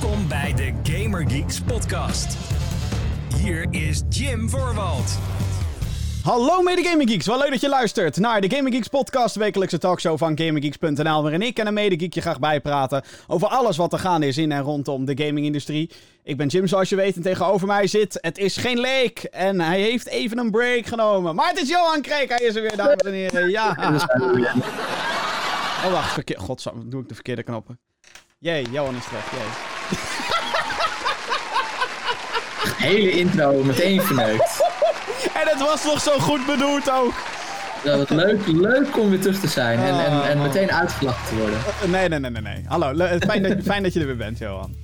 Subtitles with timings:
[0.00, 2.36] Welkom bij de Gamer Geeks podcast.
[3.36, 5.18] Hier is Jim Voorwald.
[6.22, 9.40] Hallo mede Gaming Geeks, wel leuk dat je luistert naar de Gaming Geeks podcast, de
[9.40, 13.92] wekelijkse talkshow van GamingGeeks.nl, waarin ik en een mede je graag bijpraten over alles wat
[13.92, 15.90] er gaande is in en rondom de gamingindustrie.
[16.22, 19.60] Ik ben Jim, zoals je weet, en tegenover mij zit, het is geen leek, en
[19.60, 21.34] hij heeft even een break genomen.
[21.34, 23.76] Maar het is Johan Kreek, hij is er weer, dames en heren, ja.
[25.84, 26.38] Oh wacht, verkeer...
[26.38, 27.78] Godzang, doe ik de verkeerde knoppen.
[28.38, 29.73] Jee, Johan is terug, jee.
[32.76, 34.62] Hele intro meteen verneukt.
[35.34, 37.12] En het was nog zo goed bedoeld ook.
[37.84, 40.42] Ja, wat leuk, leuk om weer terug te zijn en, en, en Oh.
[40.42, 41.58] meteen uitgelachen te worden.
[41.82, 42.64] Eh, Nee, nee, nee, nee, nee.
[42.66, 44.74] Hallo, le- fijn dat, fijn dat je er weer bent, Johan.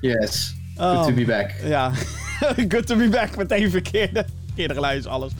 [0.00, 0.94] Yes, Oh.
[0.96, 1.50] good to be back.
[1.64, 1.90] Ja,
[2.72, 3.36] good to be back.
[3.36, 4.24] Meteen verkeerde,
[4.54, 5.32] verkeerde is alles.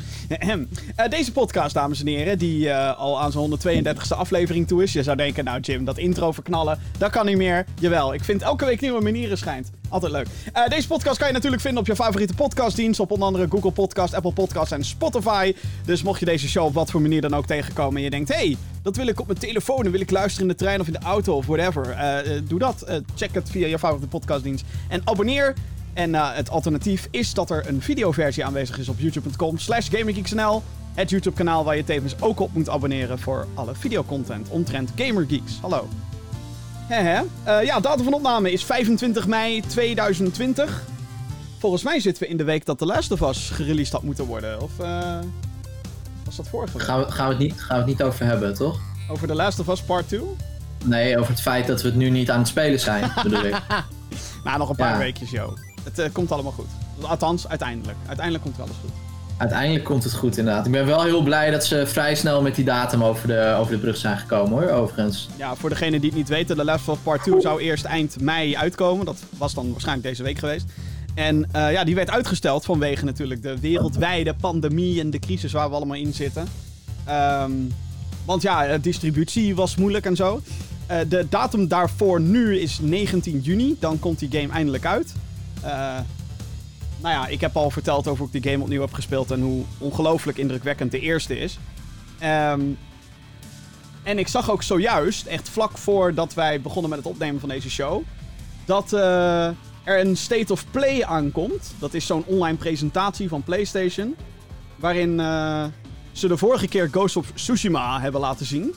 [0.96, 4.92] Eh, deze podcast, dames en heren, die eh, al aan zijn 132e aflevering toe is.
[4.92, 7.64] Je zou denken, nou Jim, dat intro verknallen, dat kan niet meer.
[7.80, 9.70] Jawel, ik vind elke week nieuwe manieren schijnt.
[9.88, 10.26] Altijd leuk.
[10.52, 13.00] Eh, deze podcast kan je natuurlijk vinden op je favoriete podcastdienst.
[13.00, 15.54] Op onder andere Google Podcast, Apple Podcast en Spotify.
[15.84, 18.34] Dus mocht je deze show op wat voor manier dan ook tegenkomen en je denkt...
[18.34, 20.86] hey, dat wil ik op mijn telefoon, dan wil ik luisteren in de trein of
[20.86, 21.96] in de auto of whatever.
[22.48, 23.02] Doe dat.
[23.14, 24.64] Check het via je favoriete podcastdienst.
[24.88, 25.54] En abonneer.
[25.94, 30.62] En eh, het alternatief is dat er een videoversie aanwezig is op youtube.com slash GamerGeeksNL.
[30.94, 35.58] Het YouTube kanaal waar je tevens ook op moet abonneren voor alle videocontent omtrent GamerGeeks.
[35.60, 35.88] Hallo.
[36.88, 37.22] Hehe.
[37.44, 40.82] Eh, ja, datum van opname is 25 mei 2020.
[41.58, 44.24] Volgens mij zitten we in de week dat The Last of Us gereleased had moeten
[44.24, 44.60] worden.
[44.62, 45.18] Of eh,
[46.24, 46.86] was dat vorige week?
[46.86, 48.80] Gaan we, gaan, we het niet, gaan we het niet over hebben, toch?
[49.10, 50.20] Over The Last of Us Part 2?
[50.84, 53.56] Nee, over het feit dat we het nu niet aan het spelen zijn, bedoel ik.
[54.44, 54.98] Nou, nog een paar Ja.
[54.98, 55.56] weekjes, joh.
[55.84, 56.68] Het eh, komt allemaal goed.
[57.00, 57.98] Althans, uiteindelijk.
[58.06, 58.90] Uiteindelijk komt alles goed.
[59.36, 60.66] Uiteindelijk komt het goed inderdaad.
[60.66, 63.72] Ik ben wel heel blij dat ze vrij snel met die datum over de, over
[63.72, 65.28] de brug zijn gekomen hoor, overigens.
[65.36, 68.20] Ja, voor degenen die het niet weten, The Last of Part 2 zou eerst eind
[68.20, 69.06] mei uitkomen.
[69.06, 70.66] Dat was dan waarschijnlijk deze week geweest.
[71.14, 75.68] En eh, ja, die werd uitgesteld vanwege natuurlijk de wereldwijde pandemie en de crisis waar
[75.68, 76.46] we allemaal in zitten.
[77.04, 77.52] Ehm,
[78.24, 80.40] want ja, eh, distributie was moeilijk en zo.
[81.08, 83.76] De datum daarvoor nu is 19 juni.
[83.80, 85.14] Dan komt die game eindelijk uit.
[85.62, 85.98] Eh,
[87.00, 89.40] nou ja, ik heb al verteld over hoe ik die game opnieuw heb gespeeld en
[89.40, 91.58] hoe ongelooflijk indrukwekkend de eerste is.
[92.18, 92.60] Ehm,
[94.02, 97.70] en ik zag ook zojuist, echt vlak voordat wij begonnen met het opnemen van deze
[97.70, 98.02] show,
[98.64, 99.46] dat eh,
[99.82, 101.74] er een State of Play aankomt.
[101.78, 104.16] Dat is zo'n online presentatie van PlayStation.
[104.76, 105.64] Waarin eh,
[106.12, 108.74] ze de vorige keer Ghost of Tsushima hebben laten zien.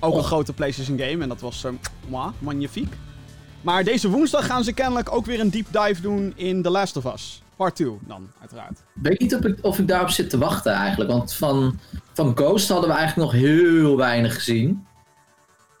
[0.00, 0.26] Ook een Och.
[0.26, 2.94] grote PlayStation game en dat was uh, magnifiek.
[3.62, 6.96] Maar deze woensdag gaan ze kennelijk ook weer een deep dive doen in The Last
[6.96, 7.42] of Us.
[7.56, 8.82] Part 2 dan, uiteraard.
[8.94, 11.10] weet niet of ik, of ik daarop zit te wachten eigenlijk.
[11.10, 11.78] Want van,
[12.12, 14.86] van Ghost hadden we eigenlijk nog heel weinig gezien.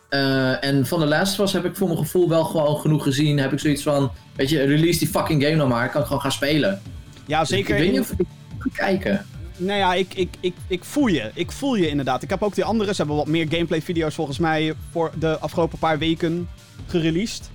[0.08, 3.02] Eh, en van The Last of Us heb ik voor mijn gevoel wel gewoon genoeg
[3.02, 3.38] gezien.
[3.38, 5.84] Heb ik zoiets van, weet je, release die fucking game nou maar.
[5.84, 6.82] Ik kan gewoon gaan spelen.
[7.26, 7.74] Ja, zeker.
[7.74, 8.26] Ik weet niet of ik
[8.58, 9.26] ga kijken.
[9.56, 11.30] Nou ja, ik, ik, ik, ik voel je.
[11.34, 12.22] Ik voel je inderdaad.
[12.22, 12.90] Ik heb ook die andere.
[12.90, 16.48] Ze hebben wat meer gameplay-video's volgens mij voor de afgelopen paar weken
[16.86, 17.50] gereleased.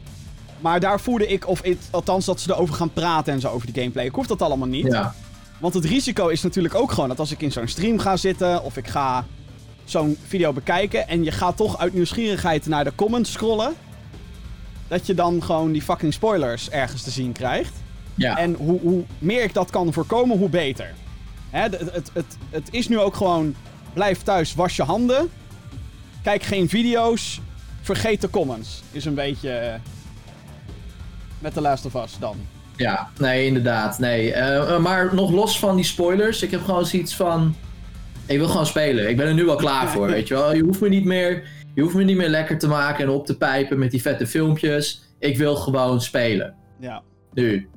[0.59, 3.75] Maar daar voelde ik, of althans dat ze erover gaan praten en zo over die
[3.81, 4.05] gameplay.
[4.05, 4.87] Ik hoef dat allemaal niet.
[4.91, 5.13] Ja.
[5.59, 8.63] Want het risico is natuurlijk ook gewoon dat als ik in zo'n stream ga zitten
[8.63, 9.25] of ik ga
[9.85, 13.73] zo'n video bekijken en je gaat toch uit nieuwsgierigheid naar de comments scrollen,
[14.87, 17.73] dat je dan gewoon die fucking spoilers ergens te zien krijgt.
[18.15, 18.37] Ja.
[18.37, 20.93] En hoe, hoe meer ik dat kan voorkomen, hoe beter.
[21.49, 23.55] Hè, de- het, het, het, het is nu ook gewoon:
[23.93, 25.29] blijf thuis, was je handen.
[26.23, 27.41] Kijk geen video's.
[27.81, 28.81] Vergeet de comments.
[28.91, 29.79] Is een beetje.
[31.39, 32.37] Met The Last of Us dan.
[32.75, 33.99] Ja, nee, inderdaad.
[33.99, 34.33] Nee.
[34.33, 37.55] Eh, eh, maar nog los van die spoilers, ik heb gewoon zoiets van.
[38.25, 39.09] Ik wil gewoon spelen.
[39.09, 40.55] Ik ben er nu al klaar voor, weet je wel.
[40.55, 43.25] Je hoeft me niet meer, je hoeft me niet meer lekker te maken en op
[43.25, 45.01] te pijpen met die vette filmpjes.
[45.19, 46.55] Ik wil gewoon spelen.
[46.79, 47.01] Ja.
[47.33, 47.69] Nu.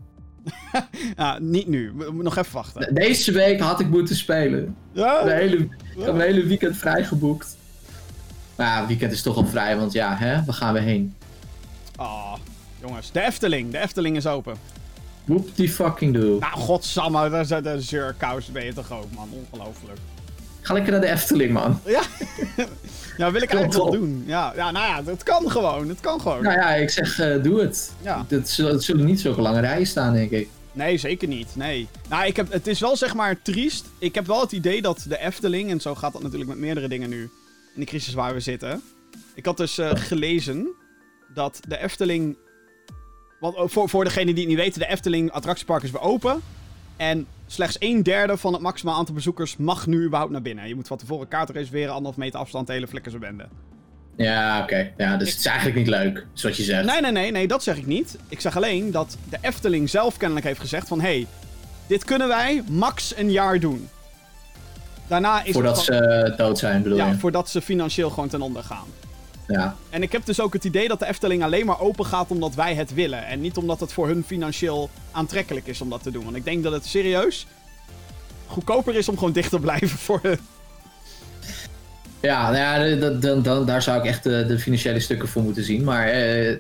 [1.16, 1.93] ja niet nu.
[1.97, 2.94] We moeten nog even wachten.
[2.94, 4.76] Deze week had ik moeten spelen.
[4.93, 5.22] Ja?
[5.22, 7.56] De hele, ik heb een hele weekend vrijgeboekt.
[8.56, 11.15] Maar ja, weekend is toch al vrij, want ja, hè, waar gaan we heen?
[11.97, 12.34] Oh,
[12.81, 13.13] jongens.
[13.13, 13.71] De Efteling.
[13.71, 14.56] De Efteling is open.
[15.25, 16.38] Whoop die fucking do.
[16.38, 17.31] Nou, godsamme.
[17.31, 18.47] Daar zit een zeurkous.
[18.47, 19.29] Ben je toch ook, man.
[19.32, 19.99] Ongelooflijk.
[20.61, 21.81] Ga lekker naar de Efteling, man.
[21.85, 22.03] Ja.
[23.17, 24.23] ja, wil ik eigenlijk wel doen.
[24.27, 25.88] Ja, ja, nou ja, het kan gewoon.
[25.88, 26.43] Het kan gewoon.
[26.43, 27.93] Nou ja, ik zeg, eh, doe het.
[28.03, 28.27] Ja.
[28.29, 30.49] Het zullen, niet zulke lange rijen staan, denk ik.
[30.73, 31.49] Nee, zeker niet.
[31.56, 31.88] Nee.
[32.09, 33.85] Nou, ik heb, het is wel zeg maar triest.
[33.99, 36.88] Ik heb wel het idee dat de Efteling, en zo gaat dat natuurlijk met meerdere
[36.88, 37.31] dingen nu
[37.75, 38.83] in de crisis waar we zitten.
[39.35, 40.69] Ik had dus eh, gelezen
[41.35, 42.37] dat de Efteling.
[43.40, 46.40] Want oh, voor, voor degenen die het niet weten, de Efteling attractiepark is weer open.
[46.96, 50.69] En slechts een derde van het maximaal aantal bezoekers mag nu überhaupt naar binnen.
[50.69, 53.48] Je moet van tevoren kaart reserveren, anderhalf meter afstand, hele flikkerse bende.
[54.16, 54.92] Ja, oké.
[54.96, 56.84] Ja, dus het is eigenlijk niet leuk, is wat je zegt.
[56.84, 58.19] Nee, nee, nee, nee, dat zeg ik niet.
[58.28, 61.00] Ik zeg alleen dat de Efteling zelf kennelijk heeft gezegd van...
[61.00, 61.26] hey,
[61.87, 63.88] dit kunnen wij max een jaar doen.
[65.06, 67.19] Daarna is Voordat het ze eh, dood zijn, bedoel Ja, je?
[67.19, 68.87] voordat ze financieel gewoon ten onder gaan.
[69.50, 69.76] Ja.
[69.91, 72.55] En ik heb dus ook het idee dat de Efteling alleen maar open gaat omdat
[72.55, 73.26] wij het willen.
[73.26, 76.25] En niet omdat het voor hun financieel aantrekkelijk is om dat te doen.
[76.25, 77.47] Want ik denk dat het serieus
[78.47, 80.38] goedkoper is om gewoon dicht te blijven voor hun.
[82.20, 85.64] Ja, nou ja, dan, dan, daar zou ik echt de, de financiële stukken voor moeten
[85.64, 85.85] zien.
[85.85, 86.56] Maar eh,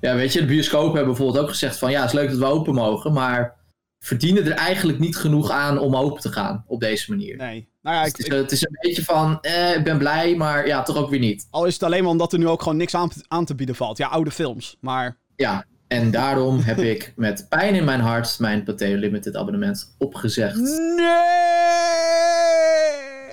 [0.00, 2.38] ja, weet je, de bioscopen hebben bijvoorbeeld ook gezegd van ja, het is leuk dat
[2.38, 3.54] we open mogen, maar
[3.98, 7.36] verdienen er eigenlijk niet genoeg aan om open te gaan op deze manier.
[7.36, 7.68] Nee.
[7.82, 9.98] Nou ja, Dus ik, het, is, ik- het is een beetje van, eh, ik ben
[9.98, 11.46] blij, maar ja, toch ook weer niet.
[11.50, 13.74] al is het alleen maar omdat er nu ook gewoon niks aan, aan te bieden
[13.74, 13.98] valt.
[13.98, 14.76] Ja, oude films.
[14.80, 19.94] Maar Ja, en daarom heb ik met pijn in mijn hart mijn Pathé Limited abonnement
[19.98, 20.56] opgezegd.
[20.56, 21.06] Nee!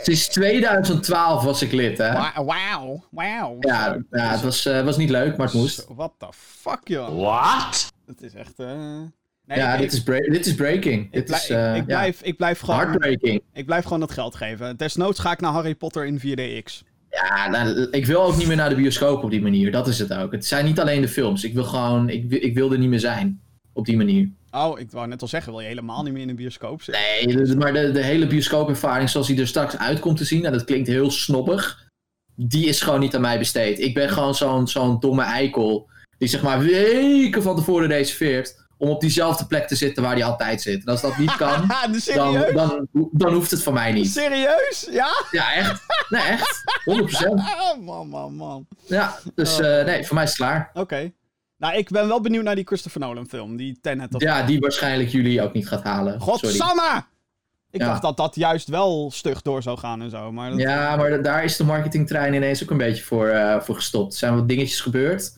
[0.04, 2.14] Sinds 2012 was ik lid, hè?
[2.14, 3.58] Wa- Wauw, wauw.
[3.60, 5.86] Ja, ja het was, eh, was niet leuk, maar het moest.
[5.96, 7.20] What the fuck, joh.
[7.22, 7.94] What?
[8.06, 8.54] Het is echt...
[8.60, 9.02] eh
[9.48, 11.12] Nee, Ja, ik, dit is, dit is breaking.
[11.12, 12.80] Dit blij- is ik, eh, ja, blijf, ik blijf gewoon...
[12.80, 13.42] heartbreaking.
[13.54, 14.78] Ik blijf gewoon dat geld geven.
[14.78, 16.84] Desnoods ga ik naar Harry Potter in 4DX.
[17.10, 19.72] Ja, nou, ik wil ook niet meer naar de bioscoop op die manier.
[19.72, 20.32] Dat is het ook.
[20.32, 21.44] Het zijn niet alleen de films.
[21.44, 23.42] Ik wil gewoon, ik, ik wil er niet meer zijn.
[23.74, 24.30] Op die manier.
[24.52, 27.04] Oh, ik wou net al zeggen, wil je helemaal niet meer in een bioscoop zitten?
[27.28, 30.64] Nee, maar de, de hele bioscoopervaring zoals die er straks uitkomt te zien, en dat
[30.64, 31.88] klinkt heel snobbig,
[32.36, 33.80] die is gewoon niet aan mij besteed.
[33.80, 38.90] Ik ben gewoon zo'n zo'n domme eikel, die zeg maar weken van tevoren reserveert om
[38.90, 40.86] op diezelfde plek te zitten waar hij altijd zit.
[40.86, 41.68] En als dat niet kan,
[42.16, 44.10] dan, dan, dan hoeft het van mij niet.
[44.12, 44.88] Serieus?
[44.92, 45.08] Ja?
[45.32, 45.82] Ja, echt.
[46.10, 46.64] Nee, echt.
[47.24, 47.28] 100%.
[47.36, 48.68] Ah, man, man, man.
[48.86, 50.70] Ja, dus eh, nee, voor mij is het klaar.
[50.74, 51.12] Oké.
[51.58, 53.56] Nou, ik ben wel benieuwd naar die Christopher Nolan film.
[53.58, 54.14] Die Tenet.
[54.16, 54.22] Of...
[54.22, 56.20] Ja, die waarschijnlijk jullie ook niet gaat halen.
[56.22, 57.04] Godsamme!
[57.72, 57.88] Ik Ja.
[57.88, 60.32] dacht dat dat juist wel stug door zou gaan en zo.
[60.32, 60.60] Maar dat...
[60.60, 64.12] Ja, maar da- daar is de marketingtrein ineens ook een beetje voor, eh, voor gestopt.
[64.14, 65.34] Er zijn wat dingetjes gebeurd.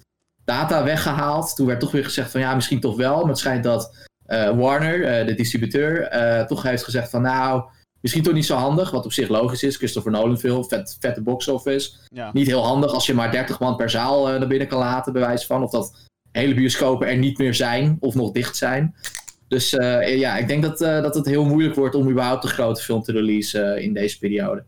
[0.48, 1.56] Data weggehaald.
[1.56, 3.20] Toen werd toch weer gezegd van ja, misschien toch wel.
[3.20, 7.64] Maar het schijnt dat eh, Warner, eh, de distributeur, eh, toch heeft gezegd van nou,
[8.02, 8.92] misschien toch niet zo handig.
[8.92, 9.76] Wat op zich logisch is.
[9.76, 11.92] Christopher Nolan film, vet, vette box office.
[12.14, 12.30] Ja.
[12.34, 15.22] Niet heel handig als je maar 30 man per zaal naar binnen kan laten, bij
[15.22, 15.64] wijze van.
[15.64, 15.96] Of dat
[16.32, 18.96] hele bioscopen er niet meer zijn of nog dicht zijn.
[19.48, 23.02] Dus ja, ik denk dat, dat het heel moeilijk wordt om überhaupt een grote film
[23.02, 24.64] te releasen in deze periode.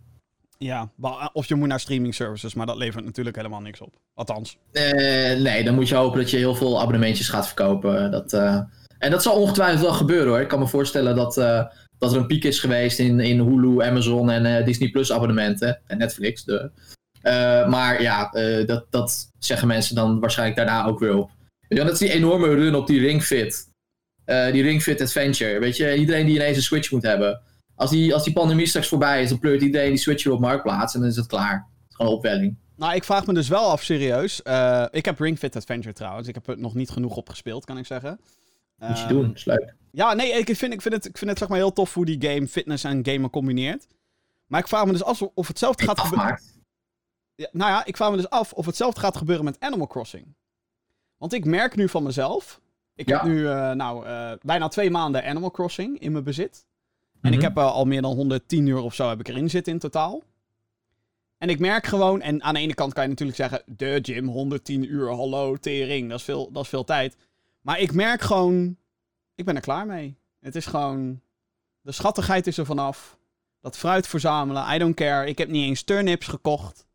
[0.59, 0.91] Ja.
[0.95, 3.93] Ba- Of je moet naar streaming services, maar dat levert natuurlijk helemaal niks op.
[4.13, 4.57] Althans.
[4.71, 8.11] Eh, nee, dan moet je hopen dat je heel veel abonnementjes gaat verkopen.
[8.11, 8.59] Dat, eh,
[8.99, 10.39] En dat zal ongetwijfeld wel gebeuren hoor.
[10.39, 11.65] Ik kan me voorstellen dat, eh,
[11.97, 15.81] dat er een piek is geweest in, in Hulu, Amazon en eh, Disney Plus abonnementen.
[15.87, 16.43] En Netflix.
[16.43, 16.71] De.
[17.21, 21.29] Eh, maar ja, eh, dat, dat zeggen mensen dan waarschijnlijk daarna ook weer op.
[21.67, 23.67] Wel, dat is die enorme run op die Ring Fit.
[24.25, 25.59] Eh, die Ring Fit Adventure.
[25.59, 27.41] Weet je, iedereen die ineens een Switch moet hebben.
[27.79, 30.39] Als die, als die pandemie straks voorbij is, dan pleurt iedereen die Switch weer op
[30.39, 31.53] marktplaats en dan is het klaar.
[31.53, 32.55] Het is gewoon een opwelling.
[32.75, 34.41] Nou, ik vraag me dus wel af, serieus.
[34.41, 36.27] Eh, ik heb Ring Fit Adventure trouwens.
[36.27, 38.19] Ik heb er nog niet genoeg op gespeeld, kan ik zeggen.
[38.77, 39.73] Moet je Ehm, doen, is leuk.
[39.91, 42.05] Ja, nee, ik vind, ik vind het, ik vind het zeg maar heel tof hoe
[42.05, 43.87] die game fitness en gamen combineert.
[44.47, 46.39] Maar ik vraag me dus af of hetzelfde gaat gebeuren.
[47.35, 50.35] Ja, nou ja, ik vraag me dus af of hetzelfde gaat gebeuren met Animal Crossing.
[51.17, 52.61] Want ik merk nu van mezelf.
[52.95, 53.15] Ik Ja.
[53.17, 56.65] heb nu eh, nou, eh, bijna twee maanden Animal Crossing in mijn bezit.
[57.21, 57.47] En ik Mhm.
[57.47, 60.23] heb eh, al meer dan 110 uur of zo heb ik erin zitten in totaal.
[61.37, 64.27] En ik merk gewoon, en aan de ene kant kan je natuurlijk zeggen, de gym,
[64.27, 67.15] 110 uur, hallo, tering, dat is veel, dat is veel tijd.
[67.61, 68.77] Maar ik merk gewoon,
[69.35, 70.17] ik ben er klaar mee.
[70.39, 71.21] Het is gewoon,
[71.81, 73.17] de schattigheid is er vanaf.
[73.61, 75.27] Dat fruit verzamelen, I don't care.
[75.27, 76.85] Ik heb niet eens turnips gekocht.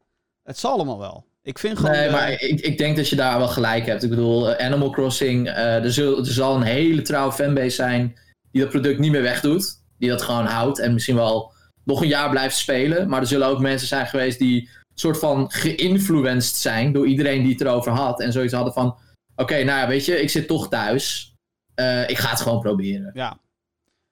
[0.42, 1.24] Het zal allemaal wel.
[1.42, 1.92] Ik vind gewoon...
[1.92, 4.02] Nee, de- maar ik, ik denk dat je daar wel gelijk hebt.
[4.02, 8.18] Ik bedoel, eh, Animal Crossing, eh, er, zul- er zal een hele trouwe fanbase zijn
[8.50, 9.82] die dat product niet meer wegdoet.
[10.04, 11.52] Die dat gewoon houdt en misschien wel
[11.84, 13.08] nog een jaar blijft spelen.
[13.08, 17.52] Maar er zullen ook mensen zijn geweest die soort van geïnfluenced zijn door iedereen die
[17.52, 18.20] het erover had.
[18.20, 18.96] En zoiets hadden van,
[19.36, 21.34] oké, nou ja, weet je, ik zit toch thuis.
[21.74, 23.10] Eh, ik ga het gewoon proberen.
[23.14, 23.38] Ja.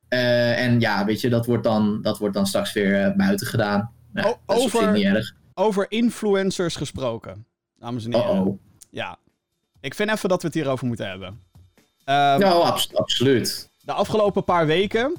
[0.08, 3.46] Eh, en ja, weet je, dat wordt dan, dat wordt dan straks weer eh, buiten
[3.46, 3.92] gedaan.
[4.14, 5.34] Ja, O- dat is op zich over- niet erg.
[5.54, 7.46] Over influencers gesproken,
[7.78, 8.30] dames en heren.
[8.30, 8.58] Oh-oh.
[8.90, 9.18] Ja.
[9.80, 11.40] Ik vind even dat we het hierover moeten hebben.
[12.04, 13.70] Ehm, Nou, abs- absoluut.
[13.84, 15.16] De afgelopen paar weken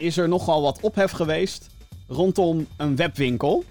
[0.00, 1.68] is er nogal wat ophef geweest
[2.08, 3.64] rondom een webwinkel.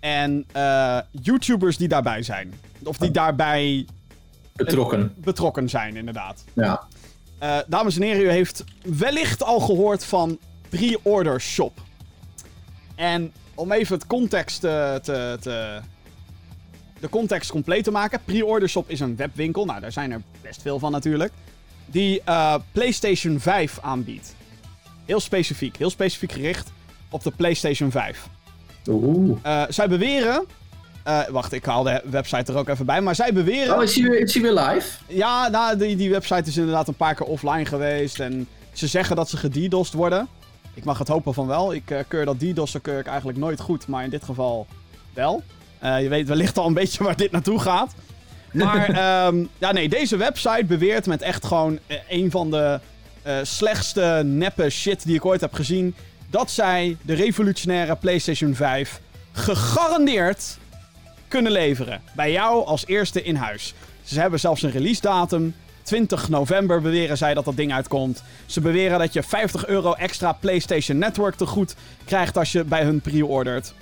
[0.00, 2.54] En eh, YouTubers die daarbij zijn.
[2.84, 3.86] Of die daarbij
[4.52, 5.14] Betrokken.
[5.16, 6.44] betrokken zijn, inderdaad.
[6.52, 6.82] Ja.
[7.38, 11.80] Eh, dames en heren, u heeft wellicht al gehoord van Pre-Order Shop.
[12.94, 15.80] En om even het context eh, te, te,
[17.00, 18.20] de context compleet te maken.
[18.24, 19.64] Pre-Order Shop is een webwinkel.
[19.64, 21.32] Nou, daar zijn er best veel van natuurlijk.
[21.86, 22.22] Die
[22.72, 24.34] PlayStation 5 aanbiedt.
[25.04, 25.76] Heel specifiek.
[25.76, 26.72] Heel specifiek gericht
[27.10, 28.26] op de PlayStation 5.
[28.88, 29.38] Oeh.
[29.42, 30.46] Eh, zij beweren
[31.02, 33.00] Eh, wacht, ik haal de website er ook even bij.
[33.00, 33.76] Maar zij beweren...
[33.76, 34.88] Oh, is hij weer, weer live?
[35.06, 38.20] Ja, nou, die, die website is inderdaad een paar keer offline geweest.
[38.20, 40.28] En ze zeggen dat ze gedidost worden.
[40.74, 41.74] Ik mag het hopen van wel.
[41.74, 44.66] Ik uh, keur dat DDoS'en keur ik eigenlijk nooit goed, maar in dit geval
[45.14, 45.42] wel.
[45.80, 47.94] Je weet wellicht al een beetje waar dit naartoe gaat.
[48.52, 48.88] Maar
[49.26, 51.78] um, ja, nee, deze website beweert met echt gewoon
[52.08, 52.80] een van de
[53.42, 55.94] slechtste neppe shit die ik ooit heb gezien.
[56.30, 59.00] Dat zij de revolutionaire PlayStation 5
[59.32, 60.58] gegarandeerd
[61.28, 62.02] kunnen leveren.
[62.14, 63.74] Bij jou als eerste in huis.
[64.02, 65.54] Ze hebben zelfs een release datum.
[65.82, 68.22] 20 november beweren zij dat dat ding uitkomt.
[68.46, 71.74] Ze beweren dat je 50 euro extra PlayStation Network te goed
[72.04, 73.74] krijgt als je bij hun pre-ordert.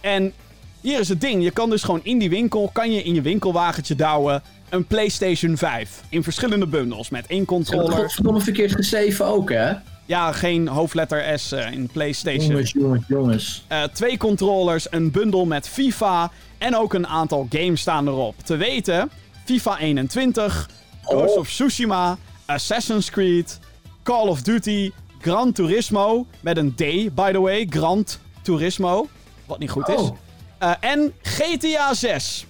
[0.00, 0.32] En
[0.80, 1.42] hier is het ding.
[1.42, 5.56] Je kan dus gewoon in die winkel, kan je in je winkelwagentje douwen een PlayStation
[5.56, 6.02] 5.
[6.08, 7.92] In verschillende bundels met één controller.
[7.92, 9.72] Godverdomme verkeerd geschreven ook, hè?
[10.06, 12.48] Ja, geen hoofdletter S uh, in PlayStation.
[12.48, 13.64] Jongens, jongens, jongens.
[13.72, 18.34] Uh, twee controllers, een bundel met FIFA en ook een aantal games staan erop.
[18.44, 19.10] Te weten,
[19.44, 20.70] FIFA 21,
[21.02, 21.38] Ghost oh.
[21.38, 23.58] of Tsushima, Assassin's Creed,
[24.02, 29.08] Call of Duty, Gran Turismo, met een D, by the way, Grand Turismo,
[29.46, 30.00] wat niet goed is.
[30.00, 30.16] Oh.
[30.62, 32.46] Uh, en GTA 6.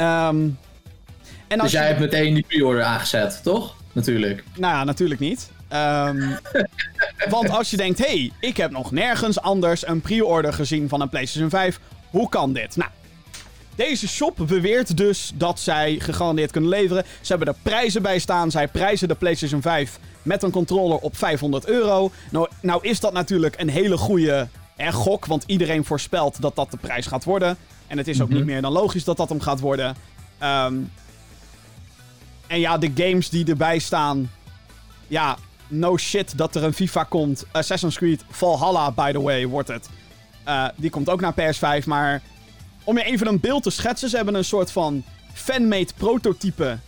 [0.00, 0.58] Um,
[1.48, 1.88] en dus jij je...
[1.88, 3.76] hebt meteen die pre-order aangezet, toch?
[3.92, 4.44] Natuurlijk.
[4.56, 5.50] Nou ja, natuurlijk niet.
[5.72, 6.38] Um,
[7.28, 11.08] want als je denkt, hey, ik heb nog nergens anders een pre-order gezien van een
[11.08, 11.80] PlayStation 5.
[12.10, 12.76] Hoe kan dit?
[12.76, 12.90] Nou,
[13.74, 17.04] deze shop beweert dus dat zij gegarandeerd kunnen leveren.
[17.20, 18.50] Ze hebben er prijzen bij staan.
[18.50, 22.10] Zij prijzen de PlayStation 5 met een controller op 500 euro.
[22.30, 24.48] Nou, nou is dat natuurlijk een hele goede
[24.78, 27.56] gok, want iedereen voorspelt dat dat de prijs gaat worden.
[27.86, 28.36] En het is ook mm -hmm.
[28.36, 29.96] niet meer dan logisch dat dat hem gaat worden.
[30.42, 30.90] Um,
[32.46, 34.30] en ja, de games die erbij staan.
[35.08, 35.36] Ja,
[35.68, 37.46] no shit dat er een FIFA komt.
[37.52, 39.88] Assassin's Creed Valhalla, by the way, wordt het.
[40.48, 42.22] Uh, die komt ook naar PS5, maar
[42.84, 46.78] om je even een beeld te schetsen, ze hebben een soort van fanmade prototype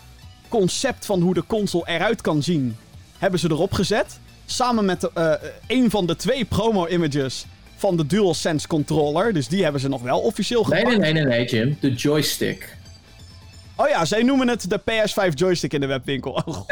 [0.48, 2.76] concept van hoe de console eruit kan zien,
[3.18, 4.18] hebben ze erop gezet.
[4.46, 5.32] Samen met uh,
[5.66, 7.46] een van de twee promo-images
[7.76, 9.32] van de DualSense controller.
[9.32, 10.86] Dus die hebben ze nog wel officieel gepakt.
[10.86, 11.76] Nee, nee, nee, nee, Jim.
[11.80, 12.76] De joystick.
[13.80, 16.32] Oh ja, zij noemen het de PS5 joystick in de webwinkel.
[16.32, 16.68] Oh god.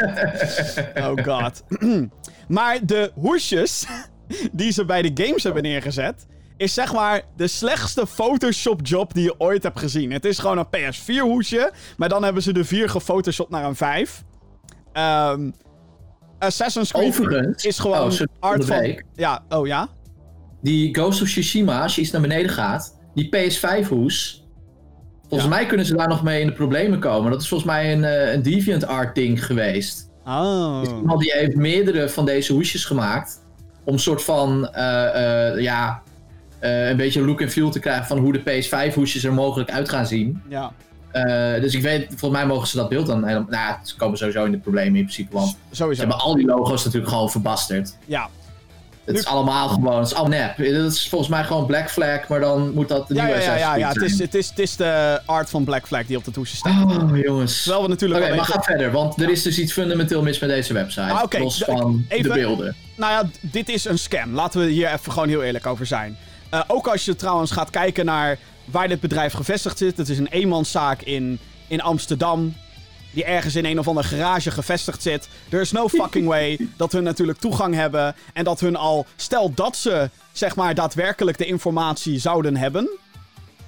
[1.05, 1.63] oh god.
[2.47, 3.85] maar de hoesjes
[4.51, 6.25] die ze bij de games hebben neergezet
[6.57, 10.11] is zeg maar de slechtste Photoshop job die je ooit hebt gezien.
[10.11, 13.75] Het is gewoon een PS4 hoesje, maar dan hebben ze de 4 gefotoshopt naar een
[13.75, 14.23] 5.
[14.93, 15.51] Um, ehm,
[16.39, 19.01] Assassin's Creed Overigens, is gewoon oh, art van...
[19.15, 19.89] Ja, oh ja?
[20.61, 23.87] Die Ghost of Tsushima, als je iets naar beneden gaat, die PS5
[25.29, 27.31] Volgens mij kunnen ze daar nog mee in de problemen komen.
[27.31, 30.09] Dat is volgens mij een, uh, een DeviantArt ding geweest.
[30.25, 30.81] Oh.
[30.81, 33.45] Dus die heeft meerdere van deze hoesjes gemaakt.
[33.83, 34.81] Om een soort van, uh,
[35.15, 36.01] uh, ja,
[36.61, 39.71] uh, een beetje look en feel te krijgen van hoe de PS5 hoesjes er mogelijk
[39.71, 40.41] uit gaan zien.
[40.49, 40.71] Ja.
[41.13, 43.49] Uh, dus ik weet, volgens mij mogen ze dat beeld dan helemaal.
[43.49, 45.33] Nou, ze komen sowieso in de problemen in principe.
[45.33, 46.01] Want sowieso.
[46.01, 47.97] ze hebben al die logo's natuurlijk gewoon verbasterd.
[48.05, 48.29] Ja.
[49.07, 50.73] Het is allemaal gewoon, het is allemaal nep.
[50.73, 53.45] Dat is volgens mij gewoon Black Flag, maar dan moet dat de ja, nieuwe ja,
[53.45, 53.87] ja, ja, ja.
[53.87, 56.57] Het, is, het, is, het is de art van Black Flag die op de toestel
[56.57, 57.01] staat.
[57.01, 57.61] Oh, jongens.
[57.63, 58.19] Terwijl we natuurlijk.
[58.19, 61.13] Oké, okay, maar ga verder, want er is dus iets fundamenteel mis met deze website.
[61.13, 61.41] Ah, okay.
[61.41, 62.75] Los van even, de beelden.
[62.95, 64.33] Nou ja, dit is een scam.
[64.33, 66.17] Laten we hier even gewoon heel eerlijk over zijn.
[66.53, 69.97] Uh, ook als je trouwens gaat kijken naar waar dit bedrijf gevestigd zit.
[69.97, 72.55] Het is een eenmanszaak in, in Amsterdam.
[73.11, 75.29] Die ergens in een of andere garage gevestigd zit.
[75.49, 78.15] Er is no fucking way dat hun natuurlijk toegang hebben.
[78.33, 79.05] En dat hun al.
[79.15, 82.89] Stel dat ze, zeg maar, daadwerkelijk de informatie zouden hebben.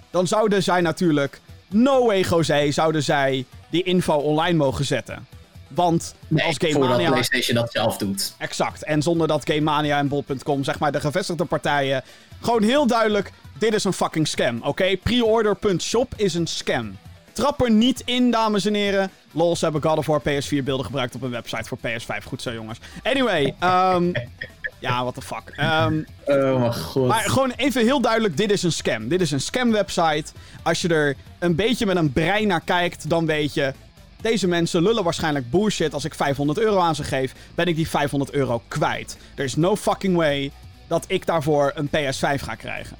[0.10, 1.42] Dan zouden zij natuurlijk.
[1.68, 2.72] No way, José.
[2.72, 5.28] Zouden zij die info online mogen zetten.
[5.68, 7.10] Want nee, als Game Mania...
[7.10, 8.34] PlayStation dat zelf doet.
[8.38, 8.84] Exact.
[8.84, 12.04] En zonder dat Game Mania en Bol.com, zeg maar, de gevestigde partijen...
[12.42, 14.68] Gewoon heel duidelijk, dit is een fucking scam, oké?
[14.68, 14.98] Okay?
[14.98, 16.98] Preorder.shop is een scam.
[17.32, 19.12] Trap er niet in, dames en heren.
[19.32, 22.24] Lol, ze hebben God of War PS4 beelden gebruikt op een website voor PS5.
[22.26, 22.80] Goed zo, jongens.
[23.04, 24.12] Anyway, um,
[24.80, 25.54] ja, what the fuck.
[25.58, 27.08] Um, oh mijn god.
[27.08, 29.08] Maar gewoon even heel duidelijk, dit is een scam.
[29.08, 30.32] Dit is een scam website.
[30.64, 33.74] Als je er een beetje met een brein naar kijkt, dan weet je...
[34.22, 35.94] Deze mensen lullen waarschijnlijk bullshit.
[35.94, 39.18] Als ik 500 euro aan ze geef, ben ik die 500 euro kwijt.
[39.36, 40.52] Er is no fucking way
[40.88, 42.98] dat ik daarvoor een PS5 ga krijgen.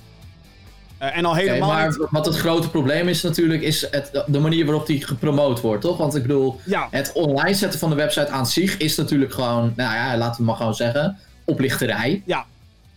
[1.02, 1.70] Uh, en al helemaal.
[1.70, 2.08] Okay, maar niet...
[2.10, 5.98] wat het grote probleem is natuurlijk, is het, de manier waarop die gepromoot wordt, toch?
[5.98, 6.88] Want ik bedoel, ja.
[6.92, 10.48] het online zetten van de website aan zich is natuurlijk gewoon, nou ja, laten we
[10.48, 12.24] maar gewoon zeggen, oplichterij.
[12.26, 12.46] Ja.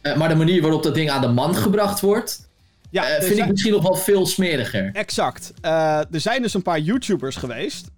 [0.03, 2.49] Uh, maar de manier waarop dat ding aan de man gebracht wordt,
[2.91, 4.91] ja, uh, vind ik misschien nog wel veel smeriger.
[4.93, 5.53] Exact.
[5.61, 7.91] er zijn dus een paar YouTubers geweest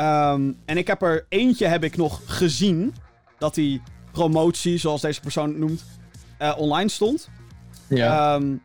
[0.00, 2.94] Um, en ik heb er eentje heb ik nog gezien.
[3.38, 5.84] Dat die promotie, zoals deze persoon het noemt,
[6.56, 7.28] online stond.
[7.88, 8.34] Ja.
[8.34, 8.62] Um,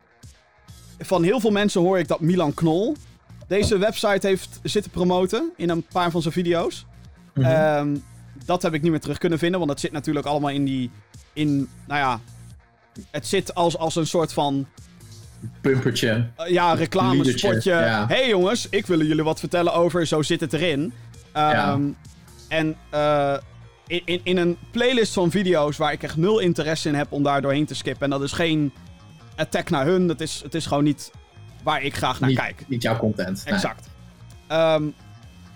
[0.98, 2.96] van heel veel mensen hoor ik dat Milan Knol
[3.46, 6.86] deze website heeft zitten promoten in een paar van zijn video's.
[7.34, 7.46] Mhm.
[7.46, 7.96] Ehm,
[8.44, 10.90] dat heb ik niet meer terug kunnen vinden, want het zit natuurlijk allemaal in die.
[11.32, 12.20] In, nou ja.
[13.10, 14.66] Het zit als, als een soort van.
[15.60, 16.26] Pumpertje.
[16.36, 17.70] eh, ja, reclamespotje.
[17.72, 18.06] Ja.
[18.06, 20.06] hey jongens, ik wil jullie wat vertellen over.
[20.06, 20.92] Zo zit het erin.
[21.32, 21.78] Ehm, Ja.
[22.48, 23.36] En eh,
[23.86, 27.22] in, in, in een playlist van video's waar ik echt nul interesse in heb om
[27.22, 28.02] daar doorheen te skippen.
[28.04, 28.72] En dat is geen
[29.36, 30.06] attack naar hun.
[30.06, 31.10] Dat is, het is gewoon niet
[31.62, 32.64] waar ik graag naar niet, kijk.
[32.68, 33.42] niet jouw content.
[33.44, 33.54] nee.
[33.54, 33.86] Exact.
[34.46, 34.82] Ehm,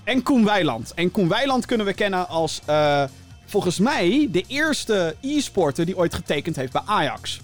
[0.05, 0.93] en Koen Weiland.
[0.95, 3.05] En Koen Weiland kunnen we kennen als eh,
[3.47, 7.41] volgens mij de eerste e-sporter die ooit getekend heeft bij Ajax.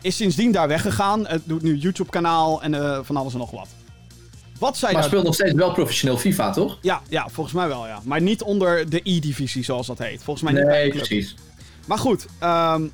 [0.00, 1.26] Is sindsdien daar weggegaan.
[1.26, 3.68] Het doet nu YouTube-kanaal en eh, van alles en nog wat.
[4.58, 6.78] Wat zij Maar daar- speelt nog steeds wel professioneel FIFA, toch?
[6.82, 8.00] Ja, ja, volgens mij wel, ja.
[8.04, 10.22] Maar niet onder de E-divisie, zoals dat heet.
[10.22, 11.34] Volgens mij niet Nee, precies.
[11.86, 12.86] Maar goed, ehm,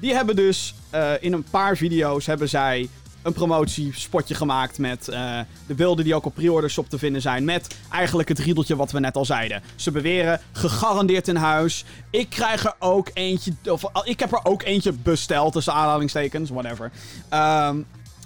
[0.00, 2.88] die hebben dus eh, in een paar video's hebben zij
[3.22, 7.44] een promotiespotje gemaakt met eh, de beelden die ook op pre-order shop te vinden zijn.
[7.44, 9.62] Met eigenlijk het riedeltje wat we net al zeiden.
[9.76, 11.84] Ze beweren gegarandeerd in huis.
[12.10, 16.90] Ik krijg er ook eentje, of ik heb er ook eentje besteld, tussen aanhalingstekens, whatever.
[17.28, 17.80] Ehm,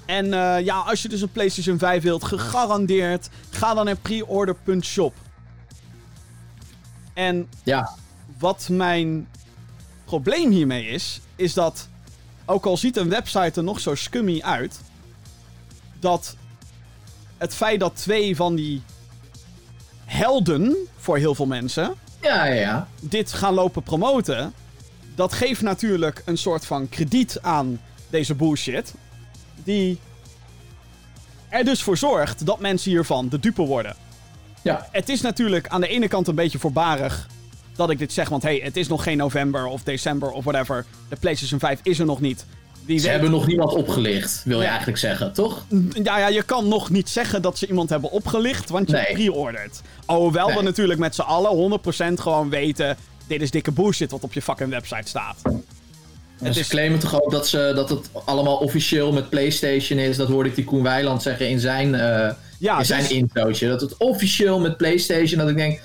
[0.07, 5.15] en eh, ja, als je dus een PlayStation 5 wilt, gegarandeerd, ga dan naar preorder.shop.
[7.15, 7.91] En Ja,
[8.39, 9.29] wat mijn
[10.05, 11.89] probleem hiermee is, is dat
[12.45, 14.81] ook al ziet een website er nog zo scummy uit,
[16.01, 16.37] dat
[17.39, 18.83] het feit dat twee van die
[20.05, 22.55] helden voor heel veel mensen ja, ja.
[22.55, 22.89] ja.
[23.01, 24.53] dit gaan lopen promoten,
[25.15, 27.81] dat geeft natuurlijk een soort van krediet aan
[28.11, 28.95] deze bullshit,
[29.65, 29.99] die
[31.49, 33.97] er dus voor zorgt dat mensen hiervan de dupe worden
[34.63, 34.89] ja.
[34.91, 37.29] het is natuurlijk aan de ene kant een beetje voorbarig
[37.77, 38.29] dat ik dit zeg.
[38.29, 40.85] Want hey, het is nog geen november of december of whatever.
[41.09, 42.45] De PlayStation 5 is er nog niet.
[42.85, 43.13] Wie Ze weet.
[43.13, 45.65] hebben nog niemand opgelicht, wil je eigenlijk zeggen, toch?
[46.03, 49.13] Ja, ja, je kan nog niet zeggen dat ze iemand hebben opgelicht, want je Nee.
[49.13, 49.81] pre-ordert.
[50.07, 52.97] Alhoewel we natuurlijk met z'n allen 100% gewoon weten...
[53.27, 55.37] dit is dikke bullshit wat op je fucking website staat.
[56.41, 60.17] En ze is- claimen toch ook dat, ze, dat het allemaal officieel met PlayStation is.
[60.17, 63.69] Dat hoorde ik die Koen Weiland zeggen in zijn, eh Ja, in zijn dus- introotje.
[63.69, 65.39] Dat het officieel met PlayStation.
[65.39, 65.81] Dat ik denk,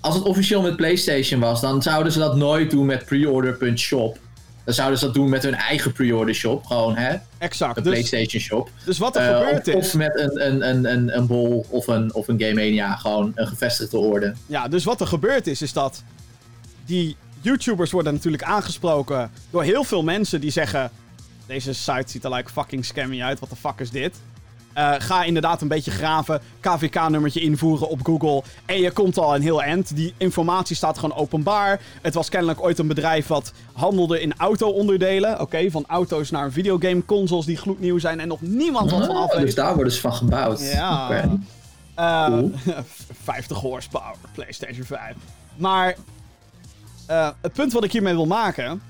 [0.00, 4.18] als het officieel met PlayStation was, dan zouden ze dat nooit doen met preorder.shop.
[4.64, 6.66] Dan zouden ze dat doen met hun eigen pre-order shop.
[6.66, 7.16] Gewoon, hè?
[7.38, 7.76] Exact.
[7.76, 8.70] Een Dus, PlayStation shop.
[8.84, 9.86] dus wat er Eh, gebeurd of, is...
[9.86, 12.96] of met een, een, een, een, een bol of een, of een Game Mania.
[12.96, 14.34] Gewoon een gevestigde orde.
[14.46, 16.02] Ja, dus wat er gebeurd is, is dat
[16.86, 20.90] die YouTubers worden natuurlijk aangesproken door heel veel mensen die zeggen:
[21.46, 24.16] Deze site ziet er like fucking scammy uit, wat de fuck is dit?
[24.72, 29.42] Eh, ga inderdaad een beetje graven, KVK-nummertje invoeren op Google en je komt al een
[29.42, 29.96] heel eind.
[29.96, 31.80] Die informatie staat gewoon openbaar.
[32.02, 35.40] Het was kennelijk ooit een bedrijf wat handelde in auto-onderdelen.
[35.40, 39.28] Oké, van auto's naar videogame consoles die gloednieuw zijn en nog niemand wat van af
[39.30, 39.44] Oh, weet.
[39.44, 40.60] dus daar worden ze van gebouwd.
[40.72, 41.04] Ja.
[41.04, 41.38] Oké.
[41.94, 42.50] Eh, Cool.
[43.24, 45.14] 50 horsepower, PlayStation 5.
[45.56, 45.96] Maar
[47.06, 48.82] eh, het punt wat ik hiermee wil maken,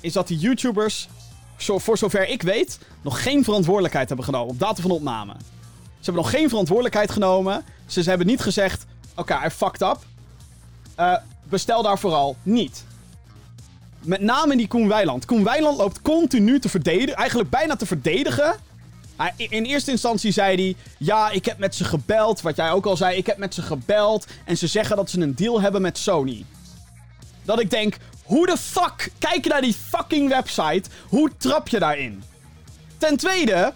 [0.00, 1.08] is dat die YouTubers,
[1.56, 5.32] zo, voor zover ik weet, nog geen verantwoordelijkheid hebben genomen op datum van opname.
[5.78, 7.64] Ze hebben nog geen verantwoordelijkheid genomen.
[7.86, 9.98] Ze, ze hebben niet gezegd, oké, I fucked up.
[10.94, 12.84] Eh, bestel daar vooral niet.
[14.00, 15.24] Met name die Koen Weiland.
[15.24, 18.54] Koen Weiland loopt continu te verdedigen, eigenlijk bijna te verdedigen
[19.36, 22.40] in eerste instantie zei hij: Ja, ik heb met ze gebeld.
[22.40, 24.26] Wat jij ook al zei, ik heb met ze gebeld.
[24.44, 26.44] En ze zeggen dat ze een deal hebben met Sony.
[27.42, 29.10] Dat ik denk: Hoe de fuck?
[29.18, 30.90] Kijk je naar die fucking website.
[31.08, 32.22] Hoe trap je daarin?
[32.98, 33.72] Ten tweede.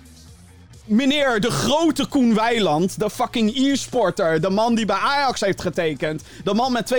[0.84, 6.22] Meneer de grote Koen Weiland, de fucking e-sporter, de man die bij Ajax heeft getekend,
[6.44, 6.94] de man met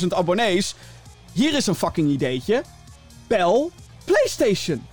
[0.00, 0.74] 250.000 abonnees.
[1.32, 2.62] Hier is een fucking ideetje.
[3.26, 3.70] Bel
[4.04, 4.86] PlayStation.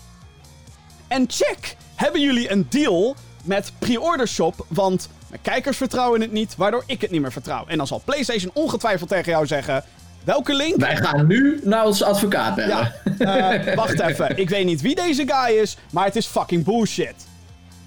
[1.07, 4.65] En check, hebben jullie een deal met pre-order shop?
[4.67, 7.65] Want mijn kijkers vertrouwen het niet, waardoor ik het niet meer vertrouw.
[7.67, 9.84] En dan zal PlayStation ongetwijfeld tegen jou zeggen:
[10.23, 10.75] welke link?
[10.75, 12.93] Wij gaan nu naar onze advocaat bellen.
[13.17, 14.38] Ja, eh, wacht even.
[14.38, 17.15] Ik weet niet wie deze guy is, maar het is fucking bullshit.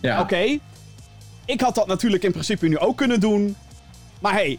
[0.01, 0.20] Ja.
[0.20, 0.59] Oké?
[1.44, 3.57] Ik had dat natuurlijk in principe nu ook kunnen doen.
[4.20, 4.59] Maar hey,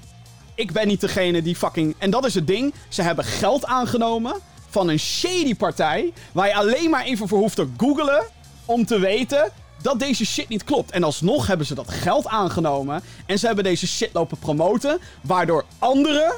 [0.56, 1.96] ik ben niet degene die fucking.
[1.98, 2.74] En dat is het ding.
[2.90, 4.36] Ze hebben geld aangenomen
[4.70, 6.14] van een shady partij.
[6.32, 8.24] Waar je alleen maar even voor hoeft te googlen.
[8.66, 10.92] Om te weten dat deze shit niet klopt.
[10.92, 13.02] En alsnog hebben ze dat geld aangenomen.
[13.26, 15.00] En ze hebben deze shit lopen promoten.
[15.22, 16.34] Waardoor anderen.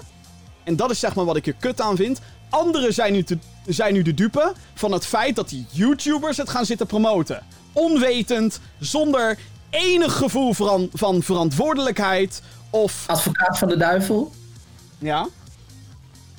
[0.67, 2.19] En dat is zeg maar wat ik er kut aan vind.
[2.49, 6.49] Anderen zijn nu, te, zijn nu de dupe van het feit dat die YouTubers het
[6.49, 7.43] gaan zitten promoten.
[7.73, 9.37] Onwetend, zonder
[9.69, 12.41] enig gevoel van, van verantwoordelijkheid.
[12.69, 13.03] Of.
[13.07, 14.31] Advocaat van de duivel?
[14.97, 15.27] Ja?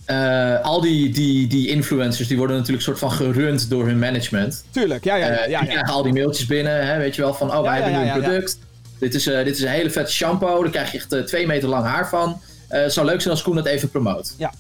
[0.09, 4.65] eh, al die, die, die influencers die worden natuurlijk soort van gerund door hun management.
[4.71, 5.33] Tuurlijk, ja, ja, ja.
[5.33, 5.73] Eh, ja, die ja.
[5.73, 8.21] krijgen al die mailtjes binnen, hè, weet je wel, van oh, wij hebben nu een
[8.21, 8.59] product.
[8.99, 11.69] Dit, is, eh, dit is een hele vette shampoo, daar krijg je echt twee meter
[11.69, 12.41] lang haar van.
[12.69, 14.35] Eh, het zou leuk zijn als Koen dat even promoot.
[14.39, 14.53] Ja.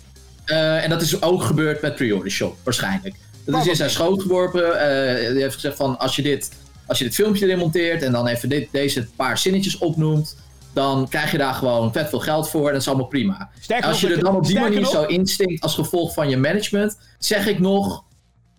[0.44, 3.14] Eh, en dat is ook gebeurd met Pre-Order Shop, waarschijnlijk.
[3.44, 4.80] Dat is in zijn schoot geworpen.
[4.80, 6.50] eh, die heeft gezegd van, als je, dit,
[6.86, 10.36] als je dit filmpje erin monteert en dan even dit, deze paar zinnetjes opnoemt,
[10.72, 13.50] dan krijg je daar gewoon vet veel geld voor en dat is allemaal prima.
[13.60, 16.36] Sterker als je er dan op die manier nog- zo instinkt als gevolg van je
[16.36, 18.04] management, zeg ik nog,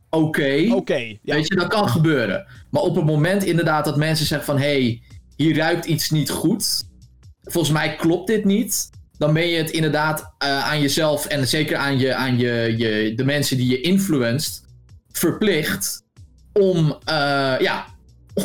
[0.09, 0.67] oké.
[0.71, 1.35] Oké, ja.
[1.35, 2.45] Weet je, dat kan gebeuren.
[2.69, 4.57] Maar op het moment inderdaad dat mensen zeggen van...
[4.57, 5.01] hé, hey,
[5.35, 6.83] hier ruikt iets niet goed.
[7.43, 8.89] Volgens mij klopt dit niet.
[9.19, 11.25] Dan ben je het inderdaad eh, aan jezelf...
[11.25, 14.63] en zeker aan, je, aan je, je, de mensen die je influenced...
[15.11, 16.03] verplicht
[16.53, 17.85] om, eh, ja,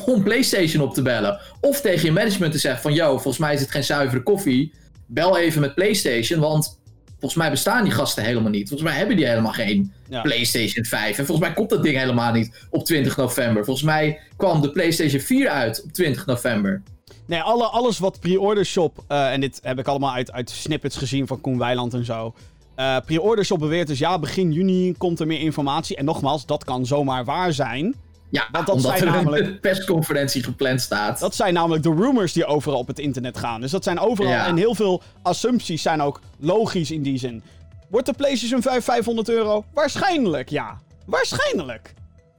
[0.07, 1.41] om PlayStation op te bellen.
[1.61, 2.95] Of tegen je management te zeggen van...
[2.95, 4.73] yo, volgens mij is het geen zuivere koffie.
[5.07, 6.83] Bel even met PlayStation, want...
[7.19, 8.69] Volgens mij bestaan die gasten helemaal niet.
[8.69, 10.21] Volgens mij hebben die helemaal geen Ja.
[10.21, 11.19] PlayStation 5.
[11.19, 13.65] En volgens mij komt dat ding helemaal niet op 20 november.
[13.65, 16.83] Volgens mij kwam de PlayStation 4 uit op 20 november.
[17.27, 20.97] Nee, alle, alles wat pre-order shop, eh, en dit heb ik allemaal uit, uit snippets
[20.97, 22.35] gezien van Koen Weiland en zo.
[22.75, 25.97] Eh pre-order shop beweert dus ja, begin juni komt er meer informatie.
[25.97, 27.95] En nogmaals, dat kan zomaar waar zijn.
[28.31, 31.19] Ja, Want dat omdat zijn er namelijk- een persconferentie gepland staat.
[31.19, 33.61] Dat zijn namelijk de rumors die overal op het internet gaan.
[33.61, 34.31] Dus dat zijn overal.
[34.31, 34.47] Ja.
[34.47, 37.43] En heel veel assumpties zijn ook logisch in die zin.
[37.89, 39.65] Wordt de PlayStation 5 500 euro?
[39.75, 40.79] Waarschijnlijk, ja.
[41.07, 41.95] Waarschijnlijk.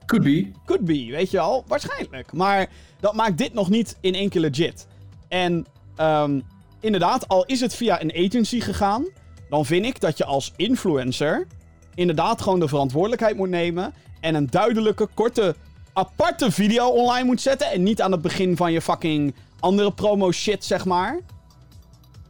[0.06, 0.50] Could be.
[0.64, 1.64] Could be, weet je wel.
[1.66, 2.32] Waarschijnlijk.
[2.32, 2.66] Maar
[3.00, 4.86] dat maakt dit nog niet in één keer legit.
[5.28, 6.40] En ehm,
[6.80, 9.04] inderdaad, al is het via een agency gegaan,
[9.48, 11.46] dan vind ik dat je als influencer
[11.94, 15.54] inderdaad gewoon de verantwoordelijkheid moet nemen en een duidelijke, korte,
[15.92, 17.70] aparte video online moet zetten.
[17.70, 21.20] En niet aan het begin van je fucking andere promo shit, zeg maar.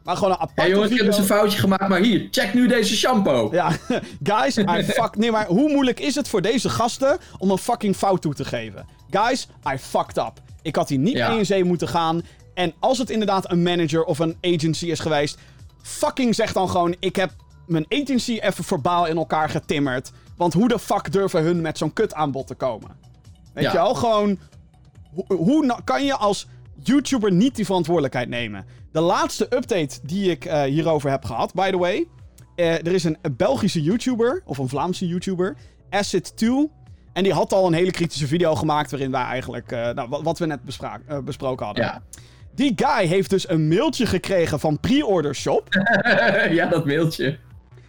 [0.05, 2.55] Maar gewoon een aparte Hé jongens, ik heb eens een foutje gemaakt, maar hier, check
[2.55, 3.48] nu deze shampoo.
[3.52, 3.70] Ja,
[4.33, 5.16] guys, I fuck...
[5.16, 8.44] Nee, maar hoe moeilijk is het voor deze gasten om een fucking fout toe te
[8.44, 8.87] geven?
[9.11, 10.33] Guys, I fucked up.
[10.66, 11.29] Ik had hier niet Ja.
[11.29, 12.22] mee in zee moeten gaan.
[12.55, 15.38] En als het inderdaad een manager of een agency is geweest...
[15.83, 17.31] Fucking zeg dan gewoon, ik heb
[17.66, 20.12] mijn agency even verbaal in elkaar getimmerd.
[20.37, 22.90] Want hoe de fuck durven hun met zo'n kut aanbod te komen?
[23.55, 23.70] Weet Ja.
[23.70, 24.38] je wel, gewoon...
[25.29, 26.46] Hoe, kan je als
[26.83, 28.64] YouTuber niet die verantwoordelijkheid nemen?
[28.92, 32.07] De laatste update die ik eh, hierover heb gehad, by the way...
[32.55, 35.57] Eh, er is een, een Belgische YouTuber, of een Vlaamse YouTuber,
[35.90, 36.46] Acid2.
[37.16, 40.22] En die had al een hele kritische video gemaakt waarin wij eigenlijk, eh, nou, wat,
[40.22, 41.85] wat we net bespra- eh, besproken hadden.
[41.85, 42.02] Ja.
[42.55, 45.68] Die guy heeft dus een mailtje gekregen van Pre-Order Shop
[46.50, 47.38] ja, dat mailtje.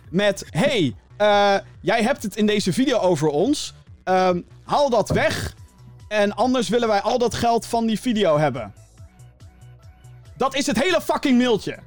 [0.10, 3.74] met, hey, eh, jij hebt het in deze video over ons.
[4.04, 5.56] Ehm, haal dat weg
[6.08, 8.74] en anders willen wij al dat geld van die video hebben.
[10.38, 11.78] Dat is het hele fucking mailtje.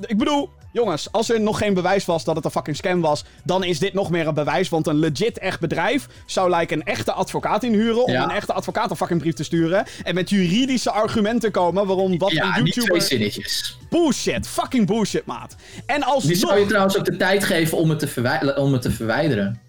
[0.00, 3.24] Ik bedoel, jongens, als er nog geen bewijs was dat het een fucking scam was,
[3.44, 4.68] dan is dit nog meer een bewijs.
[4.68, 8.24] Want een legit echt bedrijf zou like een echte advocaat inhuren om Ja.
[8.24, 9.84] een echte advocaat een fucking brief te sturen.
[10.02, 13.02] En met juridische argumenten komen waarom wat Ja, een die twee YouTuber...
[13.08, 13.76] zinnetjes.
[13.90, 15.56] Bullshit, fucking bullshit, maat.
[15.86, 16.36] En Die alsnog...
[16.36, 19.60] zou je trouwens ook de tijd geven om het te, verwij- om het te verwijderen.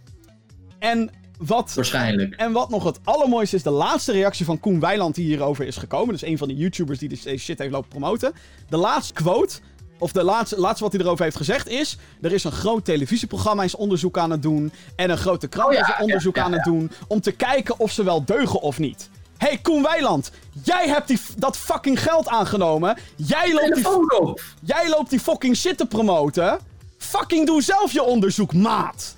[0.79, 2.35] En wat, Waarschijnlijk.
[2.35, 5.77] en wat nog het allermooiste is, de laatste reactie van Koen Weiland die hierover is
[5.77, 6.13] gekomen.
[6.13, 8.33] Dus een van die YouTubers die deze shit heeft lopen promoten.
[8.69, 9.59] De laatste quote,
[10.01, 11.97] of de laatste, laatste wat hij erover heeft gezegd is...
[12.21, 14.73] Er is een groot televisieprogramma is onderzoek aan het doen.
[14.95, 16.91] En een grote krant Oh ja, is onderzoek ja, ja, aan het doen.
[17.07, 19.09] Om te kijken of ze wel deugen of niet.
[19.37, 20.31] hey, Koen Weiland,
[20.63, 22.97] jij hebt die, dat fucking geld aangenomen.
[23.15, 24.41] Jij loopt, die, op!
[24.61, 26.59] jij loopt die fucking shit te promoten.
[26.97, 29.15] Fucking doe zelf je onderzoek, maat.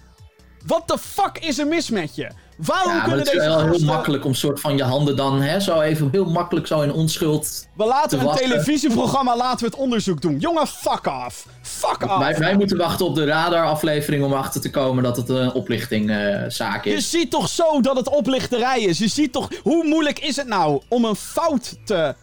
[0.66, 2.30] Wat de fuck is er mis met je?
[2.58, 5.82] Waarom Ja, het is wel heel makkelijk om soort van je handen dan, hè, zo
[5.82, 7.68] even heel makkelijk zo in onschuld.
[7.76, 8.46] We laten te een wachten.
[8.50, 10.38] televisieprogramma laten we het onderzoek doen.
[10.40, 11.46] Jongen, fuck off.
[11.62, 12.18] Fuck off.
[12.18, 16.86] Wij, wij moeten wachten op de radaraflevering om achter te komen dat het een oplichtingzaak
[16.86, 17.10] Je is.
[17.10, 18.98] ziet toch zo dat het oplichterij is.
[18.98, 19.48] Je ziet toch...
[19.64, 22.16] Hoe moeilijk is het nou om een fout te,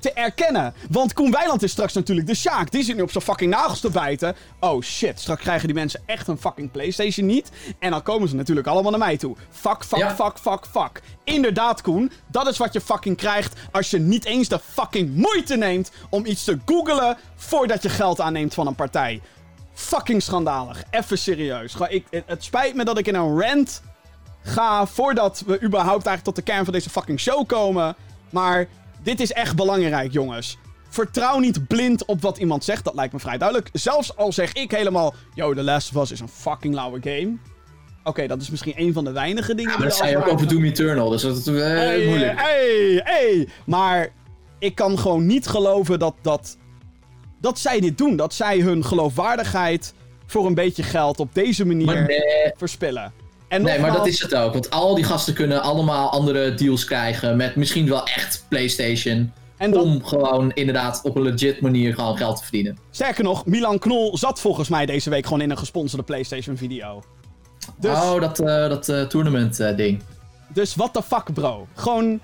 [0.00, 0.74] te erkennen?
[0.90, 2.70] Want Koen Weiland is straks natuurlijk de Sjaak.
[2.70, 4.36] Die zit nu op zijn fucking nagels te bijten.
[4.60, 7.50] Oh shit, straks krijgen die mensen echt een fucking Playstation niet.
[7.78, 9.36] En dan komen ze natuurlijk allemaal naar mij toe.
[9.50, 10.14] Fuck, fuck, Ja.
[10.14, 11.00] fuck, fuck, fuck.
[11.24, 12.12] Inderdaad, Koen.
[12.26, 16.26] Dat is wat je fucking krijgt als je niet eens de fucking moeite neemt om
[16.26, 19.20] iets te googlen voordat je geld aanneemt van een partij.
[19.74, 20.82] Fucking schandalig.
[20.90, 21.74] Even serieus.
[21.88, 23.82] Ik, het, het spijt me dat ik in een rant
[24.42, 27.96] ga voordat we überhaupt eigenlijk tot de kern van deze fucking show komen.
[28.30, 28.66] Maar
[29.02, 30.58] dit is echt belangrijk, jongens.
[30.88, 33.68] Vertrouw niet blind op wat iemand zegt, dat lijkt me vrij duidelijk.
[33.72, 37.36] Zelfs al zeg ik helemaal, yo, The Last of Us is een fucking lauwe game.
[38.04, 40.28] Oké, dat is misschien een van de weinige dingen Ja, maar dat zei je ook
[40.28, 42.40] over Doom Eternal, dus dat is eh, Hey, moeilijk.
[42.40, 43.48] Hey, hey.
[43.66, 44.08] Maar
[44.58, 46.58] ik kan gewoon niet geloven dat, dat,
[47.40, 48.16] dat zij dit doen.
[48.16, 49.94] Dat zij hun geloofwaardigheid
[50.26, 53.12] voor een beetje geld op deze manier nee, verspillen.
[53.50, 54.52] En nee, maar dat is het ook.
[54.52, 57.36] Want al die gasten kunnen allemaal andere deals krijgen.
[57.36, 59.32] Met misschien wel echt PlayStation.
[59.56, 62.78] En Om gewoon inderdaad op een legit manier gewoon geld te verdienen.
[62.90, 67.02] Sterker nog, Milan Knol zat volgens mij deze week gewoon in een gesponsorde PlayStation video.
[67.76, 70.02] Dus, Oh, dat, eh, dat eh, tournament eh, ding.
[70.48, 71.66] dus what the fuck, bro?
[71.74, 72.20] Gewoon.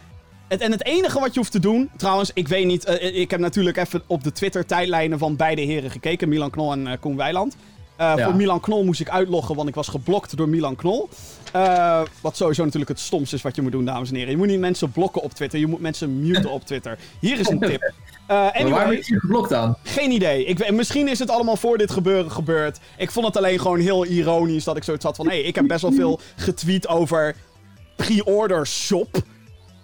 [0.48, 1.90] Het, en het enige wat je hoeft te doen.
[1.96, 3.00] Trouwens, ik weet niet.
[3.00, 7.16] ik heb natuurlijk even op de Twitter-tijdlijnen van beide heren gekeken: Milan Knol en Koen
[7.16, 7.56] Weiland.
[7.96, 8.24] Eh, Ja.
[8.24, 11.09] Voor Milan Knol moest ik uitloggen, want ik was geblokt door Milan Knol.
[11.52, 14.30] Eh, wat sowieso natuurlijk het stomste is wat je moet doen, dames en heren.
[14.30, 16.98] Je moet niet mensen blokken op Twitter, je moet mensen muten op Twitter.
[17.20, 17.92] Hier is een tip.
[18.26, 19.76] Eh, anyway, waarom is je geblokt dan?
[19.82, 20.44] geen idee.
[20.44, 22.78] Ik, misschien is het allemaal voor dit gebeuren gebeurd.
[22.96, 25.26] Ik vond het alleen gewoon heel ironisch dat ik zoiets had van...
[25.28, 27.35] Hé, hey, ik heb best wel veel getweet over
[27.96, 29.16] pre-order shop,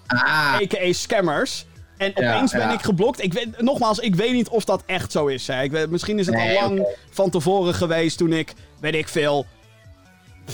[0.06, 0.92] Ah, a.k.a.
[0.92, 1.66] scammers.
[2.04, 3.22] En opeens ben ik geblokt.
[3.22, 5.46] Ik weet, nogmaals, ik weet niet of dat echt zo is.
[5.46, 5.62] Hè.
[5.62, 9.08] Ik weet, misschien is het Nee, al lang van tevoren geweest toen ik, weet ik
[9.08, 9.46] veel...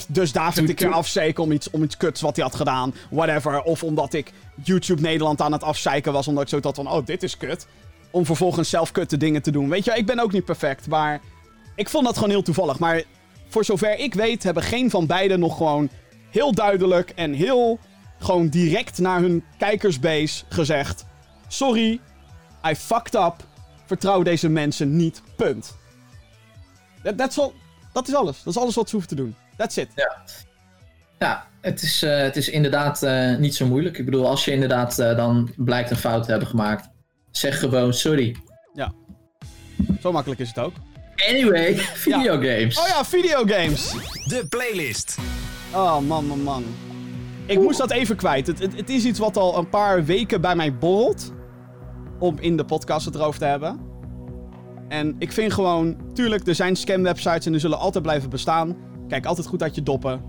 [0.07, 2.93] Dus David Toen- een keer afzeiken om iets, om iets kuts wat hij had gedaan.
[3.09, 3.61] Whatever.
[3.61, 4.31] Of omdat ik
[4.63, 6.27] YouTube Nederland aan het afzeiken was.
[6.27, 7.67] Omdat ik zo had van, oh, dit is kut.
[8.11, 9.69] Om vervolgens zelf kutte dingen te doen.
[9.69, 10.87] Weet je, ik ben ook niet perfect.
[10.87, 11.21] Maar
[11.75, 12.79] ik vond dat gewoon heel toevallig.
[12.79, 13.03] Maar
[13.47, 15.89] voor zover ik weet, hebben geen van beiden nog gewoon
[16.29, 17.79] heel duidelijk en heel
[18.19, 21.05] gewoon direct naar hun kijkersbase gezegd:
[21.49, 21.99] Sorry,
[22.67, 23.33] I fucked up.
[23.85, 25.21] Vertrouw deze mensen niet.
[25.35, 25.77] Punt.
[27.03, 27.53] Dat, that's all-
[27.93, 28.43] dat is alles.
[28.43, 29.35] Dat is alles wat ze hoeven te doen.
[29.57, 29.89] That's it.
[31.19, 33.97] ja, het is, eh, het is inderdaad eh, niet zo moeilijk.
[33.97, 36.89] Ik bedoel, als je inderdaad eh, dan blijkt een fout te hebben gemaakt,
[37.31, 38.35] zeg gewoon sorry.
[38.73, 38.93] Ja.
[40.01, 40.73] Zo makkelijk is het ook.
[41.29, 42.79] Anyway, videogames.
[42.79, 43.91] Oh ja, videogames.
[44.27, 45.17] De playlist.
[45.73, 46.65] Oh man, man, man.
[47.45, 48.47] Ik moest dat even kwijt.
[48.47, 51.31] Het, het, het is iets wat al een paar weken bij mij borrelt.
[52.19, 53.79] Om in de podcast het erover te hebben.
[54.87, 58.77] En ik vind gewoon, tuurlijk, er zijn scam-websites en die zullen altijd blijven bestaan.
[59.07, 60.21] Kijk altijd goed uit je doppen.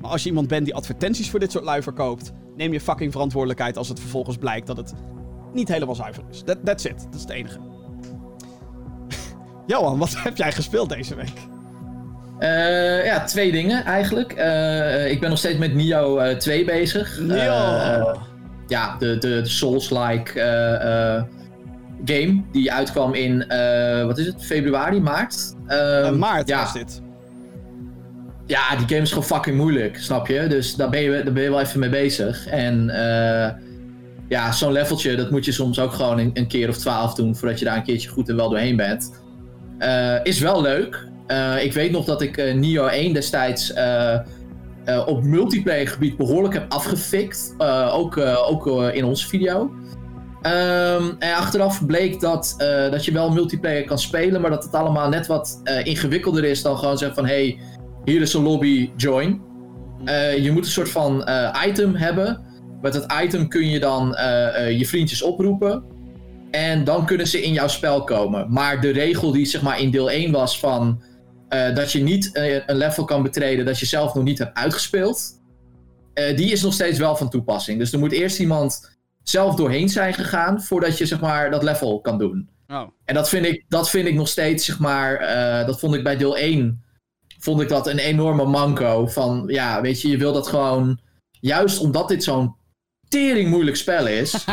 [0.00, 3.12] Maar als je iemand bent die advertenties voor dit soort lui verkoopt, neem je fucking
[3.12, 4.94] verantwoordelijkheid als het vervolgens blijkt dat het
[5.52, 6.42] niet helemaal zuiver is.
[6.42, 7.02] That, that's it.
[7.04, 7.58] Dat is het enige.
[9.66, 11.46] Johan, wat heb jij gespeeld deze week?
[12.38, 14.32] Eh, ja, twee dingen eigenlijk.
[14.32, 17.18] Eh, ik ben nog steeds met Nio eh 2 bezig.
[17.18, 18.14] Eh,
[18.68, 21.22] ja, de, de, Souls-like eh, eh,
[22.04, 25.54] game die uitkwam in, eh, wat is het, februari, maart?
[25.66, 26.60] Eh, Ehm, maart ja.
[26.60, 27.02] was dit.
[28.46, 30.46] Ja, die game is gewoon fucking moeilijk, snap je?
[30.46, 32.46] Dus daar ben je, daar ben je wel even mee bezig.
[32.46, 32.86] En
[34.28, 37.36] ja, zo'n leveltje, dat moet je soms ook gewoon een, een keer of twaalf doen
[37.36, 39.12] voordat je daar een keertje goed en wel doorheen bent.
[40.22, 41.06] Is wel leuk.
[41.60, 43.72] Ik weet nog dat ik Nio 1 destijds
[44.88, 47.54] eh, op multiplayer gebied behoorlijk heb afgefikt.
[47.58, 49.70] Eh, ook eh, ook in onze video.
[50.42, 52.54] Ehm, en achteraf bleek dat,
[52.90, 56.78] dat je wel multiplayer kan spelen, maar dat het allemaal net wat ingewikkelder is dan
[56.78, 57.58] gewoon zeggen van hey,
[58.04, 59.40] hier is een lobby, join.
[60.40, 61.28] Je moet een soort van
[61.66, 62.40] item hebben.
[62.82, 64.08] Met het item kun je dan
[64.78, 65.84] je vriendjes oproepen.
[66.50, 68.52] En dan kunnen ze in jouw spel komen.
[68.52, 71.02] Maar de regel die zeg maar in deel 1 was van...
[71.48, 74.56] eh, dat je niet eh, een level kan betreden dat je zelf nog niet hebt
[74.56, 75.36] uitgespeeld.
[76.14, 77.78] eh, die is nog steeds wel van toepassing.
[77.78, 80.62] Dus er moet eerst iemand zelf doorheen zijn gegaan...
[80.62, 82.48] voordat je zeg maar dat level kan doen.
[82.68, 82.88] Oh.
[83.04, 85.18] En dat vind ik, dat vind ik nog steeds, zeg maar,
[85.66, 86.84] dat vond ik bij deel 1,
[87.38, 89.06] vond ik dat een enorme manco.
[89.06, 91.00] Van, ja, weet je, je wil dat gewoon,
[91.40, 92.56] juist omdat dit zo'n
[93.08, 94.44] tering moeilijk spel is,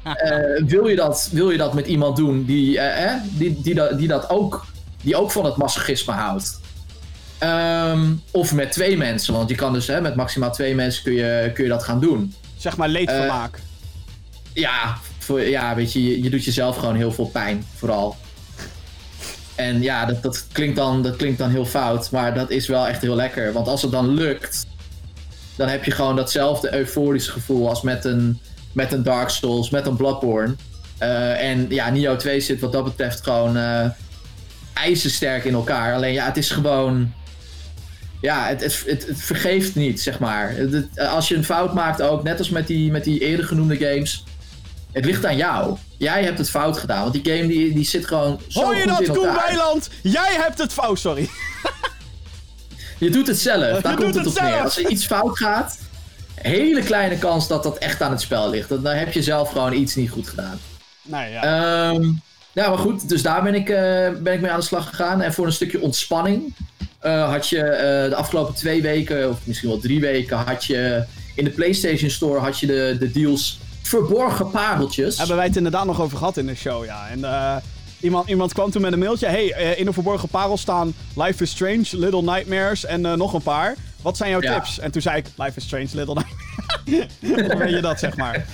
[0.66, 4.08] wil, je dat, wil je dat met iemand doen die, eh, die, die, dat, die
[4.08, 4.64] dat ook,
[5.06, 6.60] die ook van het masochisme houdt.
[7.38, 11.12] Ehm, of met twee mensen, want je kan dus hè, met maximaal twee mensen kun
[11.12, 12.34] je, kun je dat gaan doen.
[12.56, 13.58] Zeg maar leedvermaak.
[14.52, 18.16] Ja, voor, ja weet je, je, je doet jezelf gewoon heel veel pijn, vooral.
[19.54, 22.86] En ja, dat, dat, klinkt dan, dat klinkt dan heel fout, maar dat is wel
[22.86, 23.52] echt heel lekker.
[23.52, 24.66] Want als het dan lukt,
[25.56, 28.40] dan heb je gewoon datzelfde euforische gevoel als met een,
[28.72, 30.54] met een Dark Souls, met een Bloodborne.
[30.98, 33.88] Eh, en ja, Nioh 2 zit wat dat betreft gewoon eh
[34.76, 35.94] ijzersterk in elkaar.
[35.94, 37.12] Alleen ja, het is gewoon...
[38.20, 40.56] Ja, het, het, het, het vergeeft niet, zeg maar.
[40.96, 44.24] Als je een fout maakt ook, net als met die, met die eerder genoemde games...
[44.92, 45.76] Het ligt aan jou.
[45.96, 47.00] Jij hebt het fout gedaan.
[47.00, 49.34] Want die game die, die zit gewoon zo Hoor je goed in dat, Koen.
[49.34, 49.88] Weiland?
[50.02, 51.28] Jij hebt het fout, sorry.
[52.98, 53.80] Je doet het zelf.
[53.80, 54.62] Daar Je komt het op neer.
[54.62, 55.78] Als er iets fout gaat,
[56.34, 58.68] hele kleine kans dat dat echt aan het spel ligt.
[58.68, 60.60] Dan dan heb je zelf gewoon iets niet goed gedaan.
[61.02, 61.42] Nee, ja.
[61.42, 62.12] Ehm,
[62.56, 63.08] ja, maar goed.
[63.08, 65.20] Dus daar ben ik, eh, ben ik mee aan de slag gegaan.
[65.20, 66.54] En voor een stukje ontspanning
[66.98, 71.04] eh, had je eh, de afgelopen twee weken, of misschien wel drie weken, had je
[71.34, 75.18] in de PlayStation Store had je de, de deals verborgen pareltjes.
[75.18, 77.08] Hebben wij het inderdaad nog over gehad in de show, ja.
[77.08, 77.62] En
[78.00, 79.26] Iemand, iemand kwam toen met een mailtje.
[79.26, 83.74] Hey, in een verborgen parel staan Life is Strange, Little Nightmares en nog een paar.
[84.02, 84.54] Wat zijn jouw Ja.
[84.54, 84.78] tips?
[84.78, 87.48] En toen zei ik, Life is Strange, Little Nightmares.
[87.48, 88.46] Dan weet je dat, zeg maar.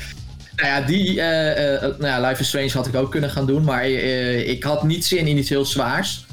[0.63, 3.47] Nou ja, die eh, eh, nou ja, Life is Strange had ik ook kunnen gaan
[3.47, 6.27] doen, maar eh, ik had niet zin in iets heel zwaars.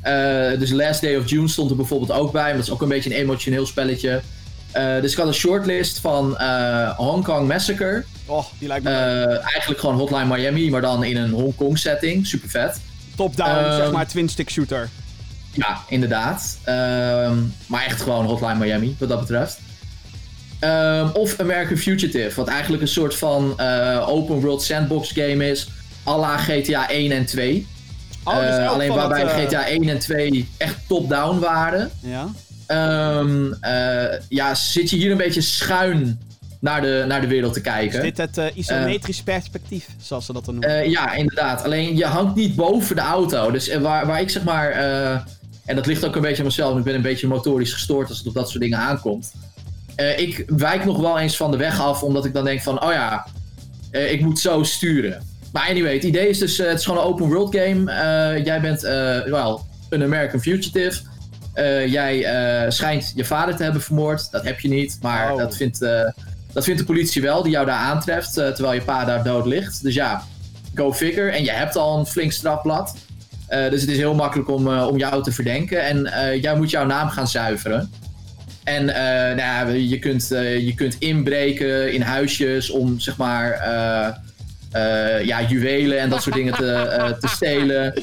[0.00, 2.82] Eh, dus Last Day of June stond er bijvoorbeeld ook bij, maar dat is ook
[2.82, 4.22] een beetje een emotioneel spelletje.
[4.70, 8.04] Eh, dus ik had een shortlist van eh, Hong Kong Massacre.
[8.26, 12.26] Oh, die lijkt me Eh, eigenlijk gewoon Hotline Miami, maar dan in een Hongkong setting.
[12.26, 12.80] Super vet.
[13.16, 14.88] top-down, ehm, zeg maar, twin-stick shooter.
[15.52, 16.58] Ja, inderdaad.
[16.64, 19.58] Ehm, maar echt gewoon Hotline Miami, wat dat betreft.
[20.64, 25.68] Ehm, of American Fugitive, wat eigenlijk een soort van eh, open world sandbox game is.
[26.06, 27.66] à la GTA 1 en 2.
[28.24, 31.90] Oh, dus Eh, alleen waarbij het, eh, GTA 1 en 2 echt top-down waren.
[32.00, 32.28] Ja.
[32.66, 36.20] Ehm, eh, ja, zit je hier een beetje schuin
[36.60, 38.04] naar de, naar de wereld te kijken.
[38.04, 40.90] Is dit het isometrisch perspectief, zoals ze dat dan noemen?
[40.90, 41.64] Ja, inderdaad.
[41.64, 43.50] Alleen je hangt niet boven de auto.
[43.50, 44.70] Dus waar, waar ik zeg maar.
[45.64, 46.78] en dat ligt ook een beetje aan mezelf.
[46.78, 49.32] Ik ben een beetje motorisch gestoord als het op dat soort dingen aankomt.
[49.96, 52.82] Eh, ik wijk nog wel eens van de weg af, omdat ik dan denk van,
[52.84, 53.26] oh ja,
[53.90, 55.22] eh, ik moet zo sturen.
[55.52, 57.92] Maar anyway, het idee is dus, eh, het is gewoon een open world game.
[58.44, 58.80] Jij bent,
[59.30, 61.00] wel, een American fugitive.
[61.86, 62.26] Jij
[62.68, 64.30] schijnt je vader te hebben vermoord.
[64.30, 65.38] Dat heb je niet, maar Oh.
[65.38, 65.78] dat, vindt,
[66.52, 69.82] dat vindt de politie wel, die jou daar aantreft, terwijl je pa daar dood ligt.
[69.82, 70.22] Dus ja,
[70.74, 71.30] go figure.
[71.30, 72.94] En je hebt al een flink strafblad.
[73.48, 75.82] Dus het is heel makkelijk om, om jou te verdenken.
[75.82, 77.90] En jij moet jouw naam gaan zuiveren.
[78.64, 83.52] En eh, nou ja, je, kunt, eh, je kunt inbreken in huisjes om zeg maar
[83.52, 87.94] eh, ja, juwelen en dat soort dingen te, te stelen.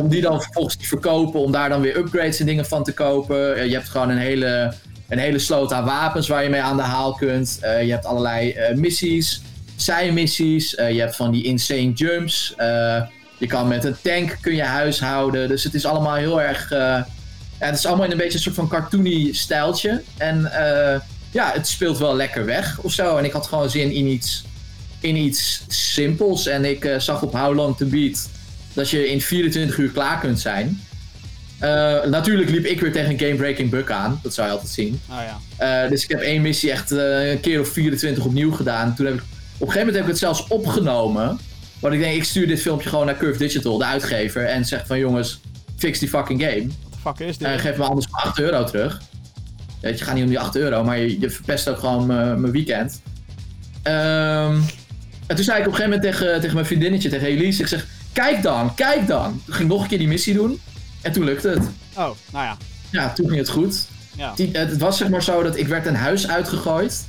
[0.00, 2.92] Om die dan vervolgens te verkopen, om daar dan weer upgrades en dingen van te
[2.92, 3.68] kopen.
[3.68, 4.72] Je hebt gewoon een hele,
[5.08, 7.58] een hele sloot aan wapens waar je mee aan de haal kunt.
[7.60, 9.42] Je hebt allerlei missies,
[9.76, 10.70] zijmissies.
[10.70, 12.54] Je hebt van die insane jumps.
[13.38, 15.48] Je kan met een tank kun je huishouden.
[15.48, 16.72] Dus het is allemaal heel erg...
[17.60, 20.02] ja, het is allemaal in een beetje een soort van cartoony stijltje.
[20.16, 23.16] En eh, ja, het speelt wel lekker weg of zo.
[23.16, 24.44] En ik had gewoon zin in iets,
[25.00, 26.46] in iets simpels.
[26.46, 28.28] En ik eh, zag op How Long To Beat
[28.72, 30.80] dat je in 24 uur klaar kunt zijn.
[31.58, 34.20] Eh, natuurlijk liep ik weer tegen een game-breaking bug aan.
[34.22, 35.00] Dat zou je altijd zien.
[35.10, 35.18] Oh
[35.58, 35.88] ja.
[35.88, 38.94] Dus ik heb één missie echt een keer of 24 opnieuw gedaan.
[38.94, 39.26] Toen heb ik, op
[39.66, 41.38] een gegeven moment heb ik het zelfs opgenomen.
[41.78, 44.44] Want ik denk, ik stuur dit filmpje gewoon naar Curve Digital, de uitgever.
[44.44, 45.40] En zeg van jongens,
[45.76, 46.68] fix die fucking game.
[47.00, 47.48] Fuck is dit?
[47.48, 49.00] Eh, geef me anders maar 8 euro terug.
[49.80, 52.50] Weet je, gaat niet om die 8 euro, maar je, je verpest ook gewoon mijn
[52.50, 53.00] weekend.
[53.82, 54.58] Ehm,
[55.26, 57.68] en toen zei ik op een gegeven moment tegen, tegen mijn vriendinnetje, tegen Elise, ik
[57.68, 59.42] zeg, kijk dan, kijk dan.
[59.44, 60.60] Toen ging ik nog een keer die missie doen.
[61.00, 61.62] En toen lukte het.
[61.94, 62.56] oh, nou ja.
[62.90, 63.86] Ja, toen ging het goed.
[64.16, 64.32] ja.
[64.34, 67.06] Die- het was zeg maar zo dat ik werd een huis uitgegooid.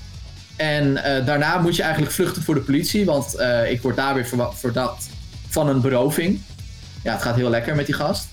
[0.56, 4.14] En eh, daarna moet je eigenlijk vluchten voor de politie, want eh, ik word daar
[4.14, 5.10] weer verdacht
[5.50, 6.42] van een beroving.
[7.04, 8.28] Ja, het gaat heel lekker met die gast.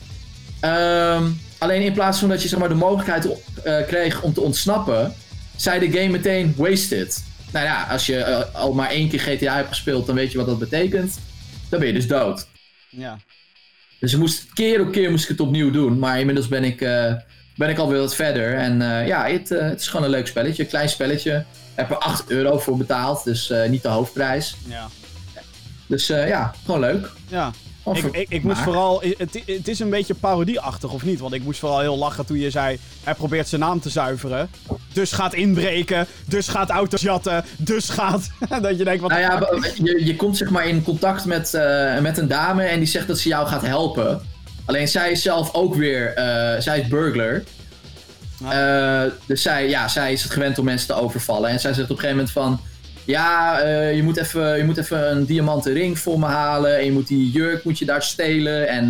[0.60, 1.24] Ehm,
[1.58, 3.28] alleen in plaats van dat je zeg maar, de mogelijkheid
[3.64, 5.14] eh, kreeg om te ontsnappen,
[5.56, 7.24] zei de game meteen wasted.
[7.52, 10.38] Nou ja, als je eh, al maar één keer GTA hebt gespeeld, dan weet je
[10.38, 11.18] wat dat betekent.
[11.68, 12.46] Dan ben je dus dood.
[12.88, 13.18] ja.
[14.00, 15.98] Dus ik moest, keer op keer moest ik het opnieuw doen.
[15.98, 17.14] Maar inmiddels ben ik, eh,
[17.56, 18.54] ben ik alweer wat verder.
[18.54, 20.62] En ja, het, het is gewoon een leuk spelletje.
[20.62, 21.36] Een klein spelletje.
[21.36, 21.44] Ik
[21.74, 23.24] heb er 8 euro voor betaald.
[23.24, 24.56] Dus niet de hoofdprijs.
[24.68, 24.88] ja.
[25.86, 27.10] Dus ja, gewoon leuk.
[27.28, 27.52] ja.
[27.96, 29.02] Ik, ik, ik moest vooral.
[29.18, 31.20] Het, het is een beetje parodieachtig, of niet?
[31.20, 32.78] Want ik moest vooral heel lachen toen je zei.
[33.04, 34.50] Hij probeert zijn naam te zuiveren.
[34.92, 36.06] Dus gaat inbreken.
[36.26, 37.44] Dus gaat auto's jatten.
[37.56, 38.30] Dus gaat.
[38.62, 41.98] dat je denkt: wat Nou ja, je, je komt zeg maar in contact met, eh,
[41.98, 44.20] met een dame en die zegt dat ze jou gaat helpen.
[44.64, 47.42] Alleen zij is zelf ook weer, eh, zij is burglar.
[48.48, 51.50] Eh, dus zij, ja, zij is het gewend om mensen te overvallen.
[51.50, 52.60] En zij zegt op een gegeven moment van...
[53.08, 56.78] Ja, eh, je, moet even, je moet even een diamanten ring voor me halen.
[56.78, 58.68] En je moet die jurk moet je daar stelen.
[58.68, 58.84] En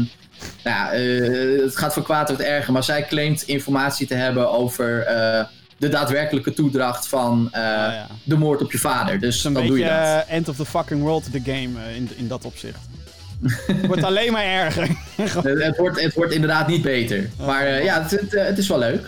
[0.65, 2.73] nou ja, eh, het gaat van kwaad tot erger.
[2.73, 5.45] Maar zij claimt informatie te hebben over eh,
[5.77, 8.07] de daadwerkelijke toedracht van Ah, ja.
[8.25, 9.21] de moord op je vader.
[9.21, 10.27] Dus dan doe je dat.
[10.29, 12.79] end of the fucking world, de game, in, in dat opzicht.
[13.67, 14.89] Het wordt alleen maar erger.
[15.37, 15.51] Oké.
[15.59, 17.31] Het, wordt, het wordt inderdaad niet beter.
[17.47, 19.07] Maar eh, ja, het, het, het is wel leuk.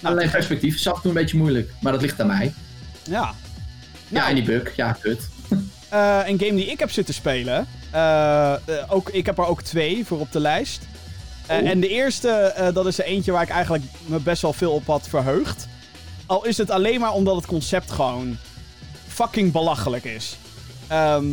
[0.00, 1.70] Nou, Alleen perspectief is af en toe een beetje moeilijk.
[1.80, 2.52] Maar dat ligt aan mij.
[3.02, 3.34] ja.
[4.08, 4.28] Ja, Nou.
[4.28, 4.76] en die bug.
[4.76, 5.28] Ja, kut.
[5.88, 7.66] Eh, een game die ik heb zitten spelen.
[7.90, 8.58] eh, eh,
[8.88, 10.82] ook, ik heb er ook twee voor op de lijst.
[11.50, 11.56] Oh.
[11.56, 14.86] En de eerste, dat is er eentje waar ik eigenlijk me best wel veel op
[14.86, 15.66] had verheugd.
[16.26, 18.36] Al is het alleen maar omdat het concept gewoon
[19.08, 20.36] fucking belachelijk is.
[20.88, 21.24] Ehm,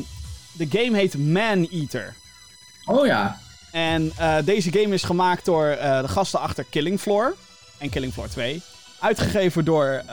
[0.57, 2.13] de game heet Man Eater.
[2.85, 3.39] Oh ja.
[3.71, 4.11] En
[4.45, 5.65] deze game is gemaakt door
[6.01, 7.35] de gasten achter Killing Floor
[7.77, 8.61] en Killing Floor 2.
[8.99, 10.03] Uitgegeven door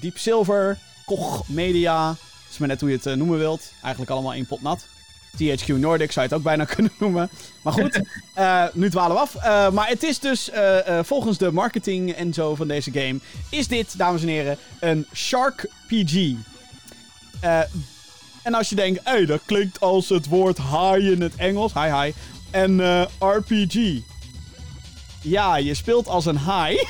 [0.00, 0.78] Deep Silver,
[1.16, 2.16] Koch Media.
[2.50, 3.72] Is maar net hoe je het eh, noemen wilt.
[3.82, 4.86] Eigenlijk allemaal één pot nat.
[5.36, 7.30] THQ Nordic zou je het ook bijna kunnen noemen.
[7.62, 8.00] Maar goed,
[8.34, 9.34] eh, nu dwalen we af.
[9.34, 10.50] Eh, maar het is dus,
[11.02, 15.66] volgens de marketing en zo van deze game, is dit, dames en heren, een Shark
[15.86, 16.34] PG.
[18.42, 21.72] En als je denkt, hé, dat klinkt als het woord haai in het Engels.
[21.74, 22.12] Hi, hi.
[22.50, 24.00] En RPG.
[25.20, 26.86] Ja, je speelt als een haai.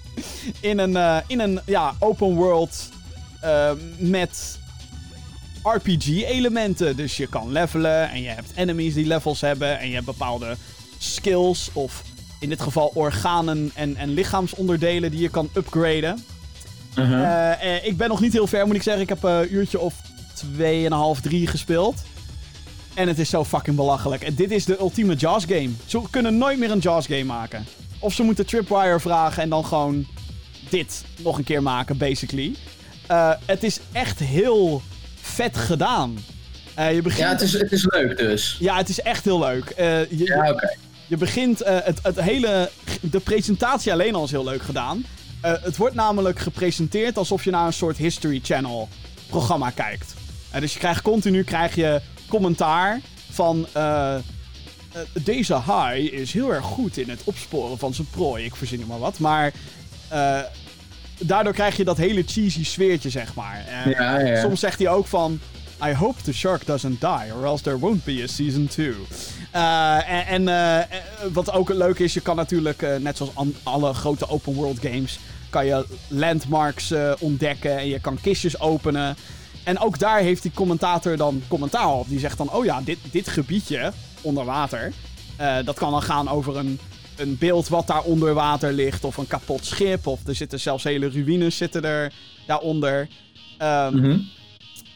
[0.60, 2.96] in een, in een ja, open world
[3.40, 4.58] eh, met
[5.62, 6.96] RPG-elementen.
[6.96, 9.78] Dus je kan levelen en je hebt enemies die levels hebben.
[9.78, 10.56] En je hebt bepaalde
[10.98, 12.02] skills of
[12.40, 16.24] in dit geval organen en, en lichaamsonderdelen die je kan upgraden.
[16.94, 17.12] Mhm.
[17.12, 19.02] Eh, eh, ik ben nog niet heel ver, moet ik zeggen.
[19.02, 19.94] Ik heb een uurtje of
[20.34, 22.02] 2,5, 3 gespeeld.
[22.94, 24.22] En het is zo fucking belachelijk.
[24.22, 25.70] En dit is de ultieme Jaws game.
[25.86, 27.66] Ze kunnen nooit meer een Jaws game maken.
[27.98, 30.06] Of ze moeten Tripwire vragen en dan gewoon
[30.68, 32.54] dit nog een keer maken, basically.
[33.08, 34.82] Eh, het is echt heel
[35.20, 36.18] vet gedaan.
[36.74, 37.22] Eh, je begint...
[37.22, 38.56] ja, het is, het is leuk dus.
[38.60, 39.70] Ja, het is echt heel leuk.
[39.70, 40.76] Eh, je, Ja, oké.
[41.06, 45.04] je begint, het, het hele, de presentatie alleen al is heel leuk gedaan.
[45.40, 48.88] Het wordt namelijk gepresenteerd alsof je naar een soort History Channel
[49.28, 50.14] programma kijkt.
[50.60, 53.00] Dus je krijgt continu krijg je commentaar
[53.30, 53.66] van...
[55.12, 58.44] deze haai is heel erg goed in het opsporen van zijn prooi.
[58.44, 59.18] Ik verzin er maar wat.
[59.18, 59.52] Maar
[61.18, 63.64] daardoor krijg je dat hele cheesy sfeertje, zeg maar.
[63.84, 64.40] Eh, Ja, ja.
[64.40, 65.40] Soms zegt hij ook van...
[65.84, 68.94] I hope the shark doesn't die, or else there won't be a season 2.
[69.52, 70.84] en en eh, eh,
[71.32, 75.18] wat ook leuk is, je kan natuurlijk, eh, net zoals alle grote open world games,
[75.50, 79.16] kan je landmarks eh, ontdekken en je kan kistjes openen.
[79.64, 82.08] En ook daar heeft die commentator dan commentaar op.
[82.08, 84.92] Die zegt dan, oh ja, dit, dit gebiedje onder water,
[85.36, 86.80] eh, dat kan dan gaan over een,
[87.18, 90.84] een beeld wat daar onder water ligt, of een kapot schip, of er zitten zelfs
[90.84, 92.12] hele ruïnes zitten er
[92.46, 93.08] daaronder.
[93.58, 94.18] Ehm, Mhm.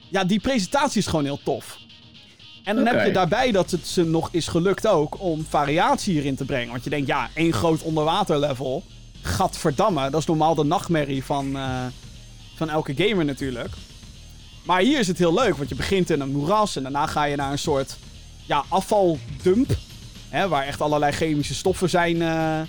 [0.09, 1.79] ja, die presentatie is gewoon heel tof.
[2.65, 6.37] En dan heb je daarbij dat het ze nog is gelukt ook om variatie hierin
[6.37, 6.71] te brengen.
[6.71, 8.83] Want je denkt, ja, één groot onderwaterlevel.
[9.23, 11.85] Gadverdamme, dat is normaal de nachtmerrie van, eh,
[12.55, 13.75] van elke gamer natuurlijk.
[14.63, 17.25] Maar hier is het heel leuk, want je begint in een moeras en daarna ga
[17.25, 17.97] je naar een soort
[18.47, 19.77] ja, afvaldump.
[20.33, 22.61] Waar echt allerlei chemische stoffen zijn, eh,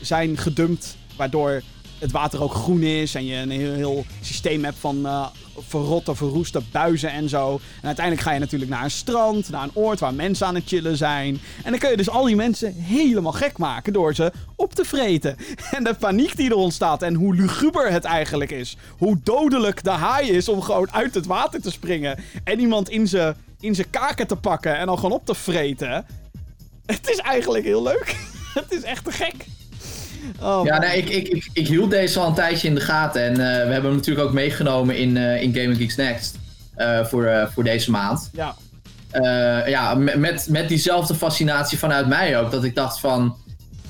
[0.00, 0.96] zijn gedumpt.
[1.16, 1.62] Waardoor
[1.98, 5.26] het water ook groen is en je een heel, heel systeem hebt van eh,
[5.58, 7.60] verrotte, verroeste buizen en zo.
[7.80, 10.66] En uiteindelijk ga je natuurlijk naar een strand, naar een oord waar mensen aan het
[10.66, 11.40] chillen zijn.
[11.64, 14.84] En dan kun je dus al die mensen helemaal gek maken door ze op te
[14.84, 15.36] vreten.
[15.70, 18.76] En de paniek die er ontstaat en hoe luguber het eigenlijk is.
[18.98, 22.18] Hoe dodelijk de haai is om gewoon uit het water te springen.
[22.44, 26.06] En iemand in zijn in kaken te pakken en dan gewoon op te vreten.
[26.94, 28.16] Het is eigenlijk heel leuk.
[28.60, 29.34] het is echt te gek.
[30.40, 33.22] Oh, Ja, nee, ik, ik, ik, ik hield deze al een tijdje in de gaten.
[33.22, 33.36] En eh,
[33.66, 36.36] we hebben hem natuurlijk ook meegenomen in, eh, in Gaming Geeks Next.
[36.74, 38.30] eh, voor, voor deze maand.
[38.32, 38.54] ja.
[39.66, 42.50] Ja, me- met, met diezelfde fascinatie vanuit mij ook.
[42.50, 43.36] Dat ik dacht van,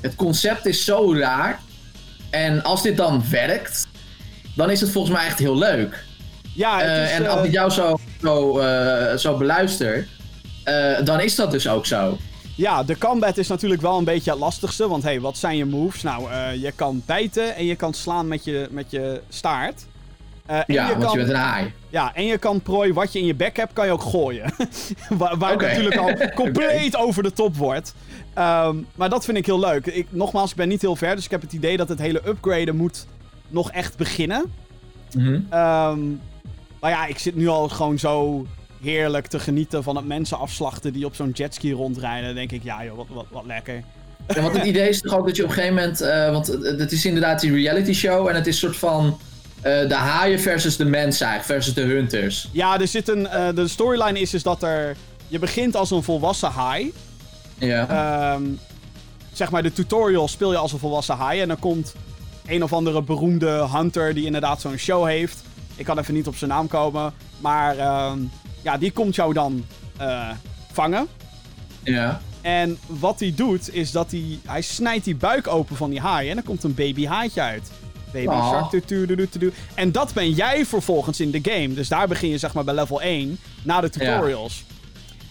[0.00, 1.61] het concept is zo raar.
[2.30, 3.86] En als dit dan werkt,
[4.57, 6.05] dan is het volgens mij echt heel leuk.
[6.55, 8.61] Ja, het is, en als ik jou zo, zo,
[9.16, 10.07] zo beluister,
[11.05, 12.18] dan is dat dus ook zo.
[12.62, 14.88] Ja, de combat is natuurlijk wel een beetje het lastigste.
[14.88, 16.02] Want hey, wat zijn je moves?
[16.02, 19.86] Nou, eh, je kan bijten en je kan slaan met je, met je staart.
[20.46, 21.72] Eh, en Ja, je want kan, je bent een haai.
[21.88, 24.54] Ja, en je kan prooi wat je in je bek hebt, kan je ook gooien.
[25.18, 27.94] waar waar natuurlijk al compleet over de top wordt.
[28.34, 29.86] Ehm, maar dat vind ik heel leuk.
[29.86, 32.22] Ik, nogmaals, ik ben niet heel ver, dus ik heb het idee dat het hele
[32.26, 33.06] upgraden moet
[33.48, 34.52] nog echt beginnen.
[35.14, 35.40] Mhm.
[35.50, 36.00] Ehm,
[36.80, 38.46] maar ja, ik zit nu al gewoon zo
[38.83, 42.24] heerlijk te genieten van het mensen afslachten die op zo'n jetski rondrijden.
[42.24, 43.83] Dan denk ik, ja joh, wat, wat, wat lekker.
[44.35, 46.01] Ja, want het idee is toch ook dat je op een gegeven moment...
[46.01, 49.18] eh, want het is inderdaad die reality show en het is een soort van...
[49.62, 52.49] eh, de haaien versus de mensen eigenlijk, versus de hunters.
[52.53, 54.97] Ja, er zit een, eh, de storyline is dus dat er...
[55.28, 56.93] Je begint als een volwassen haai.
[57.59, 57.89] Ja.
[57.89, 58.43] Ehm,
[59.33, 61.41] zeg maar, de tutorial speel je als een volwassen haai.
[61.41, 61.95] En dan komt
[62.47, 65.43] een of andere beroemde hunter die inderdaad zo'n show heeft.
[65.76, 67.12] Ik kan even niet op zijn naam komen.
[67.41, 68.18] Maar ehm,
[68.62, 69.64] ja, die komt jou dan
[69.96, 70.30] eh,
[70.72, 71.06] vangen.
[71.82, 72.20] ja.
[72.40, 74.38] En wat hij doet, is dat hij...
[74.46, 77.70] Hij snijdt die buik open van die haai en dan komt een baby haaitje uit.
[78.12, 78.70] Baby Aw.
[78.70, 79.52] shark.
[79.74, 81.74] En dat ben jij vervolgens in de game.
[81.74, 84.64] Dus daar begin je zeg maar bij level 1, na de tutorials.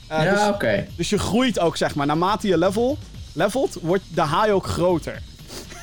[0.08, 0.88] Eh, ja, dus, oké.
[0.96, 2.98] dus je groeit ook zeg maar, naarmate je level,
[3.34, 5.22] levelt, wordt de haai ook groter.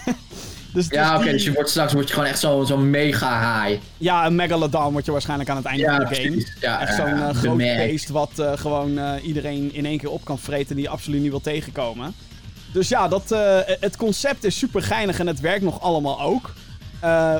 [0.72, 2.90] dus, Ja, dus oké, die- dus je wordt straks word je gewoon echt zo'n zo'n
[2.90, 3.80] mega haai.
[3.98, 6.46] Ja, een megalodon word je waarschijnlijk aan het einde Ja, van de game.
[6.60, 10.10] Ja, Echt zo'n eh, de groot beest wat eh, gewoon eh, iedereen in één keer
[10.10, 12.14] op kan vreten die je absoluut niet wil tegenkomen.
[12.72, 16.52] Dus ja, dat, eh, het concept is super geinig en het werkt nog allemaal ook.
[17.00, 17.34] Eh,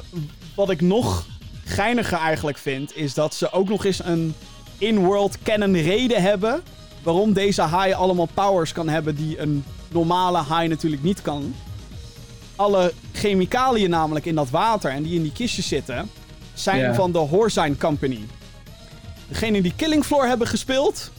[0.55, 1.26] wat ik nog
[1.64, 4.35] geiniger eigenlijk vind, is dat ze ook nog eens een
[4.79, 6.62] in-world canon reden hebben.
[7.03, 11.55] waarom deze haai allemaal powers kan hebben die een normale haai natuurlijk niet kan.
[12.59, 16.11] Alle chemicaliën namelijk in dat water en die in die kistjes zitten,
[16.54, 18.20] zijn van de Horzine Company.
[19.28, 21.11] Degenen die Killing Floor hebben gespeeld,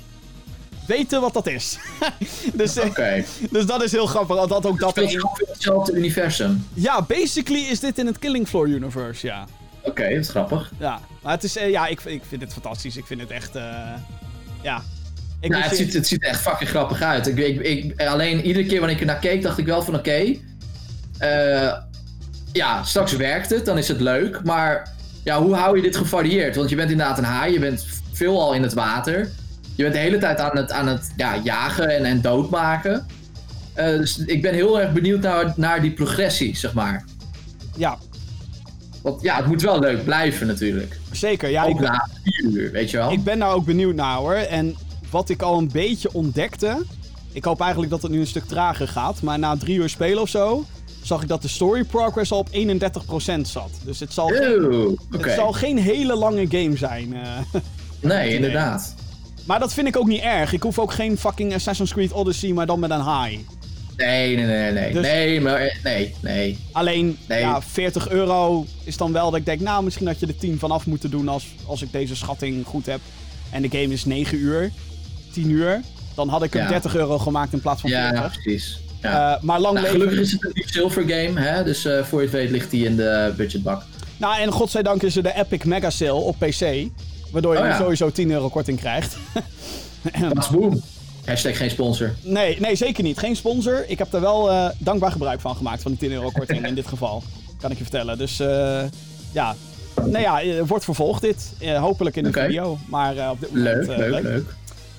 [0.88, 1.78] weten wat dat is.
[2.54, 3.24] dus, eh, Oké.
[3.52, 4.48] dus dat is heel grappig.
[4.48, 6.68] Dat ook dat gewoon in hetzelfde universum.
[6.74, 9.48] Ja, basically is dit in het Killing Floor universe, ja.
[9.82, 10.72] Oké, dat is grappig.
[10.80, 12.98] Ja, maar het is, eh, ja, ik, ik vind het fantastisch.
[12.98, 13.64] Ik vind het echt, eh,
[14.62, 14.84] ja.
[15.42, 17.28] Ik Nou, het, ziet, het ziet er echt fucking grappig uit.
[17.28, 19.96] Ik, ik, ik, alleen iedere keer wanneer ik er naar keek, dacht ik wel van
[19.96, 20.36] oké.
[21.20, 21.74] Eh,
[22.52, 24.44] ja, straks werkt het, dan is het leuk.
[24.44, 24.92] Maar
[25.24, 26.56] ja, hoe hou je dit gevarieerd?
[26.56, 29.30] Want je bent inderdaad een haai, je bent veelal in het water.
[29.76, 33.06] Je bent de hele tijd aan het, aan het ja, jagen en, en doodmaken.
[33.74, 37.06] Eh, dus ik ben heel erg benieuwd naar, naar die progressie, zeg maar.
[37.76, 37.98] Ja,
[39.02, 41.00] Want ja, het moet wel leuk blijven natuurlijk.
[41.12, 41.50] zeker.
[41.50, 43.12] Ja, Ook ik, na vier uur, weet je wel.
[43.12, 44.34] ik ben daar ook benieuwd naar hoor.
[44.34, 44.76] En
[45.10, 46.86] wat ik al een beetje ontdekte.
[47.32, 49.22] Ik hoop eigenlijk dat het nu een stuk trager gaat.
[49.22, 50.66] Maar na drie uur spelen of zo.
[51.02, 53.70] Zag ik dat de story progress al op 31% zat.
[53.84, 54.28] Dus het zal,
[55.10, 57.14] het zal geen hele lange game zijn.
[57.14, 57.62] eh.
[58.00, 58.96] Nee, inderdaad.
[59.46, 60.54] maar dat vind ik ook niet erg.
[60.54, 63.40] Ik hoef ook geen fucking Assassin's Creed Odyssey, maar dan met een high.
[63.98, 64.94] Nee, nee, nee, nee.
[64.94, 66.58] Dus- Nee, maar eh, nee, nee.
[66.72, 67.40] Alleen, Nee.
[67.40, 70.60] ja, 40 euro is dan wel dat ik denk, nou, misschien had je er 10
[70.60, 73.00] vanaf moeten doen als, als ik deze schatting goed heb.
[73.52, 74.72] En de game is 9 uur,
[75.32, 75.82] 10 uur.
[76.16, 76.70] Dan had ik hem Ja.
[76.70, 78.22] 30 euro gemaakt in plaats van 40.
[78.22, 78.80] Ja, precies.
[79.02, 79.36] Ja.
[79.36, 80.00] Eh, maar lang Nou, leven...
[80.00, 81.64] gelukkig is het een silver game, hè?
[81.64, 83.84] dus eh, voor je het weet ligt die in de budgetbak.
[84.18, 86.88] Nou, en godzijdank is er de Epic Mega Sale op PC.
[87.32, 87.78] Waardoor je Oh, ja.
[87.78, 89.18] sowieso 10 euro korting krijgt.
[90.34, 90.82] Pas boom.
[91.26, 92.16] Hashtag geen sponsor.
[92.24, 93.18] nee, nee, zeker niet.
[93.18, 93.84] Geen sponsor.
[93.88, 96.76] Ik heb er wel eh, dankbaar gebruik van gemaakt, van die 10 euro korting in
[96.76, 97.24] dit geval.
[97.60, 98.18] Kan ik je vertellen.
[98.18, 98.82] Dus eh,
[99.32, 99.56] ja.
[99.96, 101.52] Nou ja, wordt vervolgd dit.
[101.80, 102.78] Hopelijk in de video.
[102.88, 103.88] Maar op dit moment...
[103.88, 104.46] Leuk, leuk, leuk.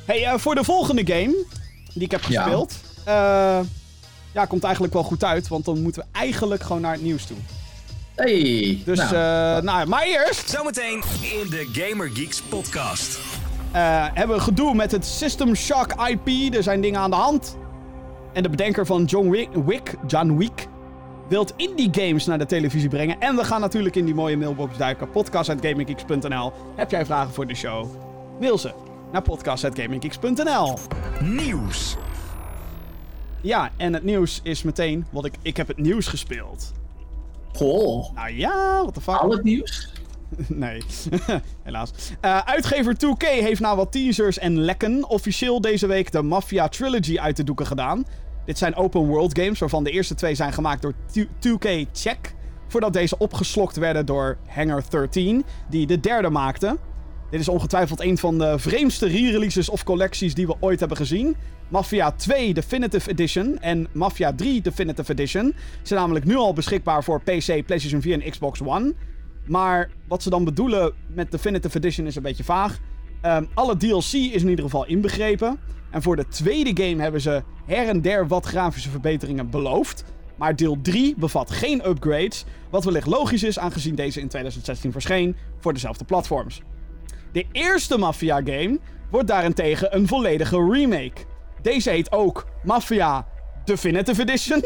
[0.05, 1.45] Hey, voor de volgende game
[1.95, 2.43] die ik heb Ja.
[2.43, 2.75] gespeeld.
[4.33, 5.49] Eh, ja, komt eigenlijk wel goed uit.
[5.49, 7.37] Want dan moeten we eigenlijk gewoon naar het nieuws toe.
[8.15, 13.19] Hey, Dus, nou, nou, nou maar eerst Zometeen in de Gamer Geeks podcast.
[13.73, 16.55] eh, hebben we gedoe met het System Shock IP.
[16.55, 17.57] Er zijn dingen aan de hand.
[18.33, 20.67] En de bedenker van John Wick, Wick, John Wick,
[21.29, 23.21] wilt indie games naar de televisie brengen.
[23.21, 25.11] En we gaan natuurlijk in die mooie mailbox duiken.
[25.11, 27.87] Podcast.gaminggeeks.nl Heb jij vragen voor de show?
[28.41, 28.73] Mail ze
[29.13, 30.79] naar podcast.gaminggeeks.nl
[31.21, 31.97] Nieuws.
[33.43, 36.73] Ja, en het nieuws is meteen, want ik, ik heb het nieuws gespeeld.
[37.53, 39.15] goh, Nou ja, what the fuck.
[39.17, 39.89] al het nieuws?
[40.49, 40.83] Nee,
[41.63, 41.91] helaas.
[42.21, 47.19] Eh, uitgever 2K heeft na wat teasers en lekken officieel deze week de Mafia Trilogy
[47.19, 48.05] uit de doeken gedaan.
[48.45, 52.35] Dit zijn open world games waarvan de eerste twee zijn gemaakt door 2K Check.
[52.69, 56.77] Voordat deze opgeslokt werden door Hangar 13, die de derde maakte.
[57.31, 61.37] Dit is ongetwijfeld een van de vreemdste re-releases of collecties die we ooit hebben gezien.
[61.71, 67.21] Mafia 2 Definitive Edition en Mafia 3 Definitive Edition zijn namelijk nu al beschikbaar voor
[67.21, 68.95] PC, PlayStation 4 en Xbox One.
[69.47, 72.79] Maar wat ze dan bedoelen met Definitive Edition is een beetje vaag.
[73.21, 75.59] Ehm, alle DLC is in ieder geval inbegrepen.
[75.91, 80.05] En voor de tweede game hebben ze her en der wat grafische verbeteringen beloofd.
[80.37, 82.45] Maar deel 3 bevat geen upgrades.
[82.71, 86.63] Wat wellicht logisch is, aangezien deze in 2016 verscheen voor dezelfde platforms.
[87.33, 88.79] De eerste Mafia-game
[89.11, 91.29] wordt daarentegen een volledige remake.
[91.63, 93.27] Deze heet ook Mafia
[93.65, 94.65] Definitive Edition.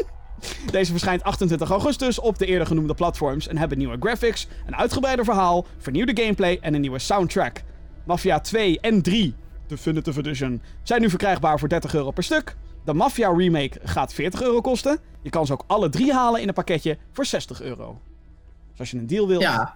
[0.71, 5.25] Deze verschijnt 28 augustus op de eerder genoemde platforms en hebben nieuwe graphics, een uitgebreider
[5.25, 7.61] verhaal, vernieuwde gameplay en een nieuwe soundtrack.
[8.03, 9.35] Mafia 2 en 3,
[9.67, 12.55] Definitive Edition, zijn nu verkrijgbaar voor 30 euro per stuk.
[12.85, 14.99] De Mafia Remake gaat 40 euro kosten.
[15.21, 18.01] Je kan ze ook alle drie halen in een pakketje voor 60 euro.
[18.69, 19.75] Dus als je een deal wilt, Ja,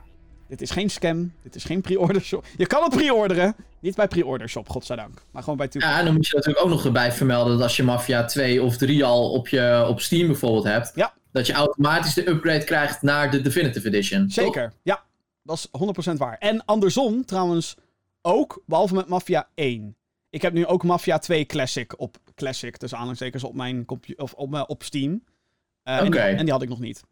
[0.50, 1.32] dit is geen scam.
[1.44, 2.46] Dit is geen pre-order shop.
[2.58, 3.56] Je kan het pre-orderen.
[3.80, 5.22] Niet bij pre-order shop, godzijdank.
[5.32, 7.62] Maar gewoon bij 2 ja, en dan moet je natuurlijk ook nog erbij vermelden dat
[7.62, 11.14] als je Mafia 2 of 3 al op, je, op Steam bijvoorbeeld hebt, Ja.
[11.32, 14.22] dat je automatisch de upgrade krijgt naar de Definitive Edition.
[14.22, 14.32] toch?
[14.34, 14.74] Zeker.
[14.84, 15.04] Ja,
[15.44, 15.68] dat is
[16.12, 16.38] 100% waar.
[16.38, 17.76] En andersom trouwens
[18.22, 19.96] ook, behalve met Mafia 1.
[20.30, 23.86] Ik heb nu ook Mafia 2 Classic op Classic, dus aanhalingstekens op mijn
[24.18, 25.24] of op, mijn- op Steam.
[25.84, 26.20] Eh, en, die, Oké.
[26.24, 27.04] en die had ik nog niet.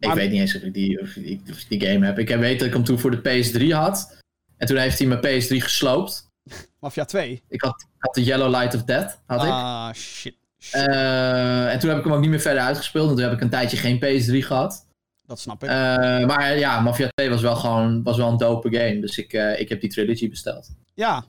[0.00, 2.18] Ik Maar- weet niet eens of ik die, of ik, of die game heb.
[2.18, 4.16] Ik weet dat ik hem toen voor de PS3 had.
[4.56, 6.28] En toen heeft hij mijn PS3 gesloopt.
[6.80, 7.42] Mafia 2.
[7.48, 9.50] Ik had, had de Yellow Light of Death, had ik.
[9.50, 10.34] Ah, shit.
[10.62, 13.04] Shit, Eh, en toen heb ik hem ook niet meer verder uitgespeeld.
[13.06, 14.86] Want toen heb ik een tijdje geen PS3 gehad.
[15.26, 15.68] dat snap ik.
[15.68, 15.76] Eh,
[16.26, 19.00] maar ja, Mafia 2 was wel gewoon was wel een dope game.
[19.00, 20.68] Dus ik, eh, ik heb die trilogy besteld.
[20.94, 21.24] Ja.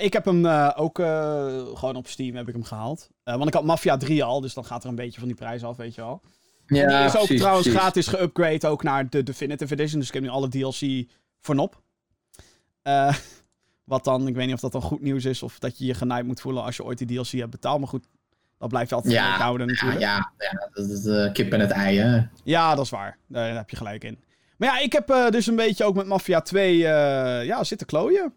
[0.00, 0.46] Ik heb hem
[0.76, 0.96] ook
[1.76, 3.08] gewoon op Steam heb ik hem gehaald.
[3.22, 5.36] Eh, want ik had Mafia 3 al, dus dan gaat er een beetje van die
[5.36, 6.22] prijs af, weet je wel.
[6.78, 7.80] Ja, die is ook precies, trouwens precies.
[7.82, 9.98] gratis geüpgrade ook naar de Definitive Edition.
[9.98, 11.10] Dus ik heb nu alle DLC
[11.40, 11.82] voor nop.
[12.82, 13.14] Eh,
[13.90, 15.94] Wat dan, ik weet niet of dat dan goed nieuws is of dat je je
[15.94, 17.78] genaaid moet voelen als je ooit die DLC hebt betaald.
[17.78, 18.06] Maar goed,
[18.58, 20.00] dat blijft altijd Ja, houden natuurlijk.
[20.00, 22.22] ja, ja dat is eh, kip en het ei, hè.
[22.44, 23.18] Ja, dat is waar.
[23.26, 24.18] Daar heb je gelijk in.
[24.56, 27.86] Maar ja, ik heb eh, dus een beetje ook met Mafia 2 eh, ja, zitten
[27.86, 28.34] klooien.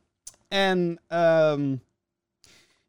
[0.48, 1.76] En ehm,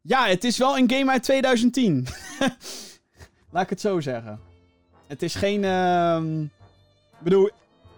[0.01, 2.07] ja, het is wel een game uit 2010.
[3.51, 4.39] Laat ik het zo zeggen.
[5.07, 5.63] Het is geen...
[5.63, 7.49] ehm, Ik bedoel,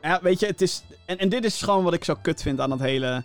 [0.01, 0.83] ja, weet je, het is...
[1.05, 3.23] En, en dit is gewoon wat ik zo kut vind aan dat hele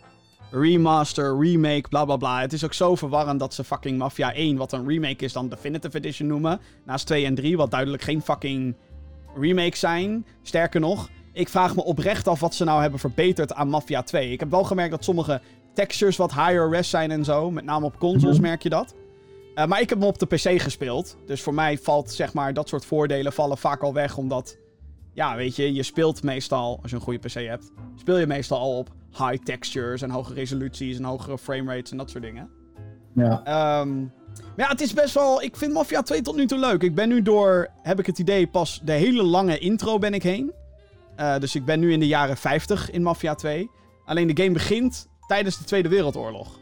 [0.51, 2.41] remaster, remake, bla bla bla.
[2.41, 5.49] Het is ook zo verwarrend dat ze fucking Mafia 1, wat een remake is, dan
[5.49, 6.61] Definitive Edition noemen.
[6.85, 8.75] Naast 2 en 3, wat duidelijk geen fucking
[9.37, 10.27] remakes zijn.
[10.43, 14.31] Sterker nog, ik vraag me oprecht af wat ze nou hebben verbeterd aan Mafia 2.
[14.33, 15.41] Ik heb wel gemerkt dat sommige
[15.75, 17.51] textures wat higher res zijn en zo.
[17.51, 18.47] Met name op consoles Mhm.
[18.47, 18.95] merk je dat.
[19.55, 21.17] Eh, maar ik heb hem op de PC gespeeld.
[21.27, 24.17] Dus voor mij valt zeg maar dat soort voordelen vallen vaak al weg.
[24.17, 24.57] Omdat,
[25.13, 28.59] ja, weet je, je speelt meestal, als je een goede PC hebt, speel je meestal
[28.59, 32.49] al op high textures en hoge resoluties en hogere framerates en dat soort dingen.
[33.15, 33.41] Ja.
[33.45, 34.01] Ehm,
[34.37, 35.43] maar ja, het is best wel.
[35.43, 36.83] Ik vind Mafia 2 tot nu toe leuk.
[36.83, 40.23] Ik ben nu door, heb ik het idee, pas de hele lange intro ben ik
[40.23, 40.53] heen.
[41.17, 43.71] Eh, dus ik ben nu in de jaren 50 in Mafia 2.
[44.05, 46.59] Alleen de game begint tijdens de Tweede Wereldoorlog.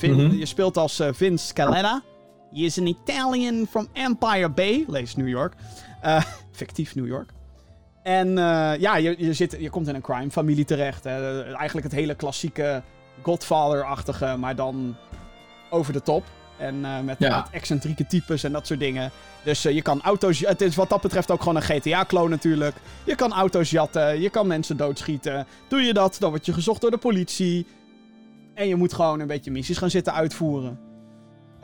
[0.00, 0.30] Je, Mhm.
[0.36, 2.02] je speelt als eh, Vince Scaletta.
[2.52, 4.84] He is an Italian from Empire Bay.
[4.88, 5.54] Lees New York.
[6.00, 6.22] Eh,
[6.52, 7.30] fictief New York.
[8.02, 11.04] En eh, ja, je, je, zit, je komt in een crime-familie terecht.
[11.04, 11.42] Hè.
[11.54, 12.82] Eigenlijk het hele klassieke
[13.22, 14.96] Godfather-achtige, maar dan
[15.70, 16.24] over de top.
[16.58, 17.36] En eh, met, Ja.
[17.36, 19.10] met excentrieke types en dat soort dingen.
[19.44, 20.38] Dus eh, je kan auto's...
[20.40, 22.76] Het is wat dat betreft ook gewoon een GTA-kloon natuurlijk.
[23.04, 25.46] Je kan auto's jatten, je kan mensen doodschieten.
[25.68, 27.66] Doe je dat, dan word je gezocht door de politie.
[28.54, 30.78] En je moet gewoon een beetje missies gaan zitten uitvoeren.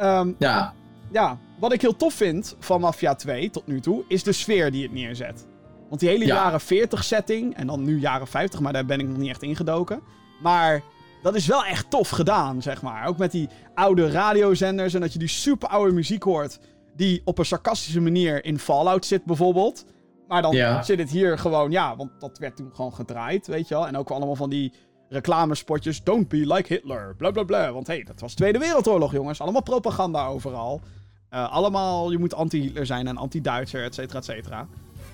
[0.02, 0.74] Ehm, Ja.
[1.10, 4.70] ja, wat ik heel tof vind van Mafia 2 tot nu toe, is de sfeer
[4.70, 5.46] die het neerzet.
[5.88, 6.34] Want die hele Ja.
[6.34, 9.42] jaren 40 setting, en dan nu jaren 50, maar daar ben ik nog niet echt
[9.42, 10.00] ingedoken.
[10.42, 10.82] Maar
[11.22, 13.06] dat is wel echt tof gedaan, zeg maar.
[13.06, 16.58] Ook met die oude radiozenders en dat je die super oude muziek hoort,
[16.96, 19.84] die op een sarcastische manier in Fallout zit bijvoorbeeld.
[20.28, 20.82] Maar dan Ja.
[20.82, 23.86] zit het hier gewoon, ja, want dat werd toen gewoon gedraaid, weet je wel.
[23.86, 24.72] En ook allemaal van die
[25.12, 26.02] reclamespotjes.
[26.02, 27.72] Don't be like Hitler, bla bla bla.
[27.72, 29.40] Want hé, hey, dat was Tweede Wereldoorlog, jongens.
[29.40, 30.80] Allemaal propaganda overal.
[31.28, 34.66] Eh, allemaal, je moet anti-Hitler zijn en anti-Duitser, et cetera, et cetera.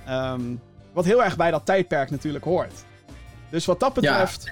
[0.06, 0.40] Ehm,
[0.92, 2.84] wat heel erg bij dat tijdperk natuurlijk hoort.
[3.50, 4.50] Dus wat dat betreft,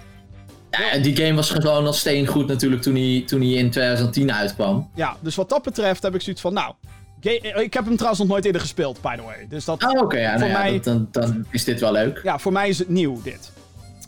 [0.71, 0.91] ja.
[0.91, 4.33] en die game was gewoon als steen goed natuurlijk toen hij, toen hij in 2010
[4.33, 4.91] uitkwam.
[4.95, 5.17] ja.
[5.21, 6.75] dus wat dat betreft heb ik zoiets van, nou...
[7.21, 7.31] ga-
[7.61, 9.47] Ik heb hem trouwens nog nooit eerder gespeeld, by the way.
[9.49, 10.19] Dus dat, Oh, oké.
[10.19, 12.21] ja, Voor nou ja, mij- dan, dan is dit wel leuk.
[12.23, 13.53] ja, voor mij is het nieuw, dit.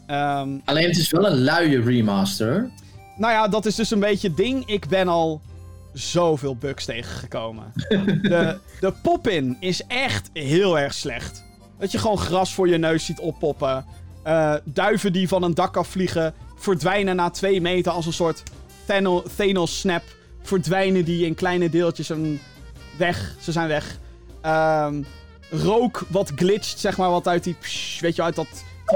[0.09, 2.71] Ehm, Alleen het is wel een luie remaster.
[3.17, 4.67] Nou ja, dat is dus een beetje het ding.
[4.67, 5.41] Ik ben al
[5.93, 7.73] zoveel bugs tegengekomen.
[8.23, 11.43] de, de pop-in is echt heel erg slecht.
[11.79, 13.85] Dat je gewoon gras voor je neus ziet oppoppen.
[14.23, 18.43] Eh, duiven die van een dak afvliegen, verdwijnen na twee meter als een soort
[18.87, 20.03] Thano- Thanos-snap.
[20.43, 22.41] Verdwijnen die in kleine deeltjes en
[22.99, 23.35] weg.
[23.41, 23.99] Ze zijn weg.
[24.41, 25.03] Ehm,
[25.51, 27.57] rook wat glitcht, zeg maar, wat uit die...
[27.61, 28.47] psh, weet je, uit dat...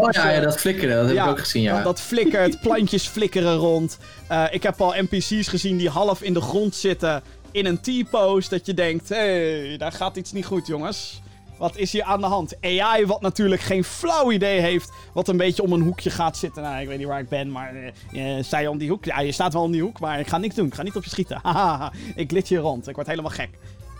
[0.00, 1.74] Oh ja, ja dat flikkeren, dat heb Ja, ik ook gezien, ja.
[1.74, 3.98] Dat, dat flikkert, plantjes flikkeren rond.
[4.28, 8.48] Eh, ik heb al NPC's gezien die half in de grond zitten in een T-pose.
[8.48, 11.20] Dat je denkt, hé, hey, daar gaat iets niet goed, jongens.
[11.58, 12.56] Wat is hier aan de hand?
[12.60, 14.92] AI, wat natuurlijk geen flauw idee heeft.
[15.12, 16.62] Wat een beetje om een hoekje gaat zitten.
[16.62, 17.74] Nou, ik weet niet waar ik ben, maar
[18.12, 19.04] eh, eh, sta je om die hoek?
[19.04, 20.66] Ja, je staat wel om die hoek, maar ik ga niks doen.
[20.66, 21.38] Ik ga niet op je schieten.
[21.42, 22.88] Hahaha, ik glitch hier rond.
[22.88, 23.50] Ik word helemaal gek.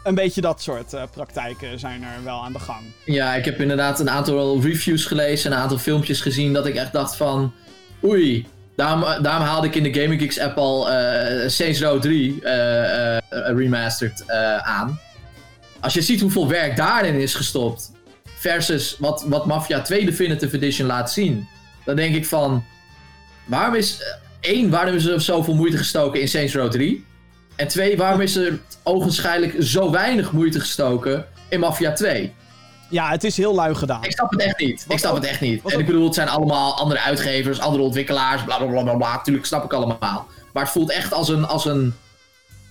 [0.03, 2.81] Een beetje dat soort eh, praktijken zijn er wel aan de gang.
[3.05, 6.75] Ja, ik heb inderdaad een aantal reviews gelezen en een aantal filmpjes gezien dat ik
[6.75, 7.53] echt dacht van...
[8.05, 8.47] Oei,
[8.77, 13.17] daarom, daarom haalde ik in de Gaming Geeks app al eh Saints Row 3 eh,
[13.17, 14.31] eh, remastered
[14.63, 15.01] aan.
[15.81, 17.93] Als je ziet hoeveel werk daarin is gestopt
[18.25, 21.49] versus wat, wat Mafia 2 Definitive Edition laat zien,
[21.85, 22.65] dan denk ik van...
[23.45, 24.17] Waarom is...
[24.41, 27.05] één, waarom is er zoveel moeite gestoken in Saints Row 3?
[27.57, 32.33] En twee, waarom is er ogenschijnlijk zo weinig moeite gestoken in Mafia 2?
[32.91, 34.05] Ja, het is heel lui gedaan.
[34.05, 34.83] Ik snap het echt niet.
[34.87, 35.73] Wat ik snap ook- het echt niet.
[35.73, 38.95] En ik bedoel, het zijn allemaal andere uitgevers, andere ontwikkelaars, bla bla bla bla.
[38.95, 39.21] bla.
[39.21, 40.27] Tuurlijk snap ik allemaal.
[40.53, 41.95] Maar het voelt echt als een, als een,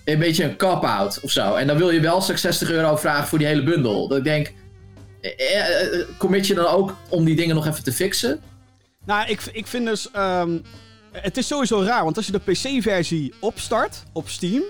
[0.05, 1.55] een beetje een cop-out of zo.
[1.55, 4.07] En dan wil je wel straks 60 euro vragen voor die hele bundel.
[4.07, 4.53] Dat ik denk,
[5.21, 8.41] eh, eh, eh, commit je dan ook om die dingen nog even te fixen?
[9.05, 10.11] Nou, ik, ik vind dus.
[10.11, 10.57] ehm,
[11.11, 14.63] het is sowieso raar, want als je de PC-versie opstart op Steam.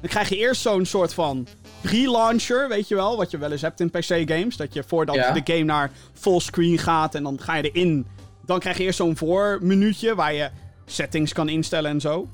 [0.00, 1.46] dan krijg je eerst zo'n soort van
[1.80, 3.16] pre-launcher, weet je wel.
[3.16, 4.56] Wat je wel eens hebt in PC-games.
[4.56, 5.30] Dat je voordat Ja.
[5.32, 8.06] de game naar fullscreen gaat en dan ga je erin.
[8.46, 10.50] Dan krijg je eerst zo'n voormenuutje waar je
[10.86, 12.28] settings kan instellen en zo.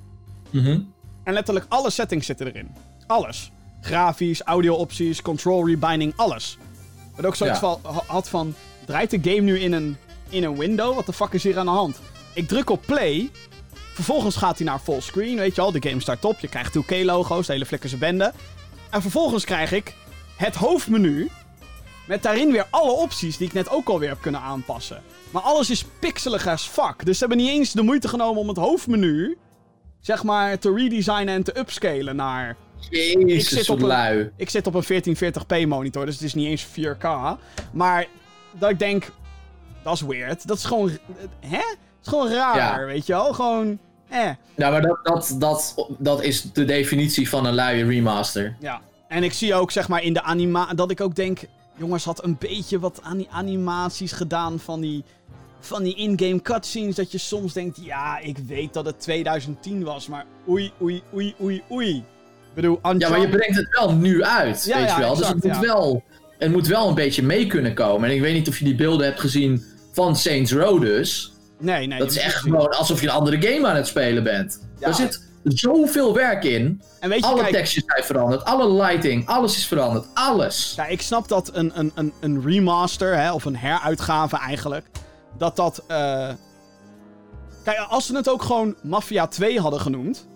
[1.24, 2.68] En letterlijk alle settings zitten erin.
[3.06, 3.50] Alles.
[3.80, 6.58] Grafisch, audio-opties, control rebinding, alles.
[7.16, 7.76] Wat ook zoiets Ja.
[8.06, 8.54] had van...
[8.86, 9.96] Draait de game nu in een,
[10.28, 10.94] in een window?
[10.94, 12.00] Wat de fuck is hier aan de hand?
[12.34, 13.30] Ik druk op play.
[13.94, 15.72] Vervolgens gaat hij naar fullscreen, weet je al.
[15.72, 18.32] De game start op, je krijgt 2K-logo's, de hele flikkerse bende.
[18.90, 19.94] En vervolgens krijg ik
[20.36, 21.28] het hoofdmenu.
[22.06, 25.02] Met daarin weer alle opties die ik net ook alweer heb kunnen aanpassen.
[25.30, 27.04] Maar alles is pixelig as fuck.
[27.04, 29.38] Dus ze hebben niet eens de moeite genomen om het hoofdmenu...
[30.00, 32.56] zeg maar te redesignen en te upscalen naar...
[32.90, 34.30] Jezus, zit op wat een- lui.
[34.36, 37.06] Ik zit op een 1440p monitor, dus het is niet eens 4K.
[37.72, 38.06] Maar
[38.58, 39.10] dat ik denk,
[39.82, 40.46] dat is weird.
[40.46, 40.90] Dat is gewoon,
[41.46, 41.62] hè?
[42.04, 42.84] Het is gewoon raar, Ja.
[42.84, 43.32] weet je wel?
[43.32, 43.78] Gewoon,
[44.08, 44.30] eh.
[44.56, 48.56] Ja, maar dat, dat, dat, dat is de definitie van een luie remaster.
[48.60, 48.80] Ja.
[49.08, 50.74] En ik zie ook, zeg maar, in de anima...
[50.74, 51.38] Dat ik ook denk,
[51.76, 55.04] jongens, had een beetje wat aan die animaties gedaan van die...
[55.60, 60.08] Van die in-game cutscenes, dat je soms denkt, ja, ik weet dat het 2010 was,
[60.08, 61.96] maar oei, oei, oei, oei, oei.
[61.96, 62.04] Ik
[62.54, 65.10] bedoel, Ja, maar je Uncharted- brengt het wel nu uit, Ja, weet ja, je wel.
[65.12, 66.02] exact, dus het moet, wel,
[66.38, 68.08] het moet wel een beetje mee kunnen komen.
[68.08, 71.31] En ik weet niet of je die beelden hebt gezien van Saints Row dus.
[71.62, 71.98] Nee, nee.
[71.98, 74.60] Dat is echt gewoon alsof je een andere game aan het spelen bent.
[74.78, 74.86] Ja.
[74.88, 76.82] Er zit zoveel werk in.
[77.00, 80.72] En weet je, Alle kijk, tekstjes zijn veranderd, alle lighting, alles is veranderd, alles.
[80.76, 84.86] Ja, ik snap dat een, een, een, een remaster, hè, of een heruitgave eigenlijk,
[85.38, 85.82] dat dat...
[85.86, 86.28] eh,
[87.64, 90.26] Kijk, als ze het ook gewoon Mafia 2 hadden genoemd,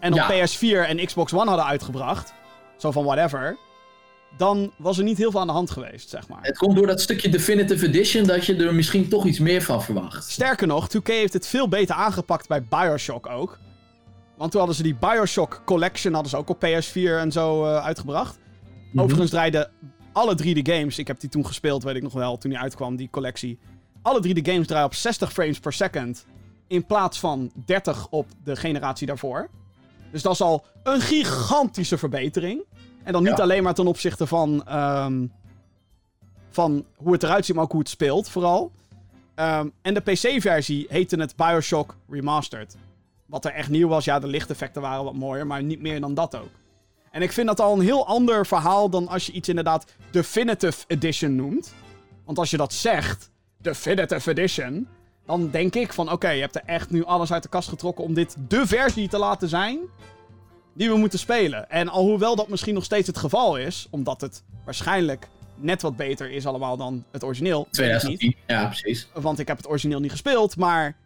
[0.00, 0.46] en op Ja.
[0.46, 2.32] PS4 en Xbox One hadden uitgebracht,
[2.76, 3.56] zo van whatever,
[4.36, 6.42] dan was er niet heel veel aan de hand geweest, zeg maar.
[6.42, 9.82] Het komt door dat stukje Definitive Edition dat je er misschien toch iets meer van
[9.82, 10.30] verwacht.
[10.30, 13.58] Sterker nog, 2K heeft het veel beter aangepakt bij Bioshock ook.
[14.36, 17.84] Want toen hadden ze die Bioshock Collection hadden ze ook op PS4 en zo eh,
[17.84, 18.38] uitgebracht.
[18.92, 19.00] Mhm.
[19.00, 19.70] Overigens draaiden
[20.12, 22.58] alle drie de games, ik heb die toen gespeeld, weet ik nog wel, toen die
[22.60, 23.58] uitkwam, die collectie.
[24.02, 26.26] Alle drie de games draaien op 60 frames per second.
[26.66, 29.48] In plaats van 30 op de generatie daarvoor.
[30.12, 32.64] Dus dat is al een gigantische verbetering.
[33.06, 33.42] En dan niet Ja.
[33.42, 35.26] alleen maar ten opzichte van, ehm,
[36.50, 38.70] van hoe het eruit ziet, maar ook hoe het speelt, vooral.
[39.34, 42.76] Ehm, en de PC-versie heette het Bioshock Remastered.
[43.26, 46.14] Wat er echt nieuw was, ja, de lichteffecten waren wat mooier, maar niet meer dan
[46.14, 46.48] dat ook.
[47.10, 50.84] En ik vind dat al een heel ander verhaal dan als je iets inderdaad Definitive
[50.86, 51.74] Edition noemt.
[52.24, 54.88] Want als je dat zegt, Definitive Edition,
[55.26, 58.04] dan denk ik van oké, je hebt er echt nu alles uit de kast getrokken
[58.04, 59.78] om dit de versie te laten zijn
[60.76, 61.70] die we moeten spelen.
[61.70, 66.30] En alhoewel dat misschien nog steeds het geval is, omdat het waarschijnlijk net wat beter
[66.30, 67.68] is allemaal dan het origineel.
[67.70, 68.18] weet ik niet.
[68.18, 69.08] 2010, ja precies.
[69.14, 70.96] Want ik heb het origineel niet gespeeld, maar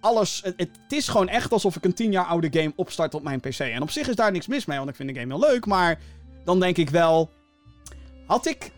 [0.00, 0.40] alles.
[0.44, 3.40] Het, het is gewoon echt alsof ik een 10 jaar oude game opstart op mijn
[3.40, 3.58] PC.
[3.58, 5.66] En op zich is daar niks mis mee, want ik vind de game heel leuk.
[5.66, 5.98] Maar
[6.44, 7.30] dan denk ik wel.
[8.26, 8.70] Had ik.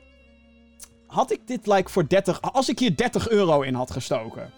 [1.06, 2.40] Had ik dit like voor 30.
[2.40, 4.50] Als ik hier 30 euro in had gestoken.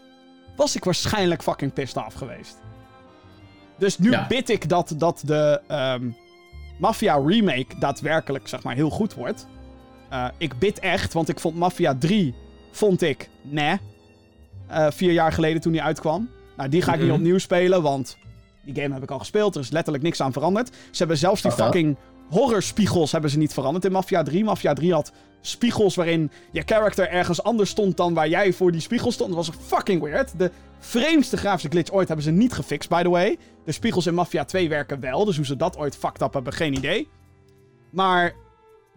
[0.57, 2.59] Was ik waarschijnlijk fucking pissed af geweest.
[3.79, 4.27] Dus nu Ja.
[4.29, 6.09] bid ik dat, dat de ehm,
[6.79, 9.47] Mafia remake daadwerkelijk zeg maar heel goed wordt.
[10.11, 12.35] Eh, ik bid echt, want ik vond Mafia 3
[12.71, 13.79] vond ik nee.
[14.67, 16.29] Eh, vier jaar geleden toen die uitkwam.
[16.57, 17.17] Nou, die ga ik niet Mhm.
[17.17, 18.17] opnieuw spelen, want
[18.65, 19.55] die game heb ik al gespeeld.
[19.55, 20.69] Er is letterlijk niks aan veranderd.
[20.69, 21.97] Ze hebben zelfs die fucking
[22.31, 24.45] horrorspiegels hebben ze niet veranderd in Mafia 3.
[24.45, 28.81] Mafia 3 had spiegels waarin je character ergens anders stond dan waar jij voor die
[28.81, 29.35] spiegel stond.
[29.35, 30.39] Dat was fucking weird.
[30.39, 33.39] De vreemdste grafische glitch ooit hebben ze niet gefixt, by the way.
[33.65, 36.53] De spiegels in Mafia 2 werken wel, dus hoe ze dat ooit fucked up hebben,
[36.53, 37.09] geen idee.
[37.91, 38.33] Maar,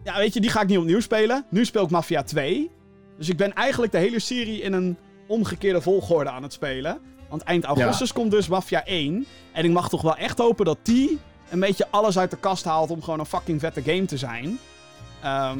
[0.04, 1.44] ja, weet je, die ga ik niet opnieuw spelen.
[1.50, 2.70] Nu speel ik Mafia 2.
[3.16, 6.98] Dus ik ben eigenlijk de hele serie in een omgekeerde volgorde aan het spelen.
[7.28, 9.26] Want eind augustus komt dus Mafia 1.
[9.52, 11.18] En ik mag toch wel echt hopen dat die
[11.50, 14.58] een beetje alles uit de kast haalt om gewoon een fucking vette game te zijn.
[15.22, 15.58] Ehm,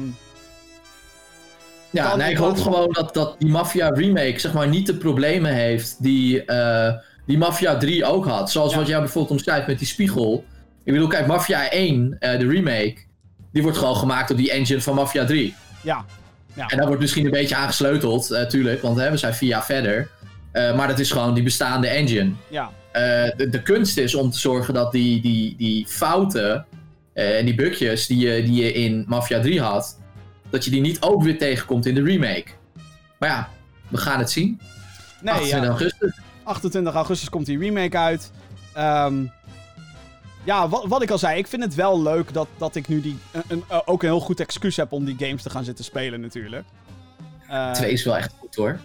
[1.89, 4.95] Ja, nee, ik hoop van- gewoon dat, dat die Mafia remake zeg maar niet de
[4.95, 6.93] problemen heeft die, eh,
[7.25, 8.51] die Mafia 3 ook had.
[8.51, 8.77] Zoals Ja.
[8.77, 10.45] wat jij bijvoorbeeld omschrijft met die spiegel.
[10.83, 12.95] Ik bedoel, kijk, Mafia 1, eh, de remake,
[13.51, 15.55] die wordt gewoon gemaakt op die engine van Mafia 3.
[15.81, 16.05] ja.
[16.53, 16.67] ja.
[16.67, 19.65] En daar wordt misschien een beetje aangesleuteld, eh tuurlijk, want hè, we zijn vier jaar
[19.65, 20.09] verder.
[20.53, 22.31] Maar dat is gewoon die bestaande engine.
[22.47, 22.69] ja.
[22.91, 23.01] Eh,
[23.37, 26.65] de, de kunst is om te zorgen dat die, die, die fouten
[27.13, 29.99] eh, en die bugjes die je, die je in Mafia 3 had,
[30.49, 32.45] dat je die niet ook weer tegenkomt in de remake.
[33.19, 33.49] Maar ja,
[33.87, 34.59] we gaan het zien.
[35.21, 35.67] Nee, 28 ja.
[35.67, 36.17] augustus.
[36.43, 38.31] 28 augustus komt die remake uit.
[38.73, 39.23] Ehm,
[40.43, 43.01] ja, wat, wat ik al zei, ik vind het wel leuk dat, dat ik nu
[43.01, 45.63] die, een, een- eh, ook een heel goed excuus heb om die games te gaan
[45.63, 46.65] zitten spelen natuurlijk.
[47.47, 48.79] Eh, 2 is wel echt goed hoor.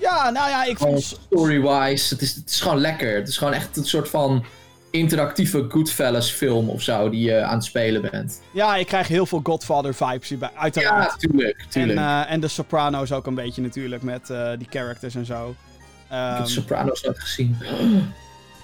[0.00, 1.02] Ja, nou ja, ik vond...
[1.30, 3.14] story-wise, het is, het is gewoon lekker.
[3.14, 4.44] Het is gewoon echt een soort van
[4.90, 8.40] interactieve Goodfellas film of zo die je aan het spelen bent.
[8.50, 11.20] Ja, ik krijg heel veel Godfather vibes hierbij, Ja, uiteraard.
[11.20, 11.98] tuurlijk, en, tuurlijk.
[11.98, 15.48] eh, en de Sopranos ook een beetje natuurlijk, met eh, die characters en zo.
[15.48, 15.56] ik
[16.08, 17.56] Ehm, heb Sopranos nooit gezien.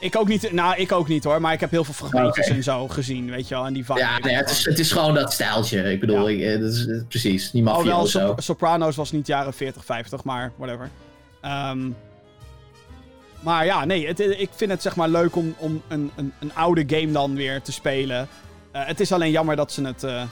[0.01, 2.55] ik ook niet, nou, ik ook niet hoor, maar ik heb heel veel fragmentjes Oké.
[2.57, 3.67] en zo gezien, weet je wel.
[3.67, 3.99] En die vibe.
[3.99, 5.93] Ja, nee, het, is, het is gewoon dat stijltje.
[5.93, 6.37] Ik bedoel, Ja.
[6.49, 8.27] ik, eh, dat is, precies, die maffia Alhoewel, of zo.
[8.27, 10.91] Sop- Sopranos was niet jaren 40, 50, maar whatever.
[11.45, 11.89] Ehm,
[13.41, 16.55] Maar ja, nee, het, ik vind het zeg maar leuk om, om een, een, een
[16.55, 18.29] oude game dan weer te spelen.
[18.73, 20.23] Eh, het is alleen jammer dat ze het eh,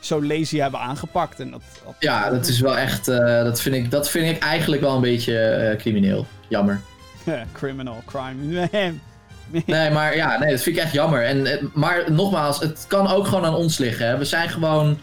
[0.00, 1.40] zo lazy hebben aangepakt.
[1.40, 1.94] En dat, dat...
[1.98, 3.08] Ja, dat is wel echt.
[3.08, 6.26] eh, dat, vind ik, dat vind ik eigenlijk wel een beetje eh, crimineel.
[6.48, 6.80] Jammer.
[7.52, 8.68] Criminal, crime.
[9.66, 11.24] Nee, maar ja, nee, dat vind ik echt jammer.
[11.24, 14.06] En, eh, maar nogmaals, het kan ook gewoon aan ons liggen.
[14.06, 14.18] Hè.
[14.18, 14.98] We zijn gewoon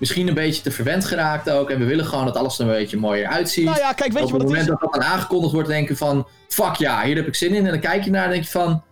[0.00, 1.70] misschien een beetje te verwend geraakt ook.
[1.70, 3.64] En we willen gewoon dat alles er een beetje mooier uitziet.
[3.64, 4.68] nou ja, kijk, weet Op je het moment is?
[4.68, 6.28] dat dat dan aangekondigd wordt, denk je van...
[6.48, 7.64] Fuck ja, hier heb ik zin in.
[7.64, 8.84] En dan kijk je naar en denk je van...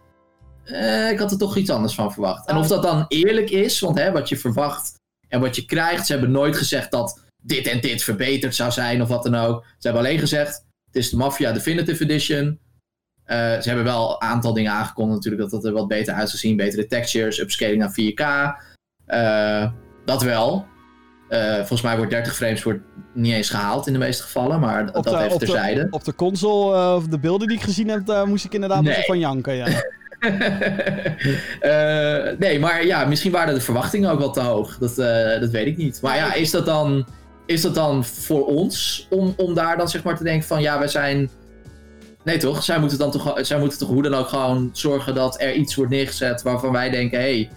[0.64, 2.48] Eh, ik had er toch iets anders van verwacht.
[2.48, 4.92] En of dat dan eerlijk is, want hè, wat je verwacht
[5.28, 6.06] en wat je krijgt...
[6.06, 9.64] Ze hebben nooit gezegd dat dit en dit verbeterd zou zijn of wat dan ook.
[9.78, 12.58] Ze hebben alleen gezegd, het is de Mafia Definitive Edition.
[13.24, 15.42] Eh, ze hebben wel een aantal dingen aangekondigd natuurlijk...
[15.42, 16.56] dat het er wat beter uit zou zien.
[16.56, 18.22] Betere textures, upscaling naar 4K.
[19.06, 19.72] Eh,
[20.04, 20.66] dat wel.
[21.34, 22.80] Eh, volgens mij wordt 30 frames wordt
[23.12, 25.86] niet eens gehaald in de meeste gevallen, maar Op dat de, even op, de, terzijde.
[25.90, 29.04] op de console, eh, of de beelden die ik gezien heb, moest ik inderdaad Nee.
[29.04, 29.66] van janken, ja.
[31.60, 34.78] Eh, nee, maar ja, misschien waren de verwachtingen ook wel te hoog.
[34.78, 34.96] Dat,
[35.40, 35.98] dat weet ik niet.
[36.02, 37.06] Maar ja, is dat dan,
[37.46, 40.78] is dat dan voor ons om, om daar dan zeg maar te denken van ja,
[40.78, 41.30] wij zijn.
[42.24, 42.62] Nee toch?
[42.62, 45.74] Zij moeten dan toch, zij moeten toch hoe dan ook gewoon zorgen dat er iets
[45.74, 47.50] wordt neergezet waarvan wij denken: hey,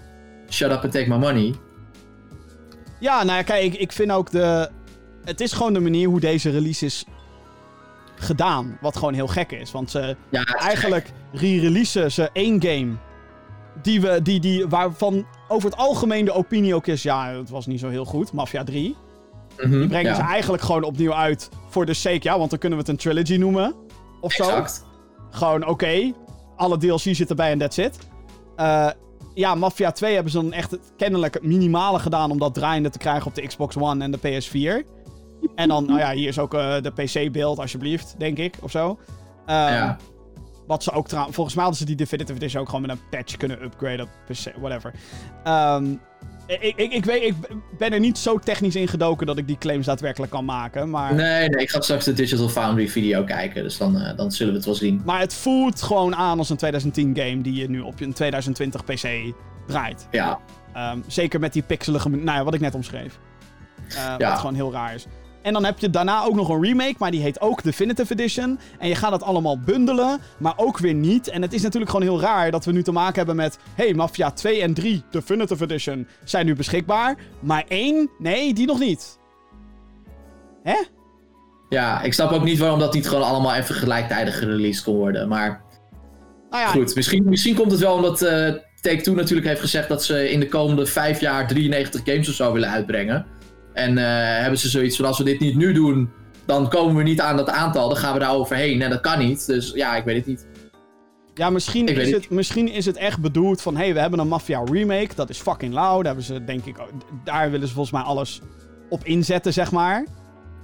[0.49, 1.53] shut up and take my money.
[2.99, 4.69] Ja, nou ja, kijk, ik, ik vind ook de...
[5.23, 7.05] Het is gewoon de manier hoe deze release is
[8.15, 8.77] gedaan.
[8.81, 9.71] Wat gewoon heel gek is.
[9.71, 12.91] Want ze Ja, is eigenlijk re-releasen ze één game.
[13.81, 17.03] Die we, die, die, waarvan over het algemeen de opinie ook is...
[17.03, 18.33] Ja, het was niet zo heel goed.
[18.33, 18.95] Mafia 3.
[19.55, 19.67] gek.
[19.67, 22.19] Mhm, Die brengen ja, ze eigenlijk gewoon opnieuw uit voor de sake.
[22.21, 23.75] Ja, want dan kunnen we het een trilogy noemen.
[24.21, 24.43] Of zo.
[24.43, 24.85] Exact.
[25.29, 26.13] Gewoon, oké,
[26.55, 27.97] alle DLC zit erbij en that's it.
[28.55, 28.89] Eh,
[29.37, 32.97] ja, Mafia 2 hebben ze dan echt kennelijk het minimale gedaan om dat draaiende te
[32.97, 34.85] krijgen op de Xbox One en de PS4.
[35.55, 38.99] En dan, nou ja, hier is ook eh, de PC-beeld, alsjeblieft, denk ik, of zo.
[39.45, 39.97] Ehm, Ja.
[40.67, 43.09] Wat ze ook trouwens, volgens mij hadden ze die Definitive Edition ook gewoon met een
[43.09, 44.93] patch kunnen upgraden op PC, whatever.
[45.43, 45.95] Ehm,
[46.47, 47.33] ik, ik, ik, weet, ik
[47.77, 51.13] ben er niet zo technisch in gedoken dat ik die claims daadwerkelijk kan maken, maar...
[51.13, 54.51] Nee, nee, ik ga straks de Digital Foundry video kijken, dus dan, eh, dan zullen
[54.51, 55.01] we het wel zien.
[55.05, 58.83] Maar het voelt gewoon aan als een 2010 game die je nu op een 2020
[58.83, 59.33] PC
[59.67, 60.07] draait.
[60.11, 60.39] Ja,
[60.73, 63.19] Ehm, zeker met die pixelige, nou ja, wat ik net omschreef.
[63.89, 64.29] Eh, Ja.
[64.29, 65.05] Wat gewoon heel raar is.
[65.47, 68.59] En dan heb je daarna ook nog een remake, maar die heet ook Definitive Edition.
[68.79, 71.27] En je gaat dat allemaal bundelen, maar ook weer niet.
[71.27, 73.57] En het is natuurlijk gewoon heel raar dat we nu te maken hebben met...
[73.75, 77.17] hey, Mafia 2 en 3 Definitive Edition zijn nu beschikbaar.
[77.39, 79.19] Maar 1, nee, die nog niet.
[80.63, 80.77] Hè?
[81.69, 85.27] ja, ik snap ook niet waarom dat niet gewoon allemaal even gelijktijdig gereleased kon worden.
[85.27, 85.61] Maar
[86.49, 90.03] Nou ja, goed, misschien, misschien komt het wel omdat eh Take-Two natuurlijk heeft gezegd dat
[90.03, 93.25] ze in de komende vijf jaar 93 games of zo willen uitbrengen.
[93.77, 96.09] En eh, hebben ze zoiets van als we dit niet nu doen,
[96.45, 97.87] dan komen we niet aan dat aantal.
[97.87, 98.81] Dan gaan we daar overheen.
[98.81, 99.45] En dat kan niet.
[99.45, 100.47] Dus ja, ik weet het niet.
[101.33, 103.77] Ja, misschien is, het, misschien is het echt bedoeld van...
[103.77, 105.15] hey, we hebben een Mafia remake.
[105.15, 105.95] Dat is fucking loud.
[106.03, 106.77] Daar, hebben ze, denk ik,
[107.23, 108.41] daar willen ze volgens mij alles
[108.89, 110.05] op inzetten, zeg maar.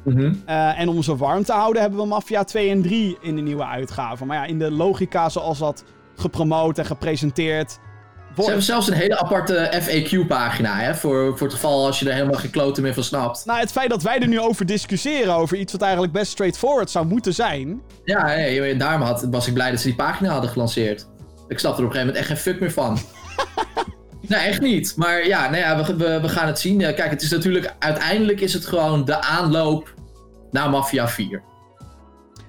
[0.04, 0.34] Mhm.
[0.46, 3.42] Eh, en om ze warm te houden hebben we Mafia 2 en 3 in de
[3.42, 4.26] nieuwe uitgave.
[4.26, 5.84] Maar ja, in de logica zoals dat
[6.16, 7.80] gepromoot en gepresenteerd
[8.36, 12.14] Ze hebben zelfs een hele aparte FAQ-pagina, hè, voor, voor het geval als je er
[12.14, 13.46] helemaal geen kloten meer van snapt.
[13.46, 16.90] Nou, het feit dat wij er nu over discussiëren, over iets wat eigenlijk best straightforward
[16.90, 17.82] zou moeten zijn...
[18.04, 21.08] Ja, nee, daarom had, was ik blij dat ze die pagina hadden gelanceerd.
[21.48, 22.98] Ik snap er op een gegeven moment echt geen fuck meer van.
[24.30, 24.94] nee, echt niet.
[24.96, 26.82] Maar ja, nee, ja we, we, we gaan het zien.
[26.82, 29.94] Eh, Kijk, het is natuurlijk, uiteindelijk is het gewoon de aanloop
[30.52, 31.44] naar Mafia 4.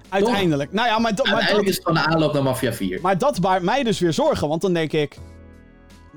[0.09, 0.73] Uiteindelijk.
[0.73, 2.99] Nou ja, maar, Uiteindelijk dat, is het gewoon de aanloop naar Mafia 4.
[3.03, 5.19] maar dat baart mij dus weer zorgen, want dan denk ik...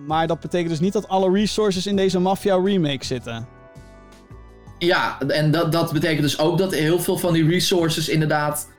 [0.06, 3.48] Maar dat betekent dus niet dat alle resources in deze Mafia remake zitten.
[4.78, 8.70] Ja, en dat, dat betekent dus ook dat heel veel van die resources inderdaad.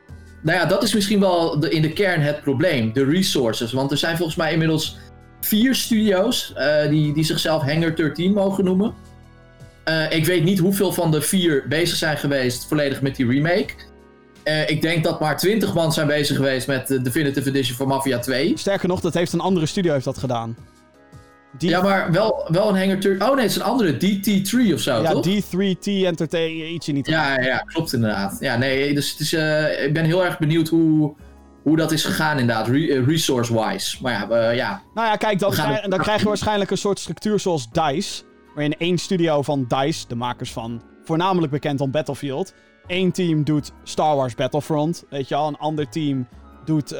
[0.42, 2.92] Nou ja, dat is misschien wel de, in de kern het probleem.
[2.92, 3.72] De resources.
[3.72, 4.96] Want er zijn volgens mij inmiddels
[5.40, 8.94] vier studio's eh, die, die zichzelf Hangar 13 mogen noemen.
[9.84, 13.74] Eh, ik weet niet hoeveel van de vier bezig zijn geweest volledig met die remake.
[14.42, 17.88] Eh, ik denk dat maar 20 man zijn bezig geweest met de Definitive Edition van
[17.88, 18.52] Mafia 2.
[18.58, 20.56] Sterker nog, dat heeft een andere studio heeft dat gedaan.
[21.58, 23.22] Die, Ja, maar wel, wel een Hangar 13.
[23.28, 23.92] Oh nee, het is een andere.
[23.94, 25.26] DT3 of zo, ja, toch?
[25.26, 27.06] D3T Entertainment, ietsje niet.
[27.06, 28.36] Ja, ja, klopt inderdaad.
[28.40, 31.14] Ja, nee, dus het is, eh, ik ben heel erg benieuwd hoe,
[31.62, 33.98] hoe dat is gegaan inderdaad, re- eh, resource-wise.
[34.02, 36.98] Maar ja, eh, ja, Nou ja, kijk, dan, gaan dan krijg je waarschijnlijk een soort
[36.98, 38.22] structuur zoals DICE.
[38.54, 42.54] Waarin één studio van DICE, de makers van voornamelijk bekend om Battlefield.
[42.86, 45.48] één team doet Star Wars Battlefront, weet je al.
[45.48, 46.28] Een ander team
[46.64, 46.92] doet,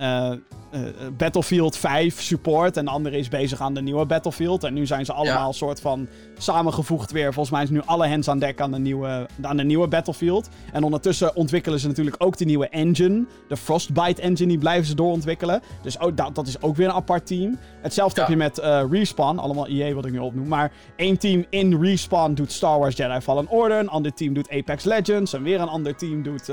[0.00, 0.30] eh,
[0.70, 0.80] eh,
[1.16, 2.76] Battlefield 5 support.
[2.76, 4.64] En de andere is bezig aan de nieuwe Battlefield.
[4.64, 5.52] En nu zijn ze allemaal Ja.
[5.52, 7.32] soort van samengevoegd weer.
[7.32, 10.48] Volgens mij is nu alle hands aan dek aan de, nieuwe, aan de nieuwe Battlefield.
[10.72, 13.24] En ondertussen ontwikkelen ze natuurlijk ook de nieuwe engine.
[13.48, 15.60] De Frostbite engine, die blijven ze doorontwikkelen.
[15.82, 17.58] Dus ook, dat, dat is ook weer een apart team.
[17.82, 18.26] Hetzelfde Ja.
[18.26, 19.38] heb je met eh, Respawn.
[19.38, 20.48] Allemaal EA wat ik nu opnoem.
[20.48, 23.78] Maar één team in Respawn doet Star Wars Jedi Fallen Order.
[23.78, 25.32] Een ander team doet Apex Legends.
[25.32, 26.48] En weer een ander team doet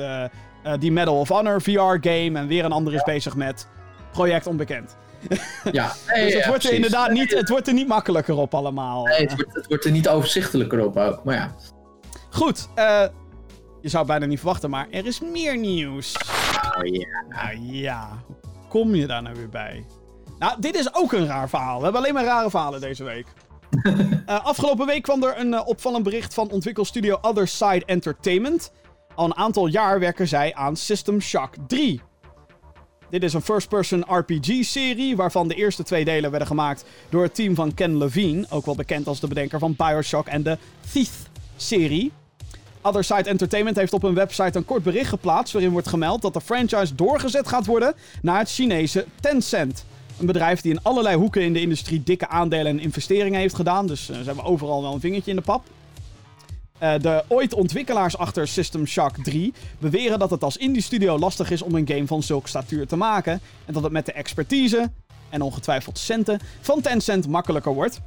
[0.68, 2.32] eh, die Medal of Honor VR-game.
[2.34, 3.68] En weer een ander is bezig met
[4.12, 4.98] Project Onbekend.
[5.72, 6.70] Ja, nee, Dus het ja, wordt er precies.
[6.70, 9.06] inderdaad niet, het wordt er niet makkelijker op allemaal.
[9.06, 11.24] Nee, het wordt, het wordt er niet overzichtelijker op ook.
[11.24, 11.56] Maar ja.
[12.30, 13.04] Goed, eh,
[13.82, 16.16] je zou het bijna niet verwachten, maar er is meer nieuws.
[16.78, 17.24] Oh, ja.
[17.30, 19.86] Nou ja, hoe kom je daar nou weer bij?
[20.40, 21.78] Nou, dit is ook een raar verhaal.
[21.78, 23.28] We hebben alleen maar rare verhalen deze week.
[24.26, 28.72] Eh, afgelopen week kwam er een opvallend bericht van ontwikkelstudio Other Side Entertainment.
[29.18, 32.02] Al een aantal jaar werken zij aan System Shock 3.
[33.10, 37.56] Dit is een first-person RPG-serie waarvan de eerste twee delen werden gemaakt door het team
[37.56, 40.58] van Ken Levine, ook wel bekend als de bedenker van Bioshock en de
[40.92, 42.12] Thief-serie.
[42.82, 46.34] Other Side Entertainment heeft op hun website een kort bericht geplaatst waarin wordt gemeld dat
[46.34, 49.86] de franchise doorgezet gaat worden naar het Chinese Tencent.
[50.20, 53.88] Een bedrijf die in allerlei hoeken in de industrie dikke aandelen en investeringen heeft gedaan,
[53.88, 55.64] dus eh, ze hebben overal wel een vingertje in de pap.
[56.78, 61.52] Eh, de ooit ontwikkelaars achter System Shock 3 beweren dat het als indie studio lastig
[61.52, 63.42] is om een game van zulk statuur te maken.
[63.66, 64.92] En dat het met de expertise,
[65.30, 68.00] en ongetwijfeld centen, van Tencent makkelijker wordt.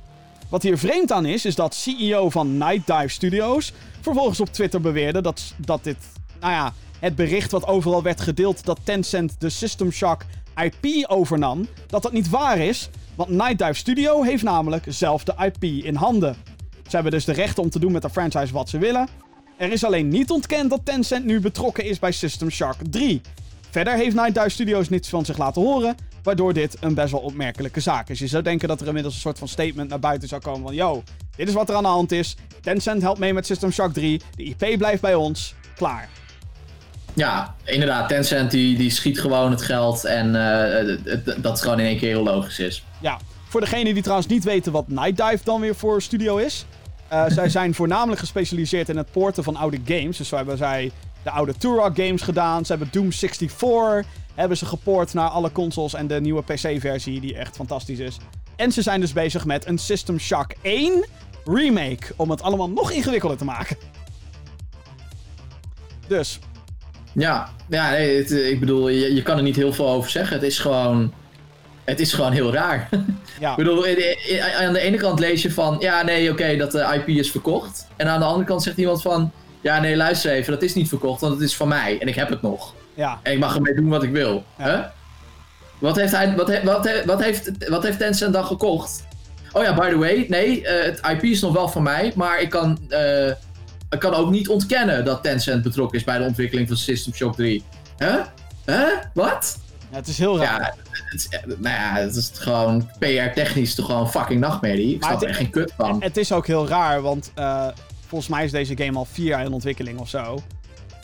[0.48, 4.80] Wat hier vreemd aan is, is dat CEO van Night Dive Studios vervolgens op Twitter
[4.80, 5.96] beweerde dat, dat dit,
[6.40, 10.24] nou ja, het bericht wat overal werd gedeeld dat Tencent de System Shock
[10.56, 12.90] IP overnam, dat dat niet waar is.
[13.14, 16.36] Want Night Dive Studio heeft namelijk zelf de IP in handen.
[16.90, 19.08] Ze hebben dus de rechten om te doen met de franchise wat ze willen.
[19.56, 23.20] Er is alleen niet ontkend dat Tencent nu betrokken is bij System Shock 3.
[23.70, 27.20] Verder heeft Night Dive Studios niets van zich laten horen, waardoor dit een best wel
[27.20, 28.18] opmerkelijke zaak is.
[28.18, 30.74] Je zou denken dat er inmiddels een soort van statement naar buiten zou komen van...
[30.74, 31.02] Yo,
[31.36, 32.36] dit is wat er aan de hand is.
[32.60, 34.20] Tencent helpt mee met System Shock 3.
[34.36, 35.54] De IP blijft bij ons.
[35.76, 36.08] Klaar.
[37.14, 38.08] Ja, inderdaad.
[38.08, 40.04] Tencent die, die schiet gewoon het geld.
[40.04, 42.84] En eh, dat het gewoon in één keer heel logisch is.
[43.00, 43.18] Ja,
[43.48, 46.66] voor degenen die trouwens niet weten wat Night Dive dan weer voor studio is.
[47.10, 50.16] Eh, zij zijn voornamelijk gespecialiseerd in het porten van oude games.
[50.16, 50.90] Dus zo hebben zij
[51.22, 52.64] de oude Turok games gedaan.
[52.64, 54.04] Ze hebben Doom 64
[54.34, 58.16] hebben ze gepoord naar alle consoles en de nieuwe PC-versie die echt fantastisch is.
[58.56, 61.04] En ze zijn dus bezig met een System Shock 1
[61.44, 63.76] remake om het allemaal nog ingewikkelder te maken.
[66.06, 66.38] Dus,
[67.12, 70.36] Ja, ja nee, het- ik bedoel, je, je kan er niet heel veel over zeggen.
[70.36, 71.12] Het is gewoon,
[71.90, 72.88] het is gewoon heel raar.
[73.40, 73.50] ja.
[73.50, 73.84] Ik bedoel,
[74.58, 77.86] aan de ene kant lees je van, ja, nee, oké, dat de IP is verkocht.
[77.96, 80.88] En aan de andere kant zegt iemand van, ja, nee, luister even, dat is niet
[80.88, 82.74] verkocht, want het is van mij en ik heb het nog.
[82.94, 84.44] Ja, En ik mag ermee doen wat ik wil.
[84.58, 84.64] Ja.
[84.64, 84.80] Hè?
[85.78, 89.04] Wat, heeft hij, wat, he- wat, he- wat, heeft, wat heeft Tencent dan gekocht?
[89.52, 92.40] Oh ja, by the way, nee, eh, het IP is nog wel van mij, maar
[92.40, 93.26] ik kan, eh,
[93.90, 97.34] ik kan ook niet ontkennen dat Tencent betrokken is bij de ontwikkeling van System Shock
[97.34, 97.64] 3.
[97.98, 98.14] Huh?
[98.66, 98.88] Huh?
[99.14, 99.58] Wat?
[99.90, 100.74] Ja, het is heel raar.
[101.10, 104.94] Het is, eh, nou ja, het is gewoon PR-technisch toch gewoon fucking nachtmerrie.
[104.94, 106.02] Ik Maar snap er echt geen kut van.
[106.02, 107.66] Het is ook heel raar, want eh,
[108.06, 110.38] volgens mij is deze game al vier jaar in ontwikkeling of zo.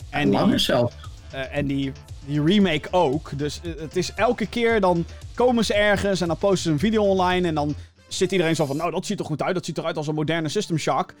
[0.09, 0.93] En die, Langer zelf.
[1.31, 1.91] eh, en die,
[2.25, 3.31] die remake ook.
[3.35, 7.03] Dus het is elke keer dan komen ze ergens en dan posten ze een video
[7.03, 7.47] online.
[7.47, 7.75] En dan
[8.07, 9.53] zit iedereen zo van, nou dat ziet er goed uit.
[9.55, 11.13] Dat ziet eruit als een moderne System Shock.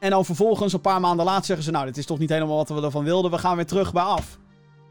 [0.00, 2.56] En dan vervolgens, een paar maanden later, zeggen ze, nou dit is toch niet helemaal
[2.56, 3.30] wat we ervan wilden.
[3.30, 4.38] We gaan weer terug bij af.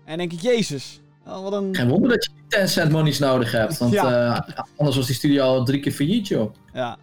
[0.06, 1.00] En denk ik, jezus.
[1.28, 1.76] Oh, wat een...
[1.76, 3.78] Geen wonder dat je Tencent monies nodig hebt.
[3.78, 4.36] Want Ja.
[4.48, 6.54] eh, anders was die studio al drie keer failliet, joh.
[6.74, 6.98] Ja.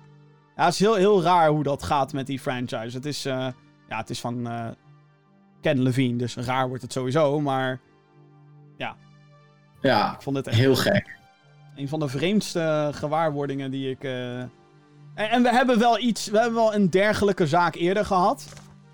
[0.56, 2.96] ja, het is heel, heel raar hoe dat gaat met die franchise.
[2.96, 3.46] Het is, eh,
[3.88, 4.66] ja, het is van eh,
[5.60, 7.40] Ken Levine, dus raar wordt het sowieso.
[7.40, 7.80] Maar
[9.82, 11.18] Ja, ik vond het echt heel gek.
[11.76, 14.04] een van de vreemdste gewaarwordingen die ik...
[14.04, 14.50] En,
[15.14, 18.46] en we hebben wel iets, we hebben wel een dergelijke zaak eerder gehad.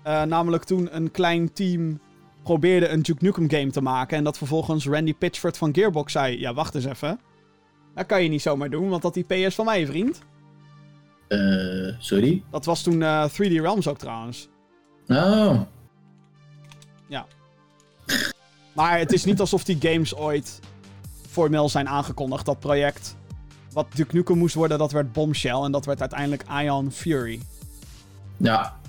[0.03, 1.99] Eh, namelijk toen een klein team
[2.43, 4.17] probeerde een Duke Nukem game te maken.
[4.17, 6.39] En dat vervolgens Randy Pitchford van Gearbox zei...
[6.39, 7.19] Ja, wacht eens even.
[7.95, 10.21] Dat kan je niet zomaar doen, want dat IP is van mij, vriend.
[11.27, 11.39] Eh,
[11.97, 12.43] sorry?
[12.51, 14.49] Dat was toen eh, 3D Realms ook trouwens.
[15.07, 15.61] Oh.
[18.79, 20.59] Maar het is niet alsof die games ooit
[21.29, 22.45] formeel zijn aangekondigd.
[22.45, 23.15] Dat project
[23.71, 25.61] wat Duke Nukem moest worden, dat werd Bombshell.
[25.63, 27.41] En dat werd uiteindelijk Ion Fury.
[28.37, 28.79] Ja.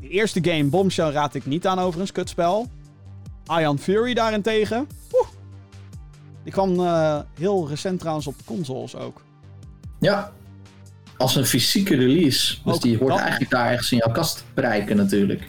[0.00, 2.68] De eerste game, Bombshell, raad ik niet aan overigens, kutspel.
[3.46, 4.88] Ion Fury daarentegen.
[5.12, 5.28] Oeh.
[6.42, 9.22] Die kwam eh, heel recent trouwens op consoles ook.
[9.98, 10.32] Ja.
[11.16, 12.56] Als een fysieke release.
[12.64, 13.18] Dus Ook die hoort dat.
[13.20, 15.48] eigenlijk daar ergens in jouw kast te bereiken natuurlijk.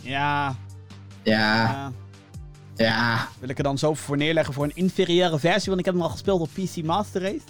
[0.00, 0.56] Ja,
[1.22, 1.92] Ja.
[2.76, 3.28] ja.
[3.38, 6.02] Wil ik er dan zo voor neerleggen voor een inferieure versie, want ik heb hem
[6.02, 7.40] al gespeeld op PC Master Race?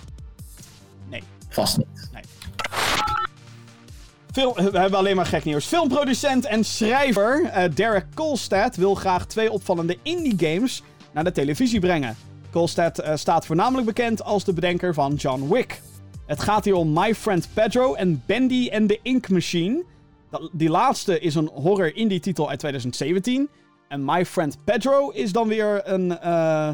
[1.49, 2.11] vast niet.
[4.37, 5.67] Film, we hebben alleen maar gek nieuws.
[5.67, 10.83] Filmproducent en schrijver eh, Derek Kolstad wil graag twee opvallende indie games
[11.13, 12.17] naar de televisie brengen.
[12.51, 15.81] Kolstad eh, staat voornamelijk bekend als de bedenker van John Wick.
[16.27, 19.85] Het gaat hier om My Friend Pedro en Bendy and the Ink Machine.
[20.53, 23.49] Die laatste is een horror indie titel uit 2017.
[23.89, 26.71] En My Friend Pedro is dan weer een eh,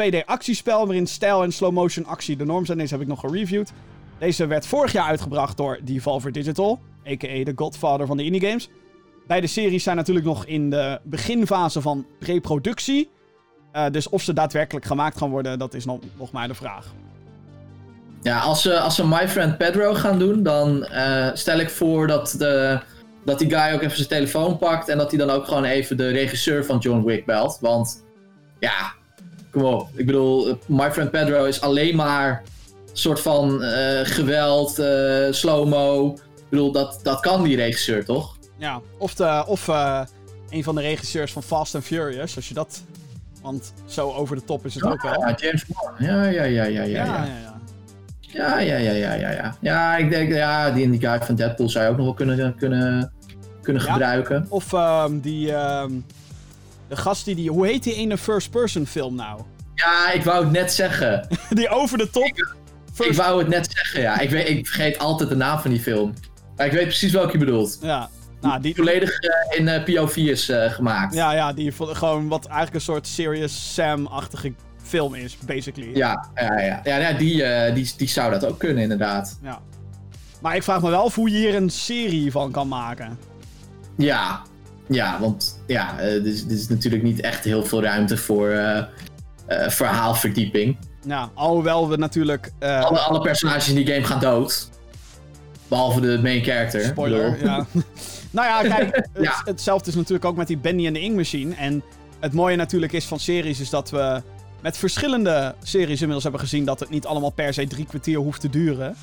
[0.00, 2.78] 2D actiespel waarin stijl en slow motion actie de norm zijn.
[2.78, 3.72] Deze heb ik nog gereviewd.
[4.18, 7.44] Deze werd vorig jaar uitgebracht door Devolver Digital, a.k.a.
[7.44, 8.68] de godfather van de indie games.
[9.26, 13.10] Beide series zijn natuurlijk nog in de beginfase van pre-productie.
[13.72, 16.00] Eh, dus of ze daadwerkelijk gemaakt gaan worden, dat is nog,
[16.32, 16.94] maar de vraag.
[18.22, 22.06] Ja, als ze, als ze My Friend Pedro gaan doen, dan eh, stel ik voor
[22.06, 22.80] dat, de,
[23.24, 25.96] dat die guy ook even zijn telefoon pakt en dat hij dan ook gewoon even
[25.96, 27.58] de regisseur van John Wick belt.
[27.60, 28.04] Want
[28.58, 28.92] ja,
[29.50, 29.88] kom op.
[29.94, 32.42] Ik bedoel, My Friend Pedro is alleen maar
[32.92, 34.82] soort van eh, geweld,
[35.30, 36.16] slow-mo.
[36.52, 38.36] Ik bedoel, dat, dat kan die regisseur toch?
[38.56, 40.00] Ja, of, de, of eh,
[40.50, 42.82] een van de regisseurs van Fast and Furious, als je dat...
[43.42, 45.20] Want zo over de top is het ook wel.
[45.28, 45.98] Ja, James Bond.
[45.98, 46.82] Ja, ja, ja, ja, ja.
[46.82, 47.24] ja, ja.
[47.24, 47.60] ja, ja.
[48.20, 49.56] Ja, ja, ja, ja, ja, ja.
[49.60, 52.56] Ja, ik denk, ja, die, die guy van Deadpool zou je ook nog wel kunnen,
[52.56, 53.12] kunnen,
[53.62, 53.92] kunnen Ja.
[53.92, 54.46] gebruiken.
[54.48, 55.52] Of ehm, die...
[55.52, 55.92] ehm,
[56.88, 57.50] de gast die die...
[57.50, 59.40] Hoe heet die ene first-person film nou?
[59.74, 61.28] Ja, ik wou het net zeggen.
[61.50, 62.24] die over de top...
[62.24, 62.54] Ik
[62.92, 63.16] First...
[63.18, 64.18] wou het net zeggen, ja.
[64.18, 66.14] Ik, weet, ik vergeet altijd de naam van die film.
[66.56, 67.78] Ik weet precies welke je bedoelt.
[67.82, 68.10] Ja,
[68.42, 68.74] nou, die...
[68.74, 71.14] Volledig eh, in eh, POV is eh, gemaakt.
[71.14, 75.90] Ja, ja, die gewoon wat eigenlijk een soort Serious Sam-achtige film is, basically.
[75.94, 76.80] Ja, ja, ja.
[76.84, 79.38] ja, ja die, die, die zou dat ook kunnen, inderdaad.
[79.42, 79.60] Ja.
[80.40, 83.18] Maar ik vraag me wel af hoe je hier een serie van kan maken.
[83.96, 84.42] Ja,
[84.88, 88.56] ja want ja, er is, is natuurlijk niet echt heel veel ruimte voor
[89.48, 90.76] verhaalverdieping.
[91.06, 92.52] Ja, alhoewel we natuurlijk...
[92.60, 94.70] Alle, alle personages in die game gaan dood.
[95.72, 96.80] Behalve de main character.
[96.82, 97.66] spoiler, ja.
[98.30, 99.42] nou ja, kijk, het- Ja.
[99.44, 101.54] hetzelfde is natuurlijk ook met die Bendy en de Ink Machine.
[101.54, 101.82] En
[102.20, 104.22] het mooie natuurlijk is van series is dat we
[104.60, 108.40] met verschillende series inmiddels hebben gezien dat het niet allemaal per se drie kwartier hoeft
[108.40, 108.94] te duren.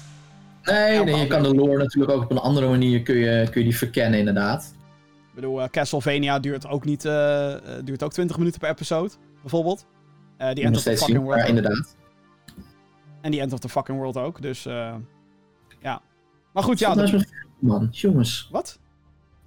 [0.63, 3.61] Nee, nee, je kan de lore natuurlijk ook op een andere manier kun je, kun
[3.61, 4.74] je die verkennen, inderdaad.
[5.30, 9.09] Ik bedoel, eh, Castlevania duurt ook niet, eh, eh, duurt ook 20 minuten per episode,
[9.41, 9.86] bijvoorbeeld.
[10.53, 11.41] Die End of the Fucking zien, World.
[11.41, 11.47] ook.
[11.47, 11.95] inderdaad.
[13.22, 14.63] En die End of the Fucking World ook, dus
[15.82, 16.01] ja.
[16.54, 17.88] Maar goed, ja, Stop nou de- eens met vloeken, man.
[17.91, 18.80] Jongens, wat?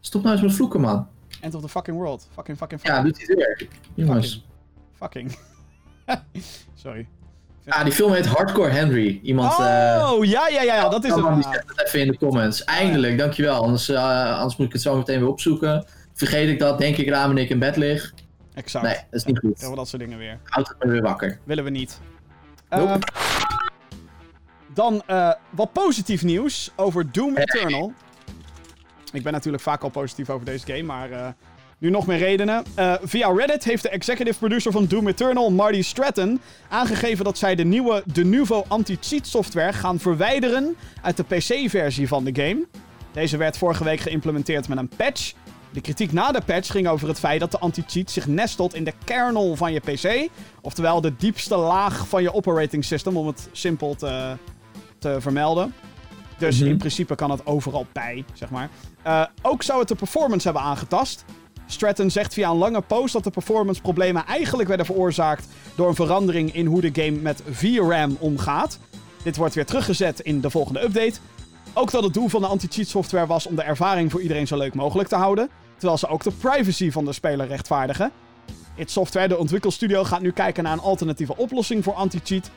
[0.00, 1.08] stop nou eens met vloeken, man.
[1.40, 2.28] End of the Fucking World.
[2.34, 3.16] Fucking, fucking, Ja, fucking.
[3.18, 3.68] doet hij weer.
[3.94, 4.46] Jongens.
[4.92, 5.38] Fucking.
[6.74, 7.08] Sorry.
[7.68, 9.20] Ah, die film heet Hardcore Henry.
[9.22, 9.52] Iemand...
[9.58, 11.22] eh, Oh, ja, ja, ja, ja, dat is het.
[11.24, 11.52] die Ja.
[11.52, 12.64] zet het even in de comments.
[12.64, 13.62] Eindelijk, dankjewel.
[13.62, 15.84] Anders, eh, anders moet ik het zo meteen weer opzoeken.
[16.12, 18.12] Vergeet ik dat, denk ik eraan wanneer ik in bed lig.
[18.54, 18.84] Exact.
[18.84, 19.60] Nee, dat is niet goed.
[19.60, 20.38] Heel dat soort dingen weer.
[20.44, 21.38] Houd het me weer wakker.
[21.44, 22.00] Willen we niet.
[22.70, 22.84] Nope.
[22.92, 23.00] Ehm,
[24.74, 27.92] dan eh, wat positief nieuws over Doom Eternal.
[29.12, 31.28] Ik ben natuurlijk vaak al positief over deze game, maar eh,
[31.78, 32.64] nu nog meer redenen.
[32.74, 37.54] Eh, via Reddit heeft de executive producer van Doom Eternal, Marty Stratton, aangegeven dat zij
[37.54, 42.66] de nieuwe De Nuvo anti-cheat software gaan verwijderen uit de PC-versie van de game.
[43.12, 45.32] Deze werd vorige week geïmplementeerd met een patch.
[45.72, 48.84] De kritiek na de patch ging over het feit dat de anti-cheat zich nestelt in
[48.84, 50.28] de kernel van je PC.
[50.60, 54.36] Oftewel de diepste laag van je operating system, om het simpel te,
[55.02, 55.74] te vermelden.
[56.38, 56.68] Dus Mhm.
[56.70, 58.68] in principe kan het overal bij, zeg maar.
[59.02, 61.24] Eh, ook zou het de performance hebben aangetast.
[61.66, 65.94] Stratton zegt via een lange post dat de performance problemen eigenlijk werden veroorzaakt door een
[65.94, 68.78] verandering in hoe de game met VRAM omgaat.
[69.22, 71.14] Dit wordt weer teruggezet in de volgende update.
[71.74, 74.56] Ook dat het doel van de anti-cheat software was om de ervaring voor iedereen zo
[74.56, 75.48] leuk mogelijk te houden.
[75.76, 78.10] Terwijl ze ook de privacy van de speler rechtvaardigen.
[78.76, 82.50] It Software, de ontwikkelstudio, gaat nu kijken naar een alternatieve oplossing voor anti-cheat.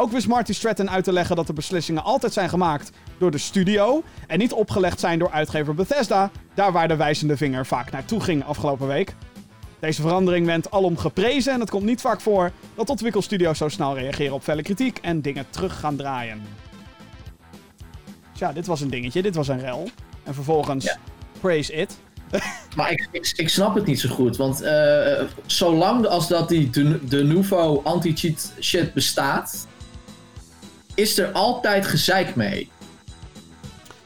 [0.00, 3.38] Ook wist Marty Stratton uit te leggen dat de beslissingen altijd zijn gemaakt door de
[3.38, 8.20] studio en niet opgelegd zijn door uitgever Bethesda, daar waar de wijzende vinger vaak naartoe
[8.20, 9.14] ging afgelopen week.
[9.78, 13.98] Deze verandering werd alom geprezen en het komt niet vaak voor dat ontwikkelstudio's zo snel
[13.98, 16.42] reageren op felle kritiek en dingen terug gaan draaien.
[18.32, 19.88] Tja, dit was een dingetje, dit was een rel.
[20.22, 20.96] En vervolgens Ja.
[21.40, 21.98] praise it.
[22.76, 24.36] Maar ik, ik, ik snap het niet zo goed.
[24.36, 29.66] Want eh, zolang als dat die de, de Nuvo anti-cheat shit bestaat,
[30.98, 32.70] is er altijd gezeik mee.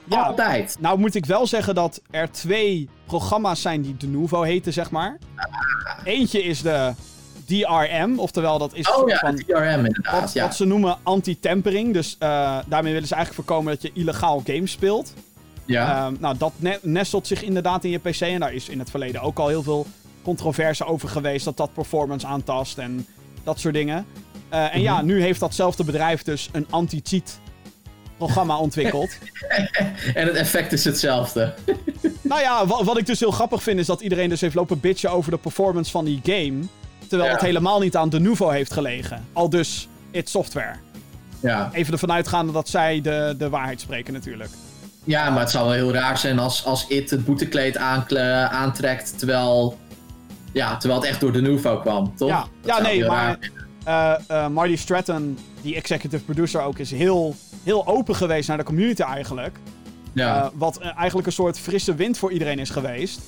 [0.04, 0.76] Ja, Altijd.
[0.80, 4.90] Nou moet ik wel zeggen dat er twee programma's zijn die de Nuvo heten, zeg
[4.90, 5.18] maar.
[6.04, 6.92] Eentje is de
[7.46, 10.20] DRM, oftewel dat is Oh ja, van DRM inderdaad.
[10.20, 10.42] wat, ja.
[10.44, 11.92] wat ze noemen anti-tempering.
[11.92, 15.14] Dus eh, daarmee willen ze eigenlijk voorkomen dat je illegaal games speelt.
[15.64, 16.06] ja.
[16.06, 18.20] Ehm, nou, dat ne- nestelt zich inderdaad in je PC.
[18.20, 19.86] En daar is in het verleden ook al heel veel
[20.22, 23.06] controverse over geweest dat dat performance aantast en
[23.44, 24.06] dat soort dingen.
[24.52, 27.40] Eh, en ja, nu heeft datzelfde bedrijf dus een anti-cheat
[28.16, 29.18] programma ontwikkeld.
[30.14, 31.54] en het effect is hetzelfde.
[32.22, 34.80] nou ja, wat, wat, ik dus heel grappig vind is dat iedereen dus heeft lopen
[34.80, 36.58] bitchen over de performance van die game.
[37.08, 39.24] Terwijl het helemaal niet aan de Nuvo heeft gelegen.
[39.32, 40.74] Al dus it software.
[41.40, 41.70] Ja.
[41.72, 44.50] Even ervan uitgaande dat zij de, de waarheid spreken natuurlijk.
[45.04, 49.78] Ja, maar het zou wel heel raar zijn als, als it het boetekleed aantrekt terwijl,
[50.52, 52.28] ja, terwijl het echt door de Nuvo kwam, toch?
[52.28, 53.38] Ja, ja nee, maar
[53.88, 58.64] uh, uh, Marty Stratton, die executive producer ook, is heel, heel open geweest naar de
[58.64, 59.58] community eigenlijk.
[60.12, 60.44] Ja.
[60.44, 63.20] Uh, wat eigenlijk een soort frisse wind voor iedereen is geweest.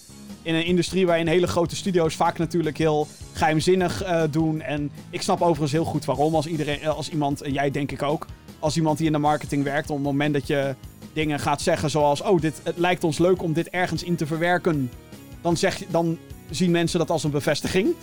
[0.42, 4.60] In een industrie waarin hele grote studio's vaak natuurlijk heel geheimzinnig doen.
[4.60, 6.34] En ik snap overigens heel goed waarom.
[6.34, 8.26] Als, iedereen, als iemand, en jij denk ik ook,
[8.58, 10.74] als iemand die in de marketing werkt, op het moment dat je
[11.12, 14.26] dingen gaat zeggen zoals: Oh, dit, het lijkt ons leuk om dit ergens in te
[14.26, 14.90] verwerken.
[15.40, 16.18] Dan, zeg, dan
[16.50, 17.94] zien mensen dat als een bevestiging.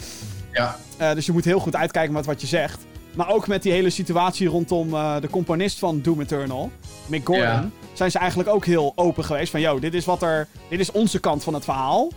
[0.51, 0.77] Ja.
[1.01, 2.85] Uh, dus je moet heel goed uitkijken met wat je zegt.
[3.13, 6.71] Maar ook met die hele situatie rondom uh, de componist van Doom Eternal,
[7.07, 7.69] Mick Gordon, ja.
[7.93, 10.91] zijn ze eigenlijk ook heel open geweest van: Yo, dit is, wat er, dit is
[10.91, 12.09] onze kant van het verhaal.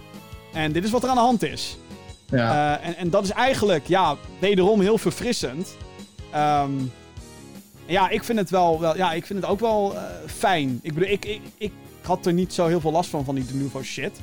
[0.52, 1.78] En dit is wat er aan de hand is.
[2.30, 2.78] Ja.
[2.78, 5.76] Uh, en, en dat is eigenlijk, ja, wederom heel verfrissend.
[6.34, 6.92] Um,
[7.86, 10.78] ja, ik vind het wel, wel ja, ik vind het ook wel uh, fijn.
[10.82, 13.46] Ik bedoel, ik, ik, ik had er niet zo heel veel last van, van die
[13.46, 14.20] de nouveau shit.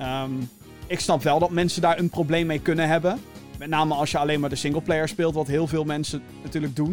[0.00, 0.50] Um,
[0.90, 3.20] ik snap wel dat mensen daar een probleem mee kunnen hebben.
[3.58, 6.90] Met name als je alleen maar de singleplayer speelt, wat heel veel mensen natuurlijk doen.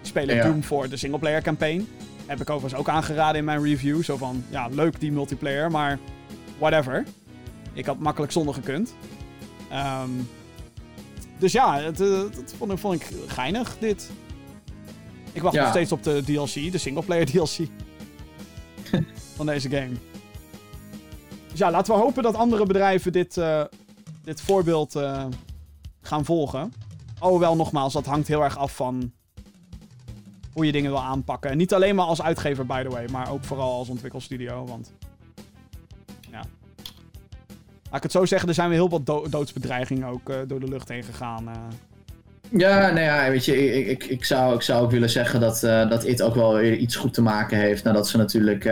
[0.00, 0.42] Die spelen Ja.
[0.46, 1.88] Doom voor de singleplayer campaign.
[2.26, 4.02] Heb ik overigens ook aangeraden in mijn review.
[4.02, 5.98] Zo van, ja, leuk die multiplayer, maar
[6.58, 7.04] whatever.
[7.72, 8.94] Ik had makkelijk zonder gekund.
[9.70, 10.10] Ehm,
[11.38, 14.10] dus ja, het, eh, dat vond, ik- vond ik geinig, dit.
[15.32, 15.60] Ik wacht Ja.
[15.60, 17.58] nog steeds op de DLC, de singleplayer DLC.
[19.36, 19.90] van deze game.
[21.60, 23.64] Ja, laten we hopen dat andere bedrijven dit, eh,
[24.24, 25.24] dit voorbeeld eh,
[26.02, 26.72] gaan volgen.
[27.18, 29.12] Alhoewel, nogmaals, dat hangt heel erg af van
[30.52, 31.50] hoe je dingen wil aanpakken.
[31.50, 34.66] En niet alleen maar als uitgever, by the way, maar ook vooral als ontwikkelstudio.
[34.66, 34.92] Want
[36.30, 36.42] ja.
[37.84, 40.60] Laat ik het zo zeggen, er zijn weer heel wat do- doodsbedreigingen ook eh, door
[40.60, 41.50] de lucht heen gegaan.
[42.48, 45.60] Ja, nou ja, weet je, ik, ik, ik, zou, ik zou ook willen zeggen dat,
[45.60, 47.84] dat it ook wel iets goed te maken heeft.
[47.84, 48.64] Nadat ze natuurlijk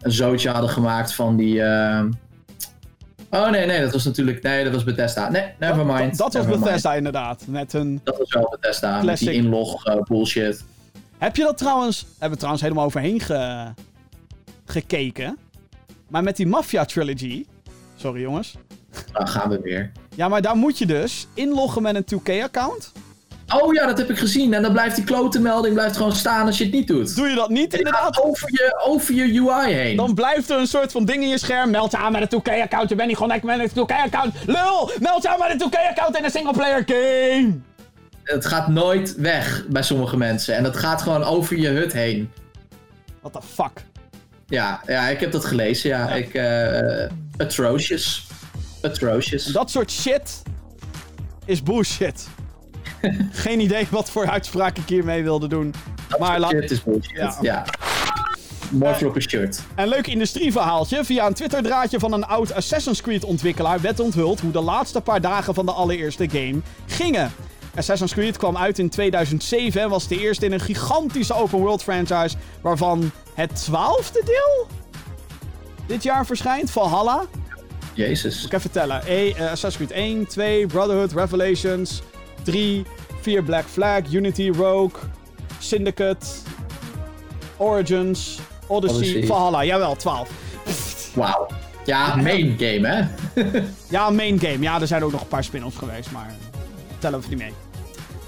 [0.00, 1.62] een zootje hadden gemaakt van die...
[1.62, 2.04] eh,
[3.30, 4.42] Oh nee, nee, dat was natuurlijk...
[4.42, 5.28] Nee, dat was Bethesda.
[5.30, 6.18] Nee, nevermind.
[6.18, 6.58] Dat, dat was.
[6.58, 7.42] Bethesda inderdaad.
[7.46, 10.64] Met hun Dat was wel Bethesda, met die inlog eh, bullshit.
[11.18, 12.06] Heb je dat trouwens...
[12.10, 13.72] Hebben we trouwens helemaal overheen ge-
[14.64, 15.38] gekeken.
[16.08, 17.46] Maar met die Mafia Trilogy...
[17.96, 18.54] Sorry jongens.
[19.12, 19.92] Dan gaan we weer.
[20.14, 22.92] Ja, maar daar moet je dus inloggen met een 2K-account.
[23.54, 24.54] Oh ja, dat heb ik gezien.
[24.54, 27.16] En dan blijft die klote melding blijft gewoon staan als je het niet doet.
[27.16, 29.96] Doe je dat niet inderdaad, over je, over je UI heen.
[29.96, 31.70] dan blijft er een soort van ding in je scherm.
[31.70, 32.88] Meld je aan met een 2K-account.
[32.88, 34.34] Je bent niet connect met een 2K-account.
[34.46, 34.90] Lul!
[35.00, 37.58] Meld je aan met een 2K-account in een singleplayer game.
[38.22, 40.54] Het gaat nooit weg bij sommige mensen.
[40.56, 42.32] En het gaat gewoon over je hut heen.
[43.20, 43.84] What the fuck?
[44.46, 45.90] Ja, ja ik heb dat gelezen.
[45.90, 46.34] Ja, ik...
[46.34, 48.26] eh atrocious.
[48.82, 49.44] Atrocious.
[49.44, 50.42] Dat soort shit
[51.44, 52.28] is bullshit.
[53.30, 55.74] Geen idee wat voor uitspraak ik hiermee wilde doen.
[56.18, 56.52] Maar laat...
[56.52, 57.16] Is bullshit.
[57.16, 57.36] Ja.
[57.40, 57.64] Ja.
[58.70, 59.62] Mooi voor op een shirt.
[59.74, 61.04] Een leuk industrieverhaaltje.
[61.04, 65.54] Via een Twitter-draadje van een oud Assassin's Creed-ontwikkelaar werd onthuld hoe de laatste paar dagen
[65.54, 67.32] van de allereerste game gingen.
[67.76, 72.36] Assassin's Creed kwam uit in 2007 en was de eerste in een gigantische open-world franchise
[72.60, 74.66] waarvan het twaalfde deel
[75.86, 76.70] dit jaar verschijnt.
[76.70, 77.24] Valhalla.
[77.92, 78.36] Jezus.
[78.36, 79.02] Ik even vertellen.
[79.06, 82.02] E, eh, Assassin's Creed 1, 2, Brotherhood, Revelations,
[82.46, 82.84] 3,
[83.20, 85.00] 4 Black Flag, Unity, Rogue,
[85.58, 86.26] Syndicate,
[87.56, 89.26] Origins, Odyssey, Odyssey.
[89.26, 89.64] Valhalla.
[89.64, 90.30] Jawel, 12.
[91.14, 91.46] Wauw.
[91.84, 93.04] Ja, main game, hè?
[93.88, 94.58] Ja, main game.
[94.60, 96.34] Ja, er zijn ook nog een paar spin-offs geweest, maar
[96.98, 97.52] tellen we niet mee.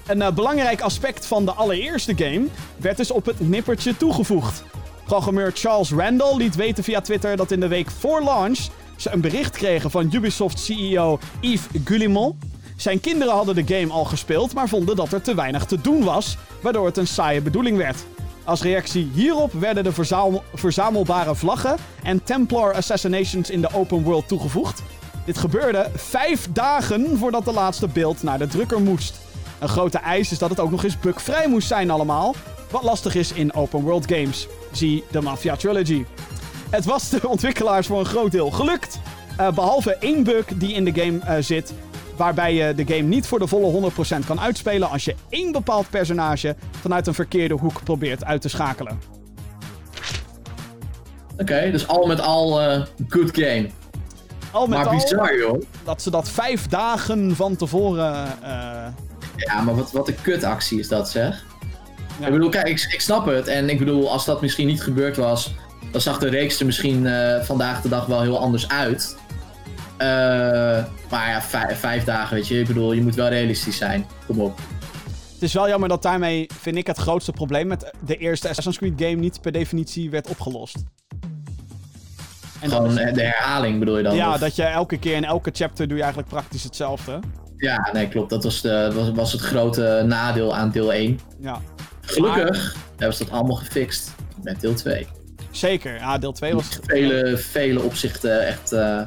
[0.06, 2.46] Een eh, belangrijk aspect van de allereerste game
[2.76, 4.62] werd dus op het nippertje toegevoegd.
[5.04, 8.58] Programmeur Charles Randall liet weten via Twitter dat in de week voor launch
[8.96, 12.34] ze een bericht kregen van Ubisoft CEO Yves Guillemot.
[12.78, 16.04] Zijn kinderen hadden de game al gespeeld, maar vonden dat er te weinig te doen
[16.04, 18.04] was, waardoor het een saaie bedoeling werd.
[18.44, 24.28] Als reactie hierop werden de verzamel- verzamelbare vlaggen en Templar Assassinations in de open world
[24.28, 24.82] toegevoegd.
[25.24, 29.20] Dit gebeurde vijf dagen voordat de laatste beeld naar de drukker moest.
[29.58, 32.34] Een grote eis is dat het ook nog eens bugvrij moest zijn allemaal,
[32.70, 34.46] wat lastig is in open world games.
[34.72, 36.04] Zie de Mafia Trilogy.
[36.70, 39.00] Het was de ontwikkelaars voor een groot deel gelukt.
[39.36, 41.72] Eh, behalve één bug die in de game eh, zit.
[42.18, 43.90] Waarbij je de game niet voor de volle
[44.22, 48.48] 100% kan uitspelen als je één bepaald personage vanuit een verkeerde hoek probeert uit te
[48.48, 48.98] schakelen.
[51.36, 53.68] Oké, dus al met al eh, good game.
[54.50, 55.62] Al met Maar al, bizar, joh.
[55.84, 58.26] dat ze dat vijf dagen van tevoren...
[58.42, 58.86] eh,
[59.36, 61.44] Ja, maar wat, wat een kutactie is dat, zeg.
[62.20, 62.26] Ja.
[62.26, 63.46] Ik bedoel, kijk, ik, ik snap het.
[63.46, 65.54] En ik bedoel, als dat misschien niet gebeurd was,
[65.92, 69.16] dan zag de reeks er misschien eh, vandaag de dag wel heel anders uit.
[69.98, 70.06] Eh,
[71.10, 72.60] maar ja, vijf, vijf dagen, weet je.
[72.60, 74.06] Ik bedoel, je moet wel realistisch zijn.
[74.26, 74.58] Kom op.
[75.32, 78.78] Het is wel jammer dat daarmee, vind ik, het grootste probleem met de eerste Assassin's
[78.78, 80.76] Creed game niet per definitie werd opgelost.
[82.60, 84.14] En Gewoon de herhaling bedoel je dan?
[84.16, 87.18] ja, Of- dat je elke keer in elke chapter doe je eigenlijk praktisch hetzelfde.
[87.56, 88.30] ja, nee, klopt.
[88.30, 91.20] Dat was, de, was, was het grote nadeel aan deel 1.
[91.40, 91.60] Ja,
[92.00, 95.06] Gelukkig hebben ze dat allemaal gefixt met deel 2.
[95.50, 95.94] zeker.
[95.94, 96.78] Ja, deel 2 was...
[96.86, 99.00] Vele, vele opzichten echt eh,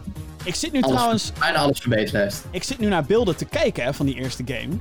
[0.44, 1.32] Ik zit nu alles, trouwens...
[1.40, 2.44] bijna alles verbeterd heeft.
[2.52, 4.74] Ik zit nu naar beelden te kijken hè, van die eerste game.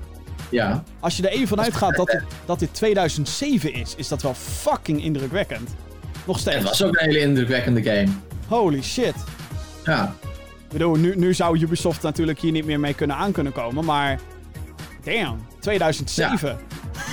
[0.51, 0.83] Ja.
[1.01, 4.35] Als je er even vanuit gaat dat, dit- dat dit 2007 is, is dat wel
[4.35, 5.71] fucking indrukwekkend.
[6.27, 6.65] Nog Het steeds.
[6.65, 8.07] was ook een hele indrukwekkende game.
[8.49, 9.15] Holy shit.
[9.85, 10.15] Ja.
[10.63, 13.85] Ik bedoel, nu, nu zou Ubisoft natuurlijk hier niet meer mee kunnen aan kunnen komen,
[13.85, 14.21] maar...
[15.05, 16.59] Damn, 2007.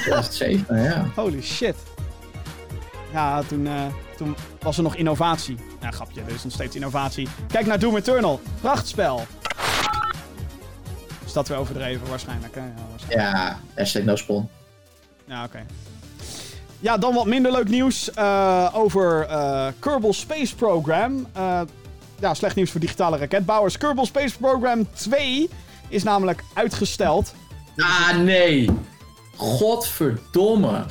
[0.02, 1.06] 2007, ja.
[1.16, 1.76] Holy shit.
[3.14, 3.74] Ja, toen, eh,
[4.18, 5.58] toen was er nog innovatie.
[5.82, 7.28] Ja, grapje, er is nog steeds innovatie.
[7.48, 8.42] Kijk naar Doom Eternal.
[8.62, 9.26] Prachtspel.
[11.26, 12.62] Is dat weer overdreven waarschijnlijk, hè?
[12.62, 13.38] Ja, waarschijnlijk.
[13.38, 14.50] Ja, hashtag no spawn.
[15.26, 15.66] Ja, oké.
[16.80, 21.28] Ja, dan wat minder leuk nieuws eh, over eh Kerbal Space Program.
[21.34, 21.62] Eh,
[22.20, 23.78] ja, slecht nieuws voor digitale raketbouwers.
[23.78, 25.50] Kerbal Space Program 2
[25.88, 27.34] is namelijk uitgesteld.
[27.78, 28.70] Ah, nee.
[29.36, 30.86] Godverdomme.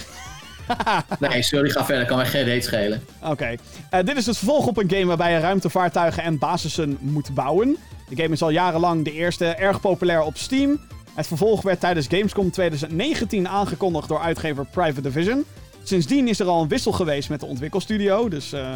[1.18, 2.06] nee, sorry, ga verder.
[2.06, 3.04] Kan mij geen reet schelen.
[3.22, 3.54] Oké.
[3.90, 7.76] Eh, dit is het vervolg op een game waarbij je ruimtevaartuigen en basissen moet bouwen.
[8.08, 10.80] De game is al jarenlang de eerste, erg populair op Steam.
[11.14, 15.44] Het vervolg werd tijdens Gamescom 2019 aangekondigd door uitgever Private Division.
[15.82, 18.74] Sindsdien is er al een wissel geweest met de ontwikkelstudio, dus eh,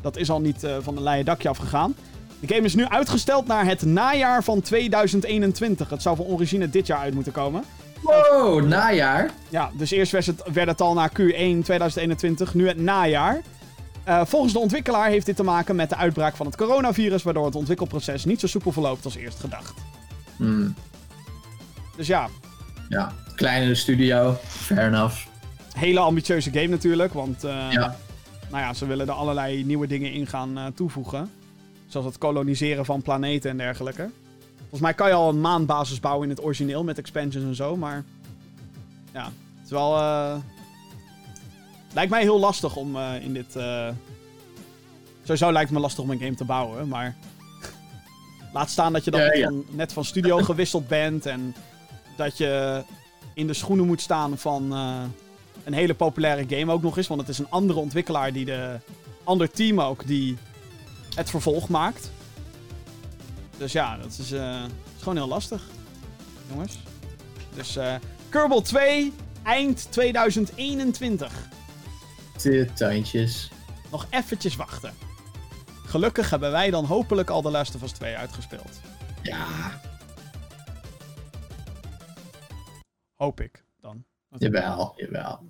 [0.00, 1.94] dat is al niet eh, van een leien dakje afgegaan.
[2.40, 5.90] De game is nu uitgesteld naar het najaar van 2021.
[5.90, 7.64] Het zou van origine dit jaar uit moeten komen.
[8.04, 9.30] Wow, najaar.
[9.48, 11.14] Ja, dus eerst werd het, werd het al naar Q1
[11.62, 13.40] 2021, nu het najaar.
[14.04, 17.44] Eh, volgens de ontwikkelaar heeft dit te maken met de uitbraak van het coronavirus, waardoor
[17.46, 19.72] het ontwikkelproces niet zo soepel verloopt als eerst gedacht.
[20.36, 20.74] Hmm,
[21.96, 22.28] Dus ja,
[22.88, 24.36] ja, kleinere studio.
[24.46, 25.16] Fair enough.
[25.76, 27.96] hele ambitieuze game natuurlijk, want eh, Ja.
[28.50, 31.30] nou ja, ze willen er allerlei nieuwe dingen in gaan eh, toevoegen.
[31.86, 34.10] Zoals het koloniseren van planeten en dergelijke.
[34.74, 37.76] Volgens mij kan je al een maanbasis bouwen in het origineel met expansions en zo,
[37.76, 38.04] maar
[39.12, 39.96] ja, het is wel.
[39.96, 40.36] eh,
[41.92, 43.56] Lijkt mij heel lastig om eh, in dit.
[43.56, 43.88] eh,
[45.22, 47.16] Sowieso lijkt het me lastig om een game te bouwen, maar.
[48.52, 49.48] Laat staan dat je dan Ja, net, ja.
[49.48, 51.54] Van, net van studio gewisseld bent en
[52.16, 52.82] dat je
[53.34, 54.72] in de schoenen moet staan van
[55.64, 57.06] een hele populaire game ook nog eens.
[57.06, 58.78] Want het is een andere ontwikkelaar die de.
[59.24, 60.36] ander team ook die
[61.14, 62.10] het vervolg maakt.
[63.58, 64.62] Dus ja, dat is, eh,
[64.96, 65.62] is gewoon heel lastig.
[66.48, 66.78] Jongens.
[67.54, 67.94] Dus eh
[68.28, 69.12] Kerbal 2,
[69.42, 71.32] eind 2021.
[72.42, 73.50] De tuintjes.
[73.90, 74.92] Nog eventjes wachten.
[75.86, 78.80] Gelukkig hebben wij dan hopelijk al de Last of Us 2 uitgespeeld.
[79.22, 79.46] Ja,
[83.14, 84.04] Hoop ik dan.
[84.38, 85.48] jawel, jawel.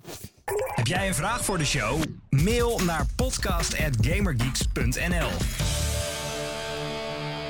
[0.75, 2.03] Heb jij een vraag voor de show?
[2.29, 5.29] Mail naar podcast.gamergeeks.nl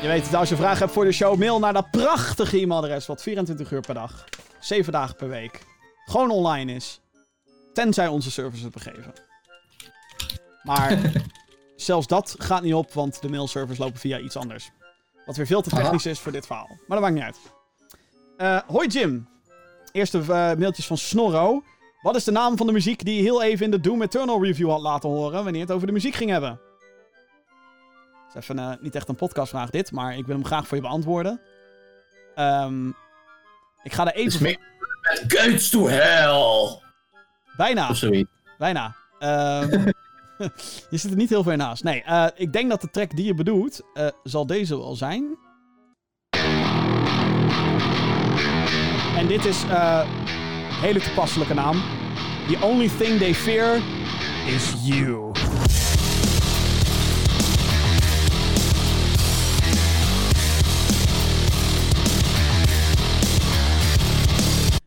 [0.01, 3.05] Je weet het, als je vragen hebt voor de show, mail naar dat prachtige e-mailadres
[3.05, 4.25] wat 24 uur per dag,
[4.59, 5.65] 7 dagen per week,
[6.05, 7.01] gewoon online is.
[7.73, 9.13] Tenzij onze servers het begeven.
[10.63, 10.99] Maar
[11.75, 14.71] zelfs dat gaat niet op, want de mailservers lopen via iets anders.
[15.25, 16.67] Wat weer veel te technisch is voor dit verhaal.
[16.87, 17.37] Maar dat maakt niet uit.
[18.37, 19.27] Eh, hoi Jim.
[19.91, 21.63] Eerste eh, mailtjes van Snorro.
[22.01, 24.43] Wat is de naam van de muziek die je heel even in de Doom Eternal
[24.43, 26.59] review had laten horen wanneer het over de muziek ging hebben?
[28.35, 30.83] Is even eh, niet echt een podcastvraag dit, maar ik wil hem graag voor je
[30.83, 31.41] beantwoorden.
[32.35, 32.87] Ehm,
[33.83, 34.43] ik ga er even...
[34.43, 34.59] met
[35.27, 36.79] Gates to Hell.
[37.57, 37.89] Bijna.
[37.89, 38.29] Of zoiets.
[38.57, 38.95] Bijna.
[39.19, 39.69] Ehm,
[40.89, 41.83] je zit er niet heel ver naast.
[41.83, 45.37] Nee, eh, ik denk dat de track die je bedoelt, eh, zal deze wel zijn.
[49.17, 50.09] En dit is eh
[50.81, 51.81] hele toepasselijke naam.
[52.47, 53.75] The only thing they fear
[54.47, 55.31] is you.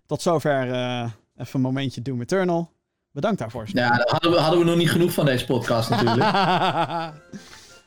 [0.09, 2.73] Tot zover eh, even een momentje Doom Eternal.
[3.13, 3.65] Bedankt daarvoor.
[3.73, 6.21] Ja, daar hadden we, hadden we nog niet genoeg van deze podcast natuurlijk.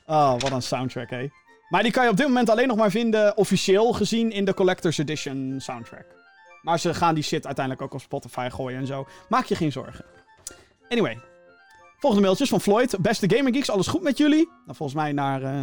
[0.05, 1.29] oh, wat een soundtrack, hé.
[1.69, 4.53] Maar die kan je op dit moment alleen nog maar vinden, officieel gezien, in de
[4.53, 6.05] Collector's Edition soundtrack.
[6.61, 9.07] Maar ze gaan die shit uiteindelijk ook op Spotify gooien en zo.
[9.29, 10.05] Maak je geen zorgen.
[10.89, 11.19] Anyway.
[11.97, 12.97] Volgende mailtjes van Floyd.
[13.01, 14.49] Beste Gamer Geeks, alles goed met jullie?
[14.65, 15.43] Nou, volgens mij naar...
[15.43, 15.61] eh,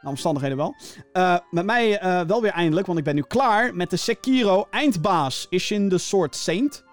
[0.00, 0.74] Naar omstandigheden wel.
[1.12, 4.66] Eh, met mij eh, wel weer eindelijk, want ik ben nu klaar met de Sekiro
[4.70, 6.84] eindbaas Ishin the Sword Saint.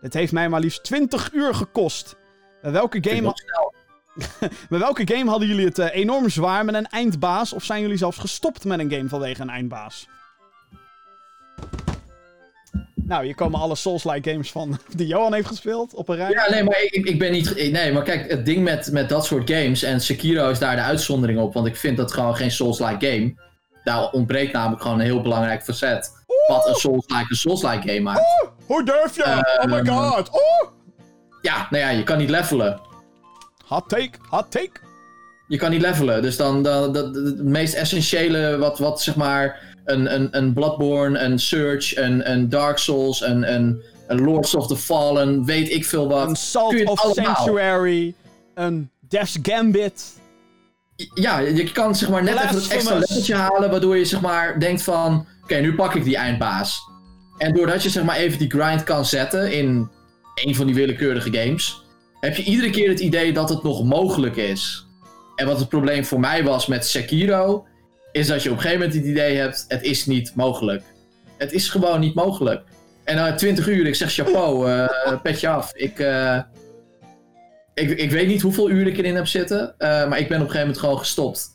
[0.00, 2.16] Dit heeft mij maar liefst 20 uur gekost.
[2.62, 3.34] Bij welke game,
[4.68, 7.52] bij welke game hadden jullie het eh, enorm zwaar met een eindbaas?
[7.52, 10.08] Of zijn jullie zelfs gestopt met een game vanwege een eindbaas?
[13.04, 16.30] Nou, hier komen alle Souls-like games van die Johan heeft gespeeld op een rij.
[16.30, 17.70] Ja, nee, maar ik, ik ben niet.
[17.72, 19.82] Nee, maar kijk, het ding met, met dat soort games.
[19.82, 21.54] En Sekiro is daar de uitzondering op.
[21.54, 23.34] Want ik vind dat gewoon geen Souls-like game.
[23.84, 26.10] Daar ontbreekt namelijk gewoon een heel belangrijk facet.
[26.48, 28.46] Wat een Souls-like een Souls-like game maakt.
[28.66, 29.22] Hoe durf je?
[29.62, 29.86] oh my Ehm.
[29.86, 30.30] god!
[30.30, 30.70] Oh!
[31.40, 32.80] Ja, nou ja, je kan niet levelen.
[33.66, 34.70] Hot take, hot take.
[35.48, 36.22] Je kan niet levelen.
[36.22, 40.52] Dus dan, dan dat- dat- het meest essentiële wat, wat zeg maar een, een, een
[40.52, 45.70] Bloodborne, een Surge, een, een Dark Souls, een, een, een Lords of the Fallen, weet
[45.70, 46.28] ik veel wat.
[46.28, 47.34] Een Salt of allemaal.
[47.34, 48.14] Sanctuary.
[48.54, 50.20] Een Death's Gambit.
[51.14, 54.60] Ja, je kan zeg maar net even dat extra leveltje halen, waardoor je zeg maar
[54.60, 56.80] denkt van, oké, nu pak ik die eindbaas.
[57.38, 59.90] En doordat je zeg maar even die grind kan zetten in
[60.34, 61.82] een van die willekeurige games,
[62.20, 64.86] heb je iedere keer het idee dat het nog mogelijk is.
[65.36, 67.66] En wat het probleem voor mij was met Sekiro,
[68.12, 70.82] is dat je op een gegeven moment het idee hebt, het is niet mogelijk.
[71.38, 72.62] Het is gewoon niet mogelijk.
[73.04, 75.74] En na 20 uur, ik zeg chapeau, eh petje af.
[75.74, 76.38] Ik, eh,
[77.74, 80.44] ik, ik weet niet hoeveel uur ik erin heb zitten, eh, maar ik ben op
[80.46, 81.50] een gegeven moment gewoon gestopt.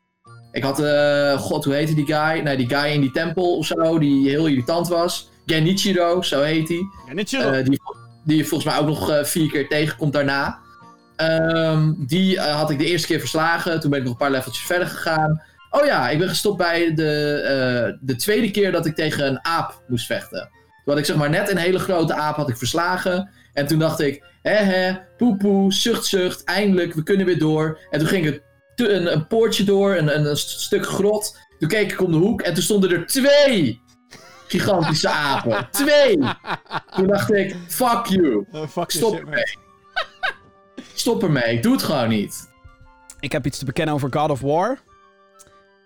[0.51, 0.81] Ik had,
[1.41, 2.41] god, hoe heette die guy?
[2.41, 5.29] Nee, die guy in die tempel of zo, die heel irritant was.
[5.45, 6.81] Genichiro, zo heet hij.
[7.41, 7.81] Eh, die,
[8.23, 10.59] die je volgens mij ook nog vier keer tegenkomt daarna.
[11.15, 13.79] Ehm, die had ik de eerste keer verslagen.
[13.79, 15.41] Toen ben ik nog een paar leveltjes verder gegaan.
[15.69, 19.45] Oh ja, ik ben gestopt bij de, eh, de tweede keer dat ik tegen een
[19.45, 20.39] aap moest vechten.
[20.83, 23.29] Toen had ik zeg maar net een hele grote aap had ik verslagen.
[23.53, 27.79] En toen dacht ik, hè hè, poepoe, zucht zucht, eindelijk, we kunnen weer door.
[27.89, 28.41] En toen ging ik
[28.75, 31.37] te- een, een poortje door, een, een, een st- stuk grot.
[31.59, 33.81] Toen keek ik om de hoek en toen stonden er twee
[34.47, 35.67] gigantische apen.
[35.71, 36.17] Twee!
[36.95, 38.45] Toen dacht ik, fuck you.
[38.69, 39.19] Fuck Stop man.
[39.21, 39.57] ermee.
[40.93, 42.49] Stop ermee, ik doe het gewoon niet.
[43.19, 44.77] Ik heb iets te bekennen over God of War.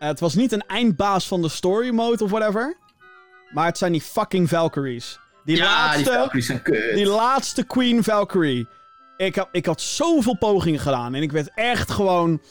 [0.08, 2.78] Het was niet een eindbaas van de story mode of whatever.
[3.54, 5.20] Maar het zijn die fucking Valkyries.
[5.46, 5.74] Die ja, die
[6.06, 6.94] laatste, Valkyries zijn kut.
[6.96, 8.68] die laatste Queen Valkyrie.
[9.18, 11.16] Ik, had- ik had zoveel pogingen gedaan.
[11.16, 12.42] En ik werd echt gewoon...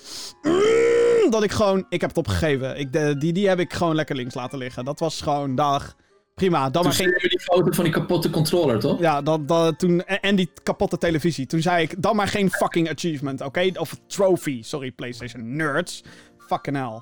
[1.31, 1.87] Dat ik gewoon...
[1.89, 2.79] Ik heb het opgegeven.
[2.79, 4.85] Ik, de, die, die heb ik gewoon lekker links laten liggen.
[4.85, 5.55] Dat was gewoon...
[5.55, 5.95] Dag.
[6.35, 6.63] Prima.
[6.63, 7.29] Dan Toen maar geen...
[7.29, 9.01] die foto van die kapotte controller, toch?
[9.01, 11.47] Ja, dat, dat, toen, en, en die kapotte televisie.
[11.47, 13.71] Toen zei ik, dan maar geen fucking achievement, oké?
[13.75, 14.63] Of trophy.
[14.63, 16.03] Sorry, PlayStation nerds.
[16.47, 17.01] Fucking hell.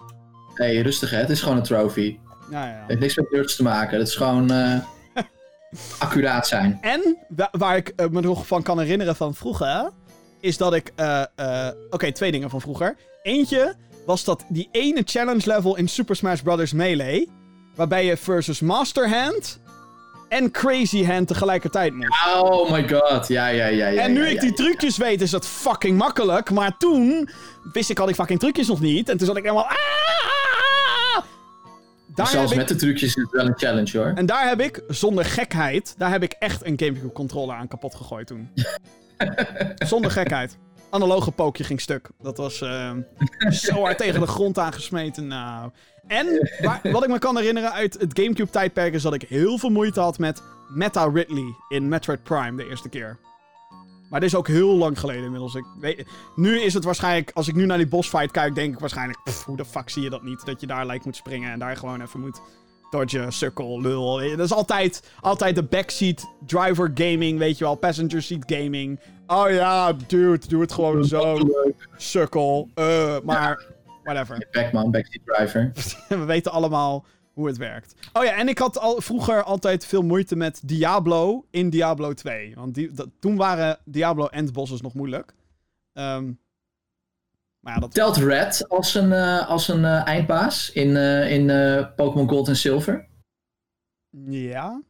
[0.59, 2.19] Nee, rustig hè, het is gewoon een trophy.
[2.51, 2.73] Ja, ja.
[2.79, 4.79] Het heeft niks met nerds te maken, het is gewoon eh,
[5.99, 6.79] accuraat zijn.
[6.81, 9.91] En wa- waar ik eh, me nog van kan herinneren van vroeger,
[10.41, 10.93] is dat ik.
[10.97, 12.97] eh, Oké, twee dingen van vroeger.
[13.23, 13.75] Eentje
[14.07, 16.73] was dat die ene challenge level in Super Smash Bros.
[16.73, 17.31] Melee.
[17.75, 19.61] Waarbij je versus Master Hand
[20.29, 22.27] en Crazy Hand tegelijkertijd moest.
[22.37, 23.87] Oh my god, ja, ja, ja.
[23.87, 24.55] ja en nu ja, ik die ja.
[24.55, 26.51] trucjes weet, is dat fucking makkelijk.
[26.51, 27.29] Maar toen
[27.73, 29.09] wist ik al die fucking trucjes nog niet.
[29.09, 29.67] En toen zat ik helemaal.
[32.19, 34.13] Daar Zelfs ik, met de trucjes is het wel een challenge hoor.
[34.15, 37.95] En daar heb ik, zonder gekheid, daar heb ik echt een Gamecube controller aan kapot
[37.95, 38.49] gegooid toen.
[39.89, 40.57] zonder gekheid.
[40.91, 42.09] Analoge pookje ging stuk.
[42.23, 42.91] Dat was eh,
[43.51, 45.27] zo hard tegen de grond aangesmeten.
[45.27, 45.71] Nou.
[46.07, 49.59] En waar- wat ik me kan herinneren uit het Gamecube tijdperk is dat ik heel
[49.59, 53.19] veel moeite had met Meta Ridley in Metroid Prime de eerste keer.
[54.09, 55.55] Maar dit is ook heel lang geleden inmiddels.
[55.55, 56.07] Ik weet,
[56.37, 59.45] nu is het waarschijnlijk, als ik nu naar die bossfight kijk, denk ik waarschijnlijk, pff,
[59.45, 60.47] hoe de fuck zie je dat niet?
[60.47, 62.41] Dat je daar lijkt moet springen en daar gewoon even moet
[62.91, 64.37] dodgen, sukkel, lul.
[64.37, 69.01] Dat is altijd, altijd de backseat driver gaming, weet je wel, passenger seat gaming.
[69.27, 71.39] Oh ja, dude, doe het gewoon zo,
[71.97, 72.69] sukkel.
[72.75, 73.65] Eh, maar,
[74.05, 74.47] whatever.
[74.51, 75.73] Pac-Man, Backseat Driver.
[76.09, 77.05] We weten allemaal
[77.39, 77.95] hoe het werkt.
[78.13, 82.55] Oh ja, en ik had al vroeger altijd veel moeite met Diablo in Diablo 2.
[82.55, 85.35] Want die, dat, toen waren Diablo endbosses nog moeilijk.
[85.93, 86.33] Ehm,
[87.61, 87.95] maar ja, dat...
[87.95, 91.47] Telt Red als een, eh, als een eh, eindbaas in, eh, in
[91.97, 93.09] Pokémon Gold en Silver?
[94.29, 94.83] Ja.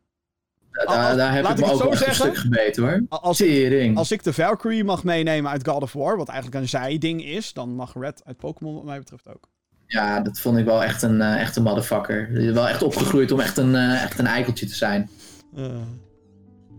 [0.71, 3.03] Da- daar heb ik me ook echt een stuk gebeten hoor.
[3.09, 6.69] Als ik, als ik de Valkyrie mag meenemen uit God of War, wat eigenlijk een
[6.69, 9.49] zijding is, dan mag Red uit Pokémon wat mij betreft ook.
[9.89, 12.53] Ja, dat vond ik wel echt een, eh, echt een motherfucker.
[12.53, 15.11] Wel echt opgegroeid om echt een, eh, echt een eikeltje te zijn.
[15.57, 15.65] Eh,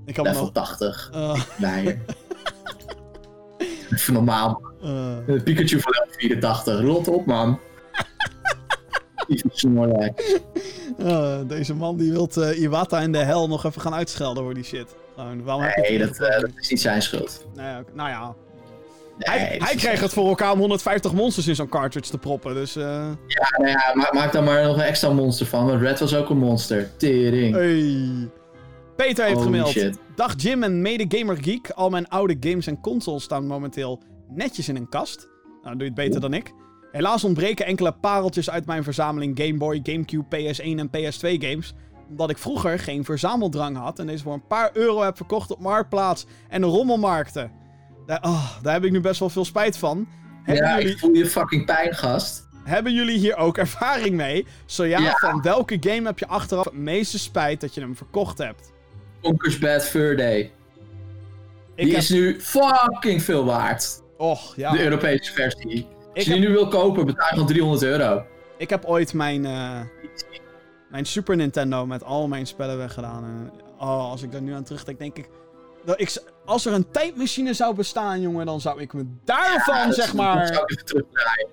[0.05, 0.51] ik Level nog...
[0.51, 1.09] 80.
[1.13, 1.99] eh, Nee.
[3.93, 4.61] Even normaal.
[5.43, 6.81] Pikachu van level 84.
[6.81, 7.59] Rot op, man.
[10.97, 14.63] Eh, deze man die wil Iwata in de hel nog even gaan uitschelden voor die
[14.63, 14.95] shit.
[15.15, 17.45] Gewoon, waarom heb je Nee, dat, dat is niet zijn schuld.
[17.55, 18.35] Nee, nou ja.
[19.19, 22.53] Hij, Nee, hij kreeg het voor elkaar om 150 monsters in zo'n cartridge te proppen.
[22.53, 22.83] Dus, eh
[23.27, 25.65] Ja, nou ja, ma- maak daar maar nog een extra monster van.
[25.65, 26.97] Want Red was ook een monster.
[26.97, 27.55] Tering.
[27.55, 28.29] hey.
[28.95, 29.69] Peter heeft Holy gemeld.
[29.69, 29.97] shit.
[30.15, 31.69] Dag Jim en mede Gamer Geek.
[31.69, 35.27] Al mijn oude games en consoles staan momenteel netjes in een kast.
[35.45, 36.51] Nou, dan doe je het beter dan ik.
[36.91, 41.73] Helaas ontbreken enkele pareltjes uit mijn verzameling Game Boy, Gamecube, PS1 en PS2 games.
[42.09, 45.59] Omdat ik vroeger geen verzameldrang had en deze voor een paar euro heb verkocht op
[45.59, 47.51] Marktplaats en de rommelmarkten.
[48.09, 50.07] Daar, oh, daar heb ik nu best wel veel spijt van.
[50.43, 52.47] Hebben, Ja, jullie, ik voel je fucking pijn, gast.
[52.63, 54.45] hebben jullie hier ook ervaring mee?
[54.65, 55.11] Zo ja, Ja.
[55.15, 58.71] van welke game heb je achteraf het meeste spijt dat je hem verkocht hebt?
[59.21, 60.39] Conker's Bad Fur Day.
[60.39, 60.51] Ik
[61.85, 62.01] Die heb...
[62.01, 64.01] is nu fucking veel waard.
[64.17, 64.71] Och, ja.
[64.71, 65.87] De Europese versie.
[66.15, 68.25] Als je heb- die nu wil kopen, betaal je gewoon 300 euro.
[68.57, 69.79] Ik heb ooit mijn, eh,
[70.89, 73.23] mijn Super Nintendo met al mijn spellen weggedaan.
[73.23, 75.29] En, oh, als ik daar nu aan terugdenk, denk ik,
[75.85, 76.21] dat ik...
[76.49, 80.47] Als er een tijdmachine zou bestaan, jongen, dan zou ik me daarvan, Ja, zeg maar...
[80.47, 81.47] zou ik terugdraaien.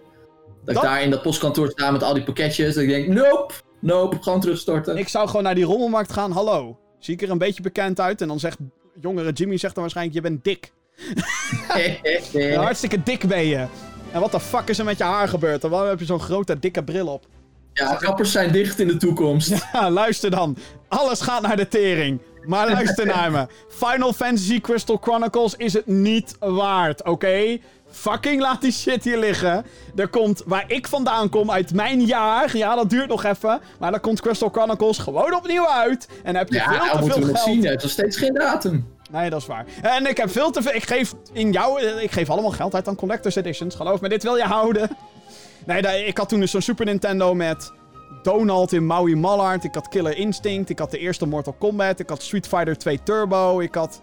[0.65, 2.75] Dat, Dat- ik daar in dat postkantoor sta met al die pakketjes.
[2.75, 4.97] Dat ik denk, nope, nope, gewoon terugstorten.
[4.97, 6.33] Ik zou gewoon naar die rommelmarkt gaan.
[6.33, 8.21] Hallo, zie ik er een beetje bekend uit?
[8.21, 8.59] En dan zegt
[9.01, 10.73] jongere Jimmy zegt dan waarschijnlijk, je bent dik.
[12.33, 13.67] Ja, hartstikke dik ben je.
[14.13, 15.65] En wat de fuck is er met je haar gebeurd?
[15.65, 17.27] En waarom heb je zo'n grote, dikke bril op?
[17.73, 19.53] ja, kappers zijn dicht in de toekomst.
[19.73, 20.57] Ja, luister dan.
[20.89, 22.21] Alles gaat naar de tering.
[22.47, 23.47] Maar luister naar me.
[23.69, 27.59] Final Fantasy Crystal Chronicles is het niet waard, oké?
[27.91, 29.67] Fucking laat die shit hier liggen.
[29.97, 32.57] Er komt, waar ik vandaan kom, uit mijn jaar.
[32.57, 33.61] Ja, dat duurt nog even.
[33.79, 36.09] Maar dan komt Crystal Chronicles gewoon opnieuw uit.
[36.23, 37.55] En dan heb je Ja, veel te moeten veel we nog geld.
[37.55, 37.65] zien.
[37.65, 38.95] Het is nog steeds geen datum.
[39.11, 39.65] Nee, dat is waar.
[39.83, 40.75] En ik heb veel te veel.
[40.75, 41.83] Ik geef in jou.
[41.83, 43.75] Ik geef allemaal geld uit aan collector's editions.
[43.75, 44.89] Geloof me, dit wil je houden.
[45.67, 47.73] Nee, ik had toen dus zo'n Super Nintendo met
[48.27, 49.65] Donald in Maui Mallard.
[49.65, 50.71] Ik had Killer Instinct.
[50.71, 51.99] Ik had de eerste Mortal Kombat.
[52.01, 53.61] Ik had Street Fighter 2 Turbo.
[53.61, 54.01] Ik had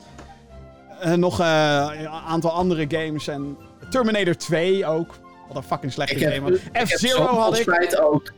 [0.99, 3.27] eh, nog eh, een aantal andere games.
[3.27, 3.57] En
[3.89, 5.15] Terminator 2 ook.
[5.47, 6.57] Wat een fucking slechte Ik game.
[6.85, 7.61] F-Zero had ik.
[7.61, 8.31] spijt ook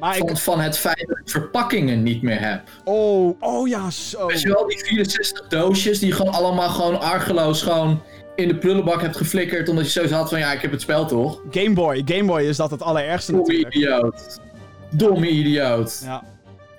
[0.00, 0.28] Maar ik.
[0.28, 2.62] van, van het feit dat ik verpakkingen niet meer heb.
[2.84, 4.26] Oh, oh ja, zo.
[4.26, 8.02] Weet je wel, die 64 doosjes die je gewoon allemaal gewoon argeloos gewoon
[8.36, 9.68] in de prullenbak hebt geflikkerd.
[9.68, 11.40] Omdat je zo had van ja, ik heb het spel toch.
[11.50, 12.02] Game Boy.
[12.04, 13.74] Game Boy is dat het allerergste natuurlijk.
[13.74, 14.46] idioot.
[14.90, 16.00] Domme idioot.
[16.04, 16.22] Ja.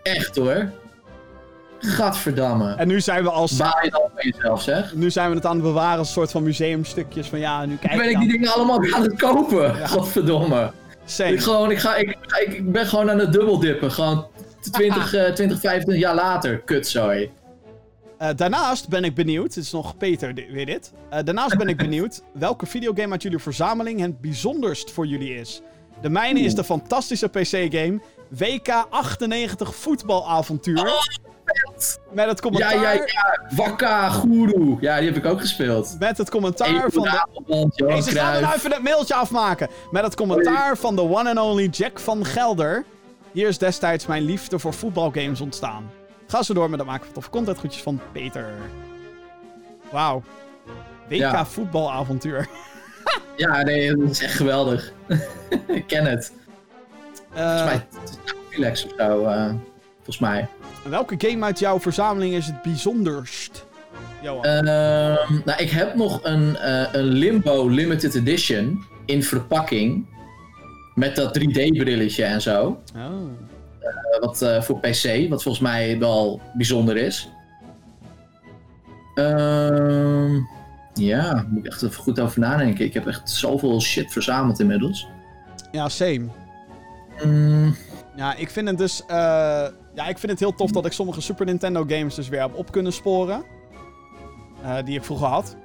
[0.03, 0.71] Echt hoor.
[1.79, 2.73] Gadverdamme.
[2.73, 4.95] En nu zijn we als Baal je dan van jezelf zeg.
[4.95, 7.75] Nu zijn we het aan het bewaren als een soort van museumstukjes van ja, nu
[7.75, 9.87] kijk Nu ben ik die dingen allemaal aan het kopen.
[9.89, 10.71] Godverdomme.
[11.05, 11.31] Same.
[11.31, 13.91] Ik, gewoon, ik, ga, ik, ik, ben gewoon aan het dubbeldippen.
[13.91, 14.27] Gewoon
[14.71, 16.59] 20, eh, 20 25 jaar later.
[16.59, 17.31] Kutzooi.
[18.17, 20.93] Eh, daarnaast ben ik benieuwd, het is nog Peter weer dit.
[21.09, 25.61] Eh, daarnaast ben ik benieuwd welke videogame uit jullie verzameling het bijzonderst voor jullie is.
[26.01, 27.99] De mijne is de fantastische PC-game
[28.35, 30.83] WK98 voetbalavontuur.
[32.11, 33.41] Met het Ja, commentaar, ja, ja.
[33.55, 34.77] Wakka, Guru.
[34.79, 35.95] Ja, die heb ik ook gespeeld.
[35.99, 37.21] Met het commentaar Even van de...
[37.45, 38.57] Johan Jezus, gaan nou Cruijff.
[38.57, 39.67] even dat mailtje afmaken.
[39.91, 42.85] Met het commentaar van de one and only Jack van Gelder.
[43.31, 45.91] Hier is destijds mijn liefde voor voetbalgames ontstaan.
[46.27, 47.57] Ga zo door met het maken van toffe content.
[47.57, 48.53] Groetjes van Peter.
[49.91, 50.23] Wauw.
[51.07, 51.45] WK Ja.
[51.45, 52.47] voetbalavontuur.
[53.37, 54.91] Ja, nee, dat is echt geweldig.
[55.67, 56.33] ik ken het.
[57.33, 59.25] Eh, Volgens mij is nou relax of zo.
[59.25, 59.51] eh,
[59.95, 60.47] volgens mij.
[60.89, 63.65] welke game uit jouw verzameling is het bijzonderst?
[64.21, 64.43] Johan.
[64.43, 70.05] Ehm, nou, ik heb nog een, eh, een Limbo Limited Edition in verpakking.
[70.95, 72.81] Met dat 3D-brilletje en zo.
[72.95, 73.01] oh.
[73.79, 77.29] Eh, wat eh, voor PC, wat volgens mij wel bijzonder is.
[79.15, 80.35] Ehm,
[80.99, 82.85] ja, moet ik echt even goed over nadenken.
[82.85, 85.07] Ik heb echt zoveel shit verzameld inmiddels.
[85.71, 86.27] Ja, same.
[87.25, 87.75] Mm,
[88.15, 89.01] Ja, ik vind het dus.
[89.05, 89.15] eh,
[89.93, 92.55] ja, ik vind het heel tof dat ik sommige Super Nintendo games dus weer heb
[92.55, 93.43] op kunnen sporen.
[94.63, 95.55] Eh, die ik vroeger had.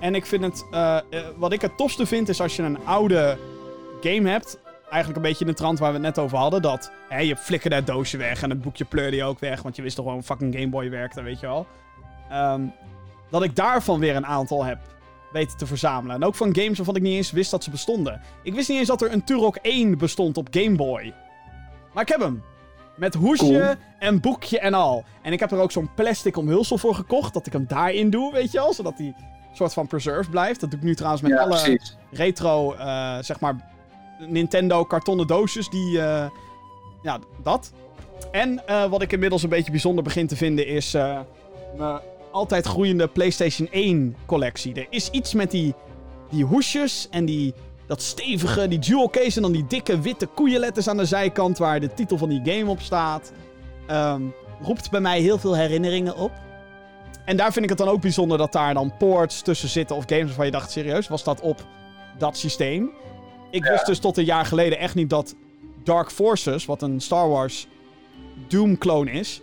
[0.00, 0.66] En ik vind het.
[0.70, 0.98] eh,
[1.36, 3.38] wat ik het tofste vind is als je een oude
[4.00, 4.58] game hebt.
[4.90, 6.62] Eigenlijk een beetje in de trant waar we het net over hadden.
[6.62, 9.62] Dat hè, je flikkerde het doosje weg en het boekje pleurde je ook weg.
[9.62, 11.66] Want je wist toch gewoon fucking Game Boy werkte, weet je wel.
[12.30, 12.60] Ehm,
[13.30, 14.78] dat ik daarvan weer een aantal heb
[15.32, 16.16] weten te verzamelen.
[16.16, 18.20] En ook van games waarvan ik niet eens wist dat ze bestonden.
[18.42, 21.14] Ik wist niet eens dat er een Turok 1 bestond op Game Boy.
[21.92, 22.42] Maar ik heb hem.
[22.96, 23.74] Met hoesje Cool.
[23.98, 25.04] en boekje en al.
[25.22, 27.34] En ik heb er ook zo'n plastic omhulsel voor gekocht.
[27.34, 28.72] Dat ik hem daarin doe, weet je wel.
[28.72, 29.14] Zodat hij
[29.56, 30.60] soort van preserved blijft.
[30.60, 31.96] Dat doe ik nu trouwens met ja, alle precies.
[32.10, 33.54] retro, eh, zeg maar,
[34.18, 35.68] Nintendo kartonnen doosjes.
[35.68, 36.26] Die, eh,
[37.02, 37.72] ja, dat.
[38.30, 40.92] En eh, wat ik inmiddels een beetje bijzonder begin te vinden is
[41.76, 42.00] mijn
[42.36, 44.74] altijd groeiende PlayStation 1 collectie.
[44.74, 45.74] Er is iets met die,
[46.30, 47.54] die hoesjes en die,
[47.86, 51.80] dat stevige, die jewel case en dan die dikke witte koeienletters aan de zijkant waar
[51.80, 53.32] de titel van die game op staat.
[53.86, 54.22] Ehm,
[54.62, 56.32] roept bij mij heel veel herinneringen op.
[57.24, 60.04] En daar vind ik het dan ook bijzonder dat daar dan ports tussen zitten of
[60.06, 61.66] games waarvan je dacht, serieus, was dat op
[62.18, 62.90] dat systeem?
[63.50, 65.34] Ik wist dus tot een jaar geleden echt niet dat
[65.84, 67.66] Dark Forces, wat een Star Wars
[68.48, 69.40] Doom-clone is,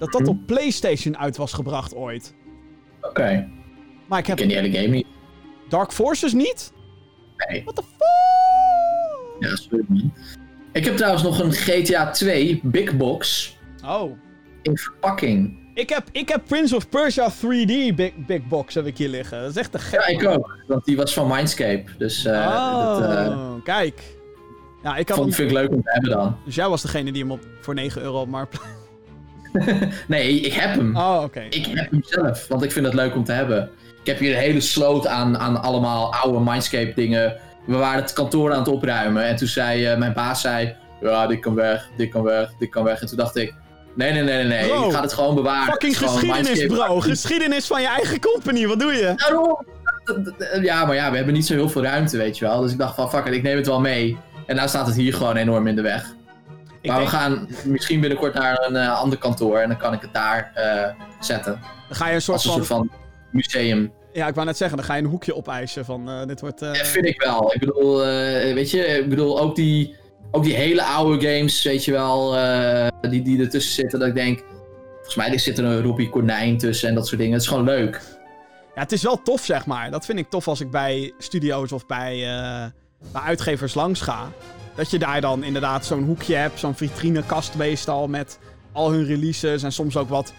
[0.00, 2.34] dat dat op PlayStation uit was gebracht ooit.
[3.00, 3.48] Oké.
[4.06, 5.06] Maar ik Ik ken heb die hele game niet.
[5.68, 6.72] Dark Forces niet?
[7.36, 7.62] Nee.
[7.62, 9.48] What the fuck?
[9.50, 10.12] Ja, sorry man.
[10.72, 14.18] Ik heb trouwens nog een GTA 2 Big Box Oh.
[14.62, 15.58] in verpakking.
[15.74, 19.40] Ik heb, ik heb Prince of Persia 3D Big, Big Box heb ik hier liggen.
[19.40, 20.00] Dat is echt te gek.
[20.00, 20.56] Ja, ik ook.
[20.66, 21.84] Want die was van Mindscape.
[21.98, 24.02] Dus eh oh, dat eh, kijk.
[24.82, 26.36] Ja, ik had vond, hem, vind ik leuk om te hebben dan.
[26.44, 28.79] Dus jij was degene die hem op, voor 9 euro op Marktplaats...
[30.06, 30.96] Nee, ik heb hem.
[30.96, 31.40] Oh, oké.
[31.50, 33.70] Ik heb hem zelf, want ik vind het leuk om te hebben.
[34.00, 37.36] Ik heb hier een hele sloot aan, aan allemaal oude Mindscape dingen.
[37.66, 40.74] We waren het kantoor aan het opruimen en toen zei eh, mijn baas zei...
[41.00, 43.00] Ja, dit kan weg, dit kan weg, dit kan weg.
[43.00, 43.54] En toen dacht ik...
[43.94, 44.68] Nee, nee, nee, nee, nee.
[44.68, 45.72] Bro, ik ga het gewoon bewaren.
[45.72, 47.00] Fucking geschiedenis, bro.
[47.00, 48.66] Geschiedenis van je eigen company.
[48.66, 49.12] Wat doe je?
[49.16, 49.66] Daarom.
[50.62, 52.60] Ja, maar ja, we hebben niet zo heel veel ruimte, weet je wel.
[52.60, 54.18] Dus ik dacht van, fuck it, ik neem het wel mee.
[54.46, 56.14] En nou staat het hier gewoon enorm in de weg.
[56.82, 60.00] Maar denk, we gaan misschien binnenkort naar een eh, ander kantoor en dan kan ik
[60.00, 61.60] het daar eh, zetten.
[61.88, 62.64] dan ga je een soort Als een van...
[62.64, 62.98] soort van
[63.30, 63.92] museum.
[64.12, 66.10] Ja, ik wou net zeggen, dan ga je een hoekje opeisen van...
[66.10, 66.58] eh, dit wordt...
[66.58, 67.52] Dat vind ik wel.
[67.54, 67.98] Ik bedoel,
[68.54, 69.96] weet je, ik bedoel ook die,
[70.30, 72.36] ook die hele oude games, weet je wel,
[73.00, 73.98] die, die ertussen zitten.
[73.98, 74.44] Dat ik denk,
[74.94, 77.34] volgens mij zit er een Robbie Konijn tussen en dat soort dingen.
[77.34, 78.00] Het is gewoon leuk.
[78.74, 79.90] Ja, het is wel tof, zeg maar.
[79.90, 82.14] Dat vind ik tof als ik bij studio's of bij,
[83.12, 84.28] bij uitgevers langs ga.
[84.74, 88.38] Dat je daar dan inderdaad zo'n hoekje hebt, zo'n vitrinekast meestal met
[88.72, 90.32] al hun releases en soms ook wat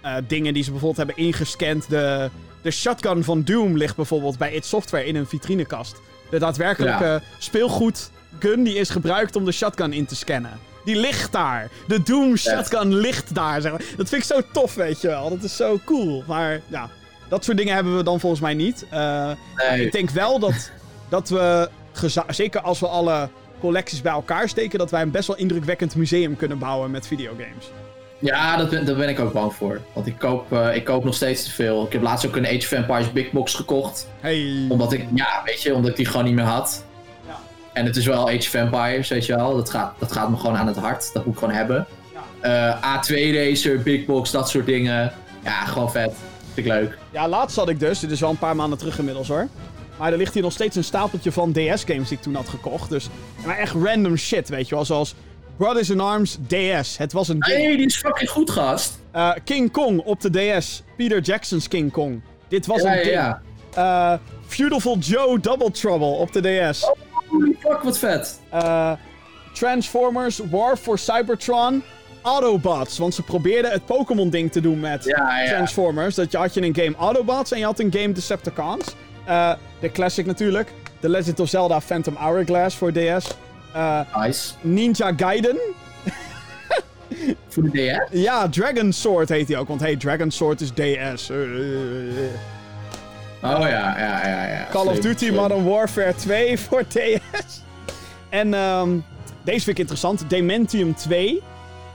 [0.00, 1.88] eh, dingen die ze bijvoorbeeld hebben ingescand.
[1.88, 2.30] De,
[2.62, 5.96] de shotgun van Doom ligt bijvoorbeeld bij id Software in een vitrinekast.
[6.30, 10.58] De daadwerkelijke speelgoedgun die is gebruikt om de shotgun in te scannen.
[10.84, 11.70] Die ligt daar.
[11.86, 13.60] De Doom shotgun ligt daar.
[13.60, 13.82] Zeg maar.
[13.96, 15.28] Dat vind ik zo tof, weet je wel.
[15.28, 16.24] Dat is zo cool.
[16.26, 16.90] Maar ja,
[17.28, 18.86] dat soort dingen hebben we dan volgens mij niet.
[18.90, 19.30] Eh,
[19.70, 19.84] Nee.
[19.86, 20.70] ik denk wel dat,
[21.08, 21.68] dat we,
[22.28, 23.28] zeker als we alle
[23.64, 27.70] collecties bij elkaar steken, dat wij een best wel indrukwekkend museum kunnen bouwen met videogames.
[28.18, 29.80] Ja, dat ben, daar ben ik ook bang voor.
[29.92, 31.86] Want ik koop, eh, ik koop nog steeds te veel.
[31.86, 34.08] Ik heb laatst ook een Age of Empires Big Box gekocht.
[34.20, 34.66] Hey.
[34.68, 36.84] Omdat ik, ja, weet je, omdat ik die gewoon niet meer had.
[37.26, 37.38] Ja.
[37.72, 39.56] En het is wel Age of Empires, weet je wel.
[39.56, 41.12] Dat gaat, dat gaat me gewoon aan het hart.
[41.12, 41.86] Dat moet ik gewoon hebben.
[42.40, 45.12] Eh, A2 Racer, Big Box, dat soort dingen.
[45.44, 46.14] Ja, gewoon vet.
[46.54, 46.98] Vind ik leuk.
[47.10, 49.48] Ja, laatst had ik dus, dit is wel een paar maanden terug inmiddels hoor.
[49.98, 52.90] Maar er ligt hier nog steeds een stapeltje van DS-games die ik toen had gekocht.
[52.90, 53.08] Dus
[53.46, 54.84] maar echt random shit, weet je wel.
[54.84, 55.14] Zoals
[55.56, 56.96] Brothers in Arms DS.
[56.96, 57.38] Het was een.
[57.38, 58.98] Nee, die is fucking goed, gast.
[59.12, 60.82] Eh, King Kong op de DS.
[60.96, 62.20] Peter Jackson's King Kong.
[62.48, 63.14] Dit was Ja, een ja, ding.
[63.14, 63.42] ja.
[64.12, 64.18] Eh,
[64.56, 66.40] Beautiful Joe Double Trouble op de
[66.70, 66.90] DS.
[67.28, 68.40] Holy fuck, wat vet.
[68.50, 68.92] Eh,
[69.52, 71.82] Transformers War for Cybertron.
[72.22, 72.98] Autobots.
[72.98, 75.02] Want ze probeerden het Pokémon-ding te doen met.
[75.46, 76.14] Transformers.
[76.14, 78.84] Dat je had je een game Autobots en je had een game Decepticons.
[79.24, 80.72] Eh, de classic natuurlijk.
[81.00, 83.26] The Legend of Zelda Phantom Hourglass voor DS.
[83.72, 84.52] Eh, Nice.
[84.60, 85.58] Ninja Gaiden.
[87.48, 88.18] Voor de DS?
[88.20, 89.68] Ja, Dragon Sword heet hij ook.
[89.68, 91.30] Want hey, Dragon Sword is DS.
[91.30, 91.36] Eh.
[93.42, 94.46] Oh ja, ja, ja.
[94.46, 94.66] ja.
[94.70, 95.30] Call of Duty.
[95.30, 97.62] Modern Warfare 2 voor DS.
[98.28, 98.98] En ehm,
[99.42, 100.30] deze vind ik interessant.
[100.30, 101.42] Dementium 2.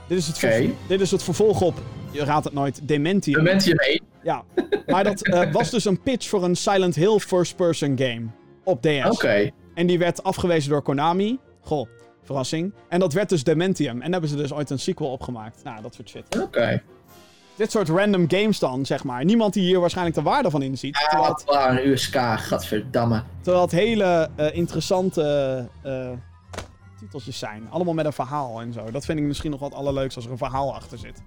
[0.06, 1.78] Dit is, het dit is het vervolg op,
[2.10, 3.44] je raadt het nooit, Dementium.
[3.44, 4.00] Dementium 1.
[4.22, 4.44] ja.
[4.86, 8.26] Maar dat eh, was dus een pitch voor een Silent Hill first-person game
[8.64, 9.10] op DS.
[9.10, 9.50] Oké.
[9.74, 11.38] En die werd afgewezen door Konami.
[11.60, 11.88] Goh,
[12.22, 12.74] verrassing.
[12.88, 13.94] En dat werd dus Dementium.
[13.94, 15.60] En daar hebben ze dus ooit een sequel op gemaakt.
[15.64, 16.40] Nou, dat soort shit.
[16.42, 16.82] Oké.
[17.56, 19.24] Dit soort random games dan, zeg maar.
[19.24, 20.94] Niemand die hier waarschijnlijk de waarde van inziet.
[20.94, 23.22] Terwijl Ah, het, wat waar, een USK, gadverdamme.
[23.40, 25.68] terwijl het hele eh, interessante
[26.98, 27.66] titeltjes zijn.
[27.70, 28.90] Allemaal met een verhaal en zo.
[28.90, 31.22] Dat vind ik misschien nog wat allerleukst als er een verhaal achter zit.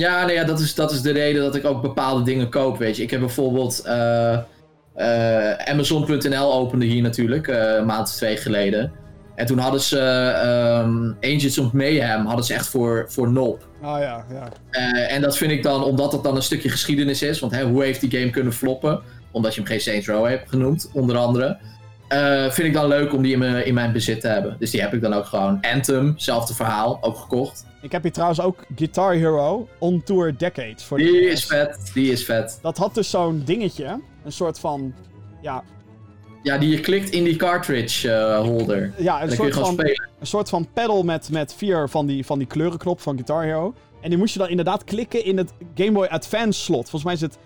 [0.00, 2.78] Ja, nou ja, dat is, dat is de reden dat ik ook bepaalde dingen koop,
[2.78, 3.02] weet je.
[3.02, 3.82] Ik heb bijvoorbeeld...
[3.84, 4.32] eh,
[4.94, 8.92] eh, Amazon.nl opende hier natuurlijk, eh, een maand of twee geleden.
[9.34, 13.66] En toen hadden ze ehm, Agents of Mayhem hadden ze echt voor, voor nop.
[13.82, 14.48] Ah ja, ja.
[15.08, 17.40] En dat vind ik dan, omdat dat dan een stukje geschiedenis is.
[17.40, 19.00] Want hè, hoe heeft die game kunnen floppen?
[19.30, 21.58] Omdat je hem geen Saints Row hebt genoemd, onder andere.
[22.10, 24.56] Eh, vind ik dan leuk om die in mijn, in mijn bezit te hebben.
[24.58, 25.58] Dus die heb ik dan ook gewoon.
[25.60, 27.66] Anthem, zelfde verhaal, ook gekocht.
[27.82, 30.84] Ik heb hier trouwens ook Guitar Hero On Tour Decades.
[30.84, 31.32] Voor Die DS.
[31.32, 32.58] is vet, die is vet.
[32.62, 34.00] Dat had dus zo'n dingetje.
[34.24, 34.94] Een soort van...
[35.42, 35.62] Ja,
[36.42, 38.92] Ja, die je klikt in die cartridge eh, holder.
[38.98, 40.08] ja En een, soort van, spelen.
[40.20, 43.74] een soort van pedal met, met vier van die, van die kleurenknop van Guitar Hero.
[44.00, 46.90] En die moest je dan inderdaad klikken in het Game Boy Advance slot.
[46.90, 47.38] Volgens mij is het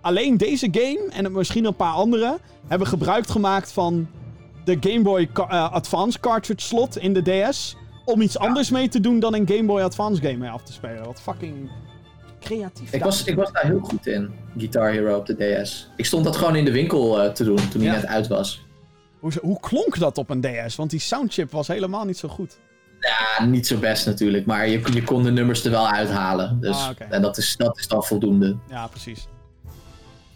[0.00, 4.08] alleen deze game en misschien een paar andere hebben gebruik gemaakt van
[4.64, 7.76] de Game Boy eh, Advance cartridge slot in de DS.
[8.04, 10.72] Om iets anders mee te doen dan een Game Boy Advance game mee af te
[10.72, 11.04] spelen.
[11.04, 11.70] Wat fucking
[12.40, 12.92] Creatief.
[12.92, 15.90] Ik was, ik was daar heel goed in, Guitar Hero op de DS.
[15.96, 17.92] Ik stond dat gewoon in de winkel eh, te doen toen die Ja.
[17.94, 18.64] net uit was.
[19.18, 20.76] Hoe, hoe klonk dat op een DS?
[20.76, 22.58] Want die soundchip was helemaal niet zo goed.
[23.00, 26.60] Ja, niet zo best natuurlijk, maar je, je kon de nummers er wel uithalen.
[26.60, 26.88] Dus, Ah.
[27.08, 28.56] En dat is, dat is dan voldoende.
[28.68, 29.26] Ja, precies.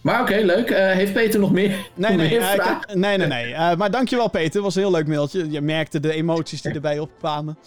[0.05, 0.71] Maar oké, leuk.
[0.71, 3.53] Eh, heeft Peter nog meer, Nee, nee, meer ik heb- nee, nee, nee.
[3.55, 4.53] Eh, maar dankjewel, Peter.
[4.53, 5.51] Het was een heel leuk mailtje.
[5.51, 7.59] Je merkte de emoties die erbij opkwamen.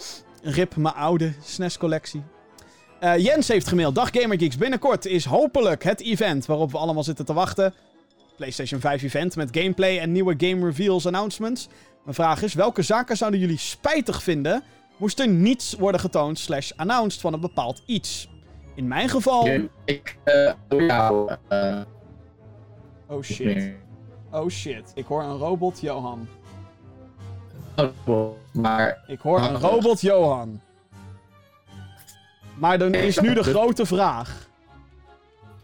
[0.43, 2.23] Rip, mijn oude SNES-collectie.
[2.99, 3.95] Eh, Jens heeft gemaild.
[3.95, 4.57] Dag Gamergeeks.
[4.57, 7.73] Binnenkort is hopelijk het event waarop we allemaal zitten te wachten.
[8.35, 11.67] PlayStation 5 event met gameplay en nieuwe game reveals announcements.
[12.03, 14.63] Mijn vraag is, welke zaken zouden jullie spijtig vinden...
[14.97, 18.29] moest er niets worden getoond slash announced van een bepaald iets?
[18.75, 19.47] In mijn geval...
[19.85, 21.79] Ik, eh, jou, eh,
[23.07, 23.73] Oh shit.
[24.31, 24.91] Oh shit.
[24.95, 26.27] Ik hoor een robot Johan.
[28.05, 30.61] Oh, Maar Ik hoor een robot Johan.
[32.55, 34.47] Maar dan is nu de grote vraag.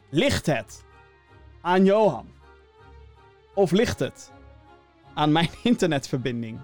[0.10, 0.84] Ligt het
[1.62, 2.28] aan Johan?
[3.54, 4.32] Of ligt het
[5.14, 6.60] aan mijn internetverbinding?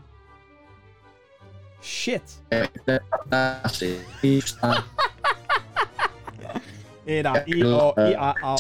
[1.82, 2.42] Shit.
[7.10, 8.58] Ida, I, O, I, A, A, O,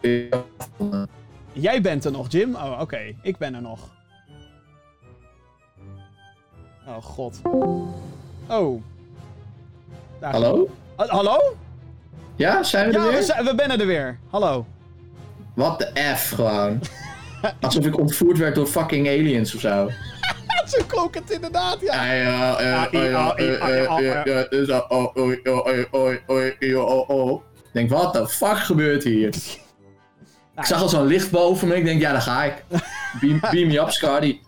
[0.00, 1.02] eh,
[1.52, 2.54] Jij bent er nog, Jim?
[2.54, 3.14] Oh, oké.
[3.22, 3.80] Ik ben er nog.
[6.86, 7.40] Oh, god.
[8.48, 8.82] Oh.
[10.20, 10.68] Daar- Hallo?
[10.96, 11.38] Ha- hallo?
[12.36, 13.16] Ja, zijn we er Ja, weer?
[13.18, 14.18] we, zijn, we zijn er weer.
[14.30, 14.66] Hallo.
[15.54, 16.80] Wat de F gewoon.
[17.60, 19.90] Alsof ik ontvoerd werd door fucking aliens of zo.
[20.66, 22.04] Zo klonk het inderdaad, ja.
[27.72, 29.34] Denk, wat de fuck gebeurt hier?
[30.56, 31.76] Ik zag al zo'n licht boven me.
[31.76, 32.64] Ik denk, ja, daar ga ik.
[33.20, 34.38] Beam, beam me up, Scardy.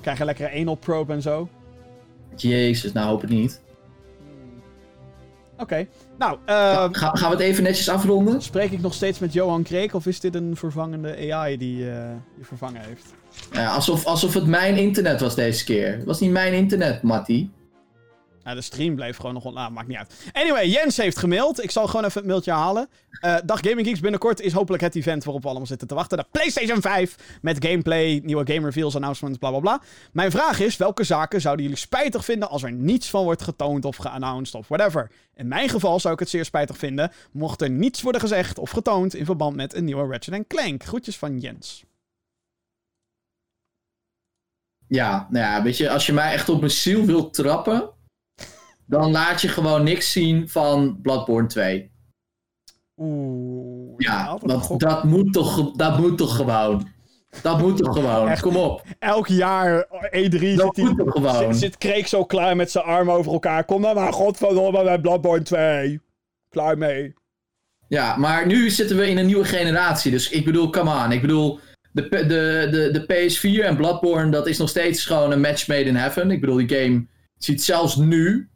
[0.00, 1.48] Krijg je lekkere anal probe en zo?
[2.36, 3.60] Jezus, nou hoop het niet.
[5.58, 5.86] Oké.
[6.22, 8.42] Nou, eh, Ga, gaan we het even netjes afronden?
[8.42, 12.10] spreek ik nog steeds met Johan Kreek of is dit een vervangende AI die eh,
[12.38, 13.14] je vervangen heeft?
[13.52, 15.92] Ja, alsof, alsof het mijn internet was deze keer.
[15.92, 17.48] Het was niet mijn internet, Matty.
[18.44, 19.52] Nou, de stream bleef gewoon nog...
[19.52, 20.30] Nou, maakt niet uit.
[20.32, 21.62] Anyway, Jens heeft gemaild.
[21.62, 22.88] Ik zal gewoon even het mailtje halen.
[23.20, 24.00] Eh, dag Gaming Geeks.
[24.00, 26.18] Binnenkort is hopelijk het event waarop we allemaal zitten te wachten.
[26.18, 27.38] De PlayStation 5.
[27.42, 29.82] Met gameplay, nieuwe game reveals, announcements, bla bla bla.
[30.12, 33.84] Mijn vraag is, welke zaken zouden jullie spijtig vinden als er niets van wordt getoond
[33.84, 35.10] of geannounced of whatever?
[35.34, 38.70] In mijn geval zou ik het zeer spijtig vinden mocht er niets worden gezegd of
[38.70, 40.84] getoond in verband met een nieuwe Ratchet Clank.
[40.84, 41.84] Groetjes van Jens.
[44.86, 47.90] Ja, nou ja, weet je, als je mij echt op mijn ziel wilt trappen,
[48.86, 51.90] dan laat je gewoon niks zien van Bloodborne 2.
[52.96, 53.94] Oeh.
[53.96, 56.88] Ja, dat, dat, moet toch, dat moet toch gewoon.
[57.42, 58.28] Dat moet toch gewoon.
[58.28, 58.42] Echt.
[58.42, 58.82] Kom op.
[58.98, 59.86] Elk jaar
[60.16, 60.84] E3 zit Dat hij...
[60.84, 61.54] moet toch gewoon.
[61.54, 63.64] Zit, zit Kreek zo klaar met zijn armen over elkaar.
[63.64, 66.00] Kom dan maar, godverdomme, bij Bloodborne 2.
[66.48, 67.14] Klaar mee.
[67.88, 70.10] Ja, maar nu zitten we in een nieuwe generatie.
[70.10, 71.12] Dus ik bedoel, come on.
[71.12, 71.60] Ik bedoel,
[71.92, 75.84] de, de, de, de PS4 en Bloodborne, dat is nog steeds gewoon een match made
[75.84, 76.30] in heaven.
[76.30, 77.06] Ik bedoel, die game
[77.38, 78.50] ziet zelfs nu,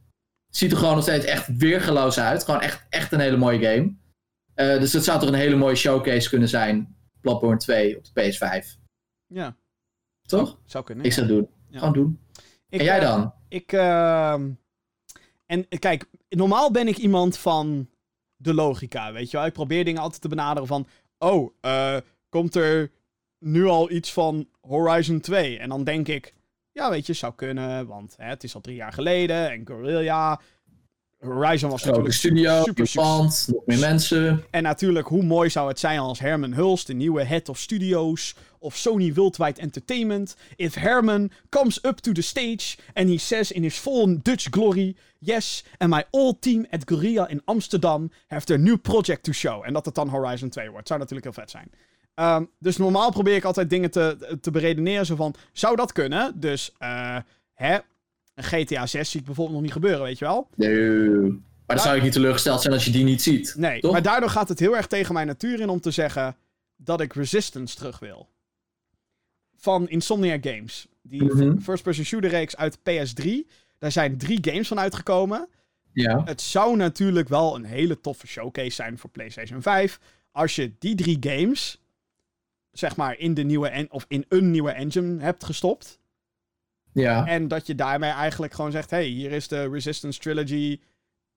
[0.51, 2.45] ziet er gewoon nog steeds echt weergeloos uit.
[2.45, 3.95] Gewoon echt, echt een hele mooie game.
[4.55, 6.97] Eh, dus dat zou toch een hele mooie showcase kunnen zijn.
[7.21, 8.81] Bloodborne 2 op de PS5.
[9.27, 9.57] Ja,
[10.23, 10.59] Toch?
[10.65, 11.05] zou kunnen.
[11.05, 11.49] Ik zou het doen.
[11.69, 11.79] Ja.
[11.79, 12.21] Gewoon doen.
[12.69, 13.35] Ik, En jij eh, dan?
[13.49, 14.51] Ik, ehm,
[15.47, 17.89] En kijk, normaal ben ik iemand van
[18.37, 19.47] de logica, weet je wel.
[19.47, 20.87] Ik probeer dingen altijd te benaderen van...
[21.19, 21.97] Oh, eh,
[22.29, 22.91] komt er
[23.39, 25.59] nu al iets van Horizon 2?
[25.59, 26.35] En dan denk ik...
[26.77, 29.51] Ja, weet je, zou kunnen, want hè, het is al drie jaar geleden.
[29.51, 30.41] En Guerrilla...
[31.19, 34.45] Horizon was natuurlijk studio, super Japan, nog meer mensen.
[34.51, 38.35] En natuurlijk, hoe mooi zou het zijn als Herman Hulst, de nieuwe head of studios
[38.59, 43.63] of Sony Worldwide Entertainment, if Herman comes up to the stage and he says in
[43.63, 48.59] his full Dutch glory, yes, and my all team at Guerrilla in Amsterdam have their
[48.59, 49.65] new project to show.
[49.65, 50.89] En dat het dan Horizon 2 wordt.
[50.89, 51.71] Zou natuurlijk heel vet zijn.
[52.17, 55.07] Ehm, dus normaal probeer ik altijd dingen te, te beredeneren.
[55.07, 56.41] Zo van, zou dat kunnen?
[56.41, 57.17] Dus, eh,
[57.55, 57.79] hè,
[58.35, 60.49] een GTA 6 zie ik bijvoorbeeld nog niet gebeuren, weet je wel?
[60.55, 61.09] Nee.
[61.67, 63.55] Maar dan zou ik niet teleurgesteld zijn als je die niet ziet.
[63.57, 63.93] Nee, Toch?
[63.93, 66.37] maar daardoor gaat het heel erg tegen mijn natuur in om te zeggen
[66.77, 68.29] dat ik Resistance terug wil.
[69.57, 70.87] Van Insomniac Games.
[71.03, 71.59] Die Mhm.
[71.59, 73.47] first-person shooter reeks uit PS3.
[73.79, 75.49] Daar zijn drie games van uitgekomen.
[75.93, 76.23] Ja.
[76.25, 80.01] Het zou natuurlijk wel een hele toffe showcase zijn voor PlayStation 5.
[80.33, 81.81] Als je die drie games,
[82.79, 85.99] zeg maar, in, de nieuwe en of in een nieuwe engine hebt gestopt.
[86.93, 87.27] Ja.
[87.27, 90.81] En dat je daarmee eigenlijk gewoon zegt: hey, hier is de Resistance Trilogy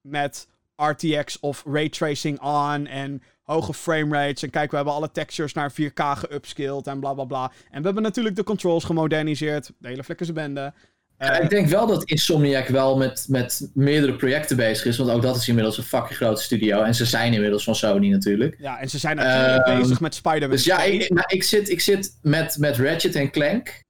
[0.02, 4.44] met RTX of raytracing on en hoge framerates.
[4.44, 7.52] En kijk, we hebben alle textures naar 4K geupskilled en bla bla bla.
[7.72, 9.72] En we hebben natuurlijk de controls gemoderniseerd.
[9.78, 10.74] De hele flikkerse bende.
[11.20, 14.98] Ja, ik denk wel dat Insomniac wel met, met meerdere projecten bezig is.
[14.98, 16.82] Want ook dat is inmiddels een fucking grote studio.
[16.82, 18.56] En ze zijn inmiddels van Sony natuurlijk.
[18.60, 20.50] Ja, en ze zijn natuurlijk Ehm, bezig met Spider-Man.
[20.50, 20.94] Dus ja, 2.
[20.94, 23.84] ik, nou, ik zit, ik zit met, met Ratchet en Clank.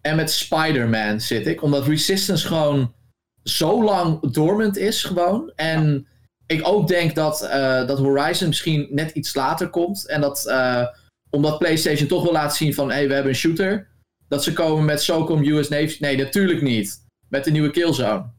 [0.00, 1.62] En met Spider-Man zit ik.
[1.62, 2.94] Omdat Resistance gewoon
[3.42, 5.52] zo lang dormant is gewoon.
[5.56, 6.06] En
[6.46, 10.06] ik ook denk dat, eh, dat Horizon misschien net iets later komt.
[10.06, 10.86] En dat eh,
[11.30, 12.88] omdat PlayStation toch wil laten zien van...
[12.88, 13.88] Hé, hey, we hebben een shooter.
[14.30, 15.96] Dat ze komen met SOCOM US Navy.
[16.00, 17.04] Nee, natuurlijk niet.
[17.28, 18.30] Met de nieuwe Killzone.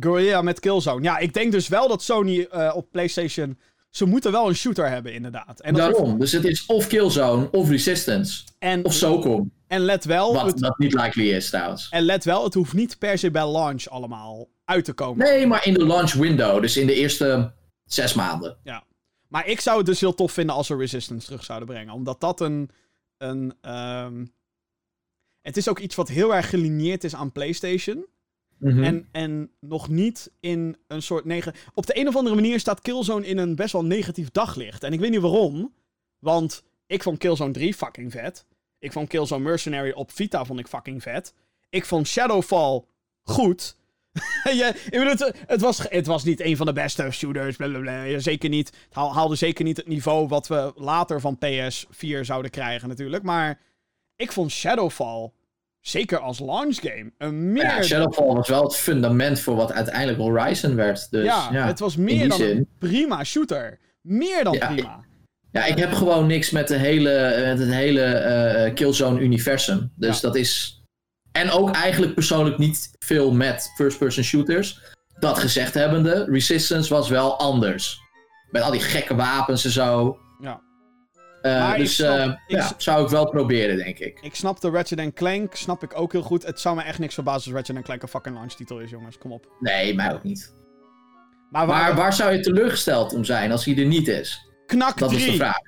[0.00, 1.02] Guerrilla met Killzone.
[1.02, 3.58] Ja, ik denk dus wel dat Sony eh, op PlayStation.
[3.90, 5.60] Ze moeten wel een shooter hebben, inderdaad.
[5.60, 6.18] En, Daarom.
[6.18, 8.44] Dus het is of Killzone of Resistance.
[8.58, 9.52] en, Of SOCOM.
[9.66, 11.88] en let wel, Wat het, dat niet likely is trouwens.
[11.90, 15.26] en let wel, het hoeft niet per se bij launch allemaal uit te komen.
[15.26, 16.60] Nee, maar in de launch window.
[16.60, 17.52] Dus in de eerste
[17.84, 18.56] zes maanden.
[18.62, 18.84] Ja.
[19.28, 21.94] Maar ik zou het dus heel tof vinden als ze Resistance terug zouden brengen.
[21.94, 22.70] Omdat dat een.
[23.18, 24.24] een ehm,
[25.42, 28.06] Het is ook iets wat heel erg gelineerd is aan PlayStation.
[28.58, 28.82] Mhm.
[28.82, 31.54] En, en nog niet in een soort negen.
[31.74, 34.82] Op de een of andere manier staat Killzone in een best wel negatief daglicht.
[34.82, 35.72] En ik weet niet waarom.
[36.18, 38.46] Want ik vond Killzone 3 fucking vet.
[38.78, 41.34] Ik vond Killzone Mercenary op Vita vond ik fucking vet.
[41.70, 42.84] Ik vond Shadowfall
[43.22, 43.76] goed.
[44.52, 47.56] ja, ik bedoel, het, het, was, het was niet een van de beste shooters.
[47.56, 48.18] Blablabla.
[48.18, 48.66] Zeker niet.
[48.66, 53.22] Het haal- haalde zeker niet het niveau wat we later van PS4 zouden krijgen, natuurlijk.
[53.22, 53.60] Maar
[54.22, 55.30] ik vond Shadowfall,
[55.80, 57.62] zeker als launch game, een meer.
[57.64, 61.10] ja, Shadowfall was wel het fundament voor wat uiteindelijk Horizon werd.
[61.10, 62.56] Dus, ja, ja, het was meer dan zin.
[62.56, 63.78] een prima shooter.
[64.00, 65.04] Meer dan Ja, prima.
[65.50, 69.92] Ja, ik heb gewoon niks met, de hele, met het hele eh, Killzone-universum.
[69.96, 70.20] Dus Ja.
[70.26, 70.80] dat is...
[71.32, 74.80] En ook eigenlijk persoonlijk niet veel met first-person shooters.
[75.18, 78.00] Dat gezegd hebbende, Resistance was wel anders.
[78.50, 80.18] Met al die gekke wapens en zo.
[81.42, 84.18] Eh, dus snap- eh, ik ja, zou ik wel proberen, denk ik.
[84.20, 86.42] Ik snap de Ratchet Clank, snap ik ook heel goed.
[86.46, 89.18] Het zou me echt niks verbazen als Ratchet Clank een fucking launch titel is, jongens.
[89.18, 89.46] Kom op.
[89.60, 90.54] Nee, mij ook niet.
[91.50, 94.50] Maar, waar, Maar waar zou je teleurgesteld om zijn als hij er niet is?
[94.66, 95.30] Knak Dat is 3.
[95.30, 95.58] de vraag.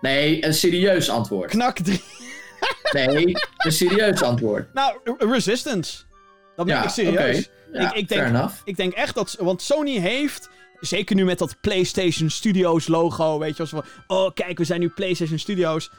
[0.00, 1.50] Nee, een serieus antwoord.
[1.50, 2.02] Knak 3.
[2.92, 4.74] Nee, een serieus antwoord.
[4.74, 6.02] Nou, Resistance.
[6.56, 7.48] Dat ben Ja, ik serieus.
[7.72, 8.54] Ja, ik, ik, denk, fair enough.
[8.64, 9.36] ik denk echt dat...
[9.40, 10.50] Want Sony heeft...
[10.80, 13.82] Zeker nu met dat PlayStation Studios logo, weet je wel.
[13.82, 15.90] van, Oh, kijk, we zijn nu PlayStation Studios.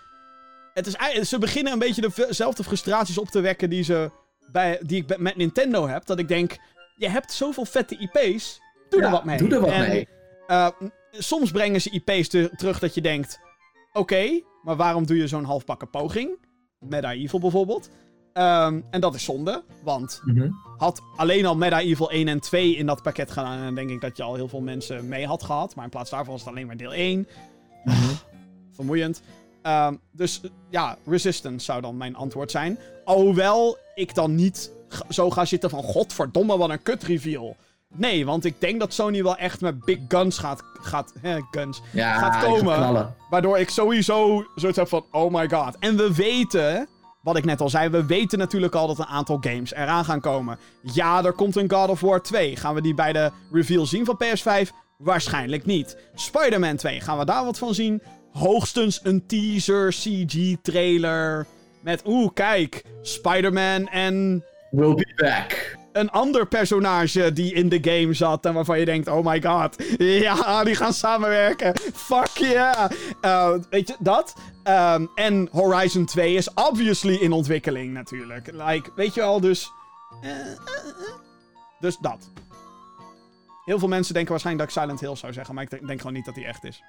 [0.73, 4.11] Het is, ze beginnen een beetje dezelfde frustraties op te wekken die, ze
[4.51, 6.05] bij, die ik met Nintendo heb.
[6.05, 6.55] Dat ik denk,
[6.95, 8.59] je hebt zoveel vette IP's.
[8.89, 9.37] Doe Ja, er wat mee.
[9.37, 10.07] Doe er wat En, mee.
[10.47, 10.67] eh,
[11.11, 13.39] soms brengen ze IP's te- terug dat je denkt...
[13.93, 16.29] Oké, maar waarom doe je zo'n halfbakken poging?
[16.79, 17.89] Medieval bijvoorbeeld.
[18.38, 20.49] Ehm, en dat is zonde, want Mhm.
[20.77, 23.57] had alleen al Medieval 1 en 2 in dat pakket gedaan...
[23.57, 25.76] en dan denk ik dat je al heel veel mensen mee had gehad.
[25.76, 27.27] Maar in plaats daarvan was het alleen maar deel 1.
[27.84, 27.97] Mhm.
[28.76, 29.22] Vermoeiend.
[29.61, 32.77] Ehm, dus eh, ja, Resistance zou dan mijn antwoord zijn.
[33.05, 34.72] Alhoewel ik dan niet
[35.09, 35.84] zo ga zitten van...
[35.84, 37.55] Godverdomme, wat een kut reveal.
[37.95, 40.61] Nee, want ik denk dat Sony wel echt met big guns gaat...
[40.81, 41.81] gaat hè, guns.
[41.93, 43.15] Ja, gaat komen.
[43.30, 45.76] Waardoor ik sowieso zoiets heb van, oh my god.
[45.80, 46.88] En we weten,
[47.27, 50.21] wat ik net al zei, we weten natuurlijk al dat een aantal games eraan gaan
[50.21, 50.57] komen.
[50.81, 52.55] Ja, er komt een God of War 2.
[52.55, 54.69] Gaan we die bij de reveal zien van PS5?
[54.97, 55.97] Waarschijnlijk niet.
[56.15, 58.01] Spider-Man 2, gaan we daar wat van zien?
[58.31, 61.45] Hoogstens een teaser, CG-trailer.
[61.81, 65.76] Met, oeh, kijk, Spider-Man en We'll be back.
[65.97, 69.75] Een ander personage die in de game zat en waarvan je denkt, oh my god,
[70.27, 71.73] ja, die gaan samenwerken.
[71.93, 72.91] Fuck yeah.
[73.21, 74.33] Eh, weet je, dat.
[74.63, 78.51] Ehm, en Horizon 2 is obviously in ontwikkeling natuurlijk.
[78.51, 79.71] Like, weet je wel, dus...
[80.21, 80.57] eh, eh.
[81.79, 82.31] Dus dat.
[83.65, 86.13] Heel veel mensen denken waarschijnlijk dat ik Silent Hill zou zeggen, maar ik denk gewoon
[86.15, 86.83] niet dat die echt is.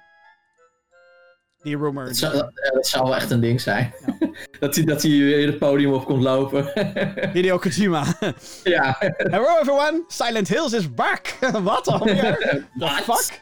[1.61, 2.05] Die rumor.
[2.05, 3.93] Dat zou, dat, dat zou wel echt een ding zijn.
[4.59, 6.71] dat, hij, dat hij weer het podium op komt lopen.
[7.33, 8.05] Hideo Kojima.
[8.63, 8.95] ja.
[8.99, 11.37] Hello everyone, Silent Hills is back.
[11.63, 12.37] Wat alweer?
[12.79, 13.41] The fuck?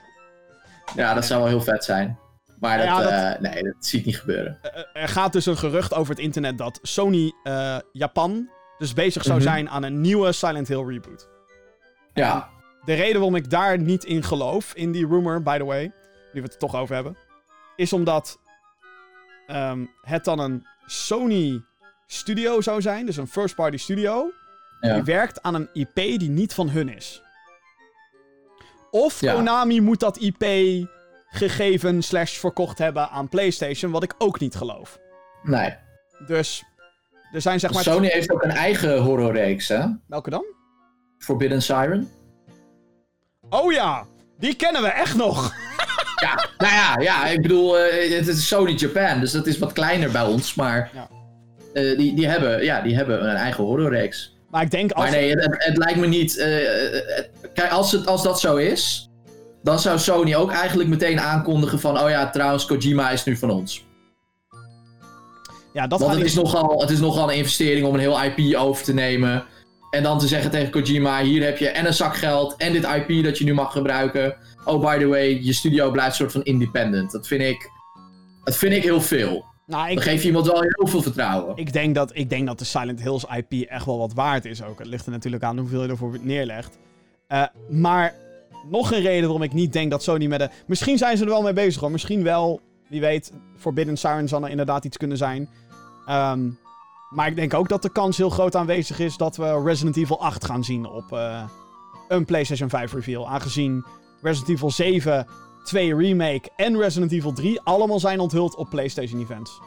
[0.95, 2.19] ja, dat zou wel heel vet zijn.
[2.59, 4.57] Maar dat, Ja, dat- eh, nee, dat zie ik niet gebeuren.
[4.61, 9.23] Eh, er gaat dus een gerucht over het internet dat Sony eh, Japan dus bezig
[9.23, 9.47] zou Mhm.
[9.47, 11.27] zijn aan een nieuwe Silent Hill reboot.
[12.13, 12.49] Ja,
[12.85, 15.91] De reden waarom ik daar niet in geloof, in die rumor, by the way, nu
[16.33, 17.17] we het er toch over hebben,
[17.77, 18.39] is omdat
[19.47, 21.63] ehm, het dan een Sony
[22.05, 24.31] studio zou zijn, dus een first-party studio,
[24.79, 24.93] ja.
[24.93, 27.21] die werkt aan een IP die niet van hun is.
[28.91, 29.33] Of Ja.
[29.33, 30.45] Konami moet dat IP
[31.29, 34.99] gegeven slash verkocht hebben aan PlayStation, wat ik ook niet geloof.
[35.43, 35.75] Nee.
[36.25, 36.63] Dus
[37.31, 37.83] er zijn zeg maar...
[37.83, 39.85] Sony heeft ook een eigen horrorreeks, hè?
[40.07, 40.45] Welke dan?
[41.17, 42.11] Forbidden Siren.
[43.49, 44.05] Oh ja,
[44.37, 45.53] die kennen we echt nog.
[46.21, 49.73] Ja, nou ja, ja ik bedoel, eh, het is Sony Japan, dus dat is wat
[49.73, 50.55] kleiner bij ons.
[50.55, 51.09] Maar Ja.
[51.73, 54.35] eh, die, die, hebben, ja, die hebben een eigen horrorreeks.
[54.49, 55.03] Maar ik denk als...
[55.03, 56.37] Maar nee, het, het lijkt me niet...
[56.37, 56.47] eh,
[57.53, 59.09] kijk, als, het, als dat zo is...
[59.63, 61.99] Dan zou Sony ook eigenlijk meteen aankondigen van...
[61.99, 63.85] Oh ja, trouwens, Kojima is nu van ons.
[65.73, 68.55] ja, dat Want het is, nogal, het is nogal een investering om een heel IP
[68.55, 69.45] over te nemen.
[69.91, 72.83] En dan te zeggen tegen Kojima: hier heb je en een zak geld en dit
[72.83, 74.35] IP dat je nu mag gebruiken.
[74.67, 77.11] Oh, by the way, je studio blijft soort van independent.
[77.11, 77.71] Dat vind ik,
[78.43, 79.45] dat vind ik heel veel.
[79.65, 81.57] Nou, ik, Dan geef je iemand wel heel veel vertrouwen.
[81.57, 84.63] ik, denk dat, ik denk dat de Silent Hills IP echt wel wat waard is
[84.63, 84.79] ook.
[84.79, 86.77] Het ligt er natuurlijk aan hoeveel je ervoor neerlegt.
[87.27, 88.15] Eh, maar
[88.69, 90.49] nog een reden waarom ik niet denk dat Sony met de...
[90.65, 91.91] Misschien zijn ze er wel mee bezig hoor.
[91.91, 95.49] Misschien wel, wie weet, Forbidden Siren zal er inderdaad iets kunnen zijn.
[96.05, 96.49] Ehm,
[97.09, 100.21] maar ik denk ook dat de kans heel groot aanwezig is dat we Resident Evil
[100.21, 101.43] 8 gaan zien op eh,
[102.07, 103.29] een PlayStation 5 reveal.
[103.29, 103.85] Aangezien
[104.21, 105.27] Resident Evil 7,
[105.63, 109.59] 2 Remake en Resident Evil 3 allemaal zijn onthuld op PlayStation events.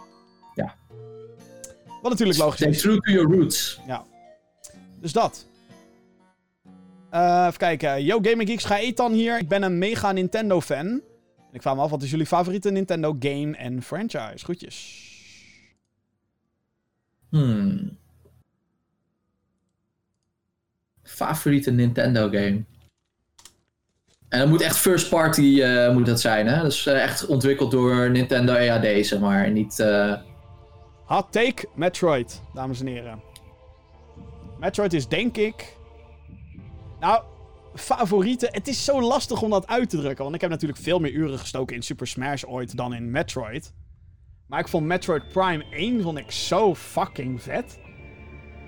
[0.54, 0.74] Ja.
[2.02, 2.80] Wat natuurlijk logisch Stay is.
[2.80, 3.80] true to your roots.
[5.00, 5.46] Dus dat.
[7.10, 8.04] Eh, even kijken.
[8.04, 9.38] Yo, Gaming Geeks, ga Ethan hier.
[9.38, 10.86] Ik ben een mega Nintendo-fan.
[10.86, 11.02] En
[11.52, 14.44] ik vraag me af, wat is jullie favoriete Nintendo game en franchise?
[14.44, 15.08] Groetjes.
[17.28, 17.98] Hmm.
[21.02, 22.64] Favoriete Nintendo game.
[24.30, 26.62] En dat moet echt first party eh, moet dat zijn, hè?
[26.62, 29.50] Dus eh, echt ontwikkeld door Nintendo EAD, zeg maar.
[29.50, 29.78] Niet...
[29.78, 30.14] eh,
[31.04, 33.22] Hot take, Metroid, dames en heren.
[34.58, 35.76] Metroid is denk ik...
[37.00, 37.22] Nou,
[37.74, 38.48] favoriete...
[38.50, 40.22] Het is zo lastig om dat uit te drukken.
[40.22, 43.72] Want ik heb natuurlijk veel meer uren gestoken in Super Smash ooit dan in Metroid.
[44.46, 47.78] Maar ik vond Metroid Prime 1 vond ik zo fucking vet.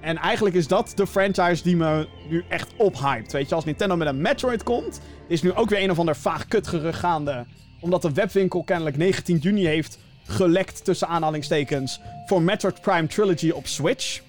[0.03, 3.33] En eigenlijk is dat de franchise die me nu echt ophypt.
[3.33, 5.01] Weet je, als Nintendo met een Metroid komt...
[5.29, 7.47] is nu ook weer een of ander vaag kutgerucht gaande.
[7.81, 12.01] Omdat de webwinkel kennelijk 19 juni heeft gelekt tussen aanhalingstekens...
[12.27, 14.21] voor Metroid Prime Trilogy op Switch.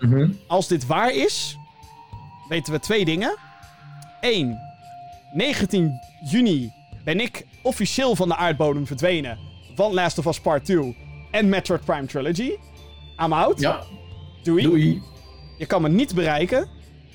[0.00, 0.30] mhm.
[0.46, 1.56] Als dit waar is,
[2.48, 3.36] weten we twee dingen.
[4.20, 4.58] Eén,
[5.32, 6.00] 19
[6.30, 6.72] juni
[7.04, 9.38] ben ik officieel van de aardbodem verdwenen.
[9.74, 10.96] Van Last of Us Part 2
[11.30, 12.52] en Metroid Prime Trilogy.
[13.24, 13.60] I'm out.
[13.60, 13.82] Ja,
[14.42, 14.62] Doei.
[14.62, 15.02] doei.
[15.60, 16.68] Je kan me niet bereiken.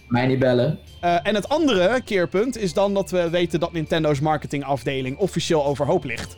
[0.07, 0.79] Mij niet bellen.
[1.01, 6.03] Eh, en het andere keerpunt is dan dat we weten dat Nintendo's marketingafdeling officieel overhoop
[6.03, 6.37] ligt.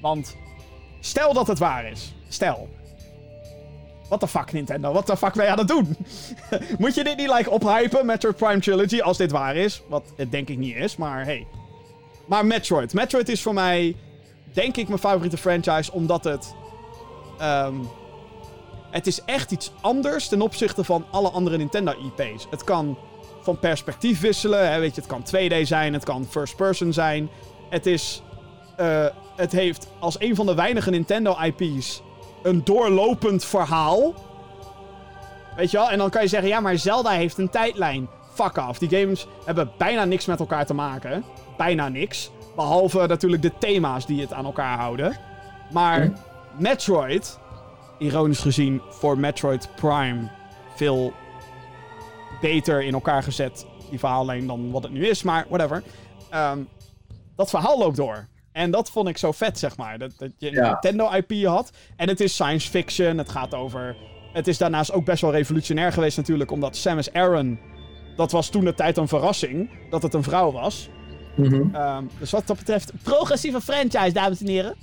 [0.00, 0.36] Want
[1.00, 2.14] stel dat het waar is.
[2.28, 2.68] Stel.
[4.08, 4.92] What the fuck, Nintendo?
[4.92, 5.96] What the fuck ben je aan het doen?
[6.78, 9.82] Moet je dit niet like ophypen, Metroid Prime Trilogy, als dit waar is?
[9.88, 11.46] Wat het denk ik niet is, maar hey.
[12.26, 12.94] Maar Metroid.
[12.94, 13.96] Metroid is voor mij,
[14.52, 16.54] denk ik, mijn favoriete franchise, omdat het...
[17.38, 17.74] ehm,
[18.94, 22.46] het is echt iets anders ten opzichte van alle andere Nintendo-IP's.
[22.50, 22.98] Het kan
[23.40, 24.70] van perspectief wisselen.
[24.72, 27.28] Hè, weet je, het kan 2D zijn, het kan first person zijn.
[27.70, 28.22] Het is.
[28.76, 29.04] eh,
[29.36, 32.02] het heeft als een van de weinige Nintendo-IP's
[32.42, 34.14] een doorlopend verhaal.
[35.56, 35.90] Weet je wel?
[35.90, 38.08] En dan kan je zeggen, ja, maar Zelda heeft een tijdlijn.
[38.34, 38.78] Fuck off.
[38.78, 41.24] Die games hebben bijna niks met elkaar te maken.
[41.56, 42.30] Bijna niks.
[42.56, 45.16] Behalve natuurlijk de thema's die het aan elkaar houden.
[45.72, 46.10] Maar Hm.
[46.56, 47.38] Metroid,
[47.98, 50.30] ironisch gezien voor Metroid Prime,
[50.76, 51.12] veel
[52.40, 55.22] beter in elkaar gezet, die verhaallijn, dan wat het nu is.
[55.22, 55.82] Maar whatever.
[56.30, 56.58] Ehm,
[57.36, 58.26] dat verhaal loopt door.
[58.52, 59.98] En dat vond ik zo vet, zeg maar.
[59.98, 60.70] Dat, dat je een Ja.
[60.70, 61.70] Nintendo-IP had.
[61.96, 63.18] En het is science fiction.
[63.18, 63.96] Het gaat over...
[64.32, 66.50] Het is daarnaast ook best wel revolutionair geweest natuurlijk.
[66.50, 67.58] Omdat Samus Aran...
[68.16, 69.70] Dat was toen de tijd een verrassing.
[69.90, 70.88] Dat het een vrouw was.
[71.36, 71.74] Mhm.
[71.74, 72.92] Ehm, dus wat dat betreft...
[73.02, 74.74] Progressieve franchise, dames en heren.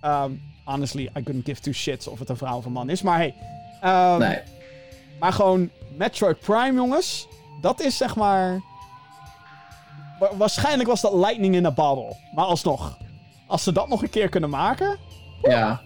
[0.00, 0.30] Ehm,
[0.66, 3.02] honestly, I couldn't give two shits of het een vrouw of een man is.
[3.02, 3.34] Maar hey.
[3.80, 4.38] Ehm, Nee.
[5.20, 7.28] maar gewoon Metroid Prime, jongens.
[7.60, 8.60] Dat is zeg maar.
[10.20, 12.16] wa- waarschijnlijk was dat lightning in a bottle.
[12.34, 12.98] Maar alsnog.
[13.46, 14.96] Als ze dat nog een keer kunnen maken.
[15.42, 15.80] Ja.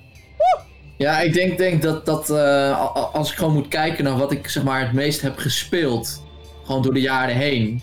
[0.98, 4.48] Ja, ik denk, denk dat, dat eh, als ik gewoon moet kijken naar wat ik
[4.48, 6.22] zeg maar het meest heb gespeeld,
[6.64, 7.82] gewoon door de jaren heen,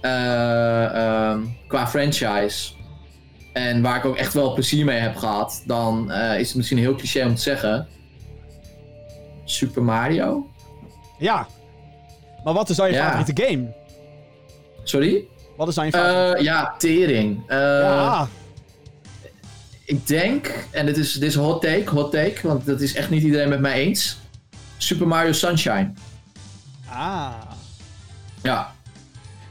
[0.00, 2.72] eh, ehm, qua franchise,
[3.56, 6.78] en waar ik ook echt wel plezier mee heb gehad, dan eh, is het misschien
[6.78, 7.88] heel cliché om te zeggen,
[9.44, 10.50] Super Mario?
[11.18, 11.46] Ja.
[12.44, 13.10] Maar wat is dan je Ja.
[13.10, 13.74] favoriete game?
[14.84, 15.24] Sorry?
[15.56, 16.36] Wat is dan je favoriete?
[16.38, 17.42] Eh, ja, tering.
[17.46, 18.28] Eh, ja.
[19.84, 23.10] Ik denk, en dit is, dit is hot take, hot take, want dat is echt
[23.10, 24.18] niet iedereen met mij eens.
[24.76, 25.92] Super Mario Sunshine.
[26.88, 27.32] Ah.
[28.42, 28.72] Ja,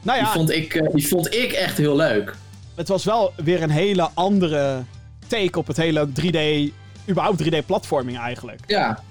[0.02, 2.34] Nou die, ja, vond ik, die vond ik echt heel leuk.
[2.76, 4.82] Het was wel weer een hele andere
[5.26, 6.72] take op het hele 3D.
[7.08, 8.60] überhaupt 3D-platforming eigenlijk.
[8.66, 9.02] Ja,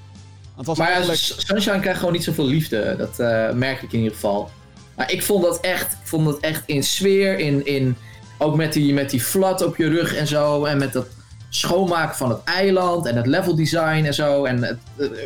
[0.56, 1.20] Want was maar eigenlijk.
[1.20, 2.96] Sunshine krijgt gewoon niet zoveel liefde.
[2.98, 4.50] Dat eh, merk ik in ieder geval.
[4.96, 7.96] Maar ik vond dat echt, ik vond dat echt in sfeer, in, in,
[8.38, 10.66] ook met die, met die flat op je rug en zo.
[10.66, 11.08] En met dat
[11.50, 14.46] schoonmaken van het eiland en het level design en zo.
[14.46, 14.80] En het,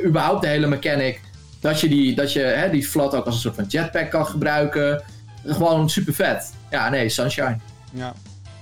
[0.06, 1.22] überhaupt de hele mechanic.
[1.60, 4.26] Dat je die, dat je, hè, die flat ook als een soort van jetpack kan
[4.26, 5.04] gebruiken.
[5.46, 6.54] Gewoon super vet.
[6.70, 7.58] Ja, nee, Sunshine.
[7.92, 8.14] Ja.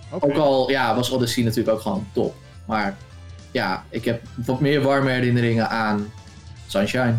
[0.10, 2.36] Ook al ja, was Odyssey natuurlijk ook gewoon top.
[2.66, 2.98] Maar
[3.52, 6.12] ja, ik heb wat meer warme herinneringen aan
[6.68, 7.16] Sunshine.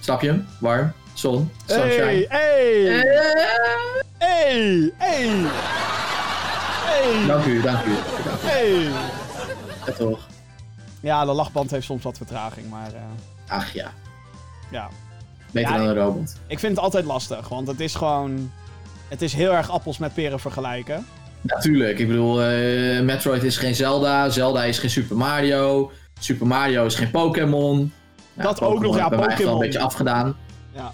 [0.00, 0.46] Snap je hem?
[0.60, 2.02] Warm, zon, sunshine.
[2.02, 3.02] Hey, hey,
[4.18, 5.46] hey, hey.
[6.98, 7.94] Hey, Dank u, dank u.
[8.24, 8.46] Dank u.
[8.46, 8.90] hey.
[9.86, 10.26] Ja, toch?
[11.00, 13.00] Ja, de lachband heeft soms wat vertraging, maar eh,
[13.48, 13.92] Ach ja,
[14.70, 14.88] ja.
[15.50, 16.36] beter Ja, dan een robot.
[16.46, 18.52] Ik vind het altijd lastig, want het is gewoon...
[19.08, 21.06] Het is heel erg appels met peren vergelijken.
[21.54, 26.84] Natuurlijk, ik bedoel, eh, Metroid is geen Zelda, Zelda is geen Super Mario, Super Mario
[26.86, 27.92] is geen Pokémon.
[28.34, 29.52] Ja, Dat ook nog, Pokémon ja, is Pokémon.
[29.52, 30.36] een beetje afgedaan.
[30.74, 30.92] Ja.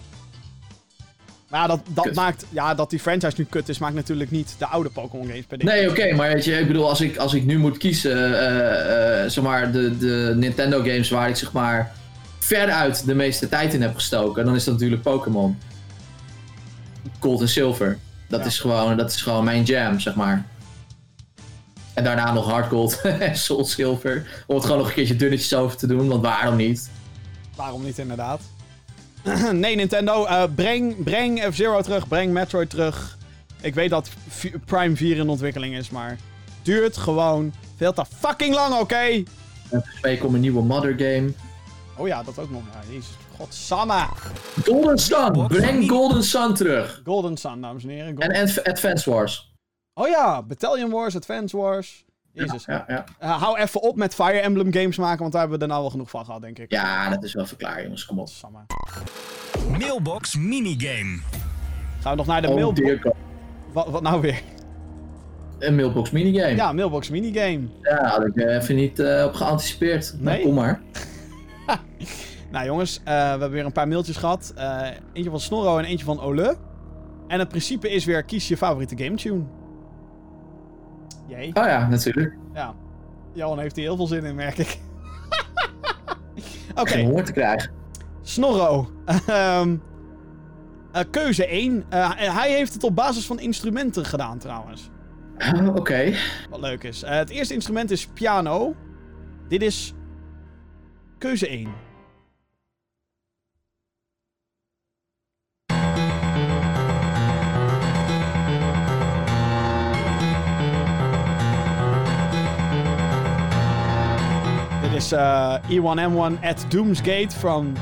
[1.48, 2.14] Maar ja, dat, dat Kut.
[2.14, 2.44] maakt...
[2.50, 5.64] Ja, dat die franchise nu kut is, maakt natuurlijk niet de oude Pokémon games per
[5.64, 9.22] Nee, oké, maar weet je, ik bedoel, als ik, als ik nu moet kiezen, eh,
[9.24, 11.92] eh, zeg maar, de, de Nintendo games waar ik zeg maar
[12.38, 15.58] veruit de meeste tijd in heb gestoken, dan is dat natuurlijk Pokémon.
[17.20, 17.98] Gold en Silver.
[18.36, 18.50] Dat, Ja.
[18.52, 20.44] is gewoon, dat is gewoon mijn jam, zeg maar.
[21.94, 24.44] En daarna nog Hard Gold en Soul Silver.
[24.46, 26.90] Om het gewoon nog een keertje dunnetjes over te doen, want waarom niet?
[27.56, 28.40] Waarom niet, inderdaad?
[29.52, 33.18] nee, Nintendo, eh, breng, breng F-Zero terug, breng Metroid terug.
[33.60, 36.18] Ik weet dat V- Prime 4 in ontwikkeling is, maar
[36.62, 39.22] duurt gewoon veel te fucking lang, oké?
[39.70, 41.32] En twee komt een nieuwe Mother game.
[41.96, 42.62] Oh ja, dat ook nog.
[42.72, 44.06] Ja, jezus, godsamme.
[44.64, 45.46] Golden Sun!
[45.46, 47.00] Breng Golden Sun terug!
[47.04, 48.18] Golden Sun, dames en heren.
[48.18, 49.52] En Advance Wars.
[49.94, 52.04] Oh ja, Battalion Wars, Advance Wars.
[52.32, 52.64] Jezus.
[52.64, 53.04] Ja, ja.
[53.18, 55.82] Eh, hou even op met Fire Emblem games maken, want daar hebben we er nou
[55.82, 56.70] wel genoeg van gehad, denk ik.
[56.70, 58.04] ja, dat is wel verklaar, jongens.
[58.06, 58.26] Kom op.
[58.26, 58.58] Godsamme.
[59.78, 61.18] Mailbox minigame.
[62.00, 63.16] Gaan we nog naar de Oh, mailbox.
[63.72, 64.42] Wat, wat nou weer?
[65.58, 66.56] Een mailbox minigame.
[66.56, 67.60] Ja, mailbox minigame.
[67.82, 70.12] Ja, had ik eh, even niet eh, op geanticipeerd.
[70.18, 70.44] Nou, Nee?
[70.44, 70.80] kom maar.
[72.54, 74.52] Nou jongens, eh, we hebben weer een paar mailtjes gehad.
[74.56, 76.56] Eh, eentje van Snorro en eentje van Ole.
[77.28, 79.42] En het principe is weer, kies je favoriete gametune.
[81.26, 82.36] Jee, Oh ja, natuurlijk.
[82.52, 82.74] ja.
[83.32, 84.80] Johan heeft hier heel veel zin in, merk ik.
[86.80, 87.70] Oké, honger te krijgen.
[88.22, 88.90] Snorro.
[89.26, 89.76] Ehm,
[90.92, 91.84] eh, keuze 1.
[91.88, 94.90] Eh, hij heeft het op basis van instrumenten gedaan trouwens.
[95.74, 96.12] Oké.
[96.50, 97.02] Wat leuk is.
[97.06, 98.74] Het eerste instrument is piano.
[99.48, 99.94] Dit is
[101.18, 101.83] keuze 1.
[114.94, 117.72] Is eh, E1M1 at Doomsgate from...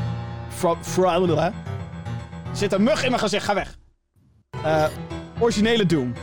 [0.48, 1.52] from, from er
[2.52, 3.78] zit een mug in mijn gezicht, ga weg.
[4.64, 4.86] Eh,
[5.39, 6.14] originele Doom.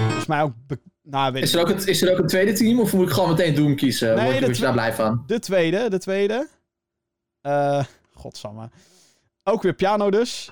[0.00, 0.52] Volgens mij ook...
[1.02, 3.12] Nou, weet Is, er ook een, is er ook een tweede team of moet ik
[3.12, 4.16] gewoon meteen Doom kiezen?
[4.16, 5.24] Nee, Word, je daar blij van?
[5.26, 6.48] De tweede, de tweede.
[7.40, 8.70] Eh, godsamme.
[9.42, 10.50] Ook weer piano dus.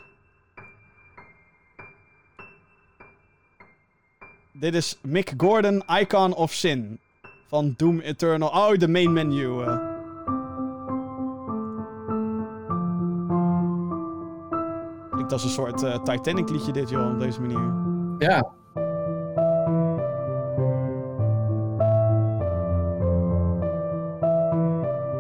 [4.63, 7.01] Dit is Mick Gordon, Icon of Sin.
[7.49, 8.49] Van Doom Eternal.
[8.49, 9.63] Oh, de main menu.
[9.63, 9.77] eh.
[15.11, 17.73] Klinkt als een soort eh, Titanic liedje dit, joh, op deze manier.
[18.19, 18.53] Ja.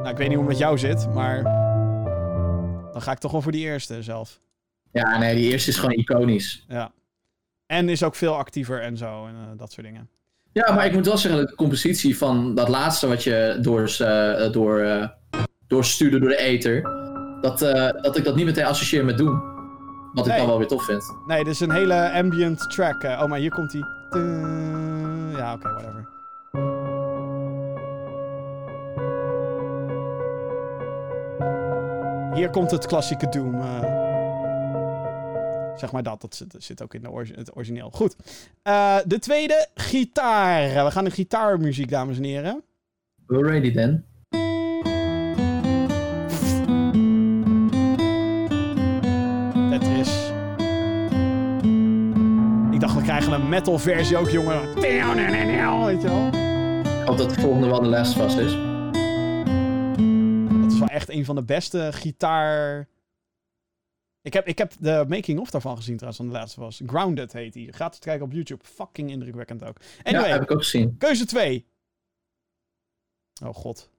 [0.03, 1.43] Nou, ik weet niet hoe het met jou zit, maar...
[2.93, 4.41] Dan ga ik toch wel voor die eerste zelf.
[4.93, 6.65] Ja, nee, die eerste is gewoon iconisch.
[6.69, 6.93] Ja.
[7.73, 9.27] En is ook veel actiever en zo.
[9.27, 10.09] En eh, dat soort dingen.
[10.53, 13.95] Ja, maar ik moet wel zeggen dat de compositie van dat laatste wat je door,
[13.99, 15.09] eh, door, eh,
[15.67, 16.83] doorstuurde door de ether,
[17.41, 17.59] dat,
[18.03, 19.51] dat ik dat niet meteen associeer met Doom.
[20.13, 21.17] Wat ik dan wel weer tof vind.
[21.27, 23.03] Nee, dit is een hele ambient track.
[23.03, 23.83] oh, maar hier komt hij.
[25.37, 26.09] Ja, oké, whatever.
[32.35, 33.61] Hier komt het klassieke Doom.
[35.77, 36.21] Zeg maar dat.
[36.21, 37.91] Dat zit, zit ook in de orgi- het origineel.
[37.91, 38.17] Goed.
[38.63, 40.85] Eh, de tweede, gitaar.
[40.85, 42.63] We gaan de gitaarmuziek, dames en heren.
[43.27, 44.05] We're ready then.
[49.71, 50.31] Tetris.
[52.73, 54.75] Ik dacht, we krijgen een metal versie ook, jongen.
[55.87, 56.27] Weet je wel?
[57.01, 58.53] Ik hoop dat de volgende wel de last vast is.
[60.63, 62.89] Dat is wel echt een van de beste gitaar...
[64.23, 66.81] Ik heb, ik heb de making-of daarvan gezien trouwens, van de laatste was.
[66.87, 67.73] Grounded heet die.
[67.73, 68.65] Gaat het kijken op YouTube.
[68.65, 69.77] Fucking indrukwekkend ook.
[70.03, 70.97] Anyway, Ja, heb ik ook gezien.
[70.99, 71.67] keuze 2.
[73.45, 73.91] Oh god.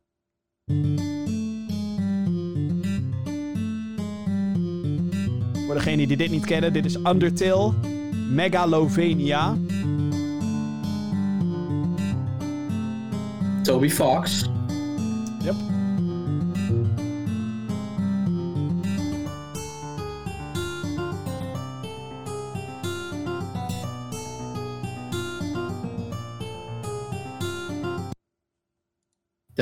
[5.65, 7.73] Voor degenen die dit niet kennen, dit is Undertale
[8.29, 9.57] Megalovania.
[13.63, 14.49] Toby Fox.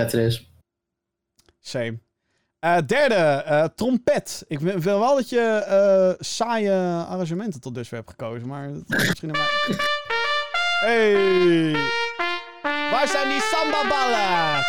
[0.02, 0.52] Is.
[1.60, 2.00] Same.
[2.60, 4.44] Eh, derde, eh, trompet.
[4.48, 6.72] Ik wil wel dat je eh, saaie
[7.08, 9.36] arrangementen tot dusver hebt gekozen, maar dat is misschien een.
[10.80, 11.72] Hey!
[12.92, 14.64] Waar zijn die samba-ballen?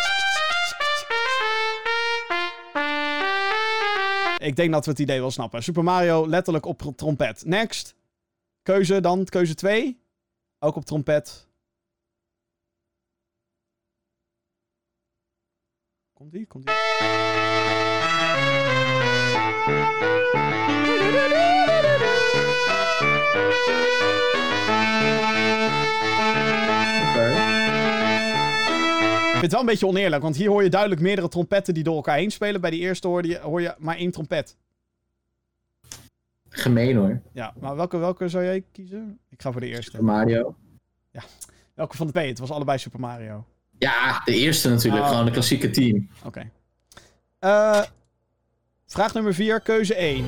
[4.38, 5.62] Ik denk dat we het idee wel snappen.
[5.62, 7.44] Super Mario letterlijk op trompet.
[7.44, 7.94] Next.
[8.62, 10.02] Keuze dan, keuze 2.
[10.58, 11.46] Ook op trompet.
[16.22, 16.46] Komt die?
[16.46, 16.74] Komt die?
[16.74, 16.86] Oké.
[29.24, 31.82] Ik vind het wel een beetje oneerlijk, want hier hoor je duidelijk meerdere trompetten die
[31.82, 32.60] door elkaar heen spelen.
[32.60, 34.56] Bij die eerste hoor je, hoor je maar één trompet.
[36.48, 37.20] Gemeen hoor.
[37.32, 39.18] Ja, maar welke, welke zou jij kiezen?
[39.28, 40.02] Ik ga voor de eerste.
[40.02, 40.56] Mario.
[41.74, 42.28] Welke van de twee?
[42.28, 43.46] Het was allebei Super Mario.
[43.82, 45.02] Ja, de eerste natuurlijk.
[45.02, 46.08] Oh, gewoon de klassieke team.
[46.24, 46.50] Oké.
[47.38, 47.82] Eh,
[48.86, 50.24] vraag nummer 4, keuze 1.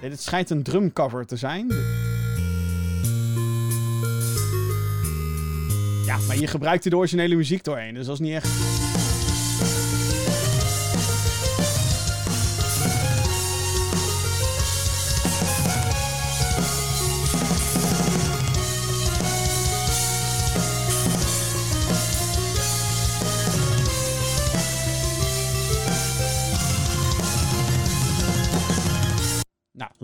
[0.00, 1.66] Dit schijnt een drumcover te zijn.
[6.04, 8.48] Ja, maar je gebruikt de originele muziek doorheen, dus dat is niet echt...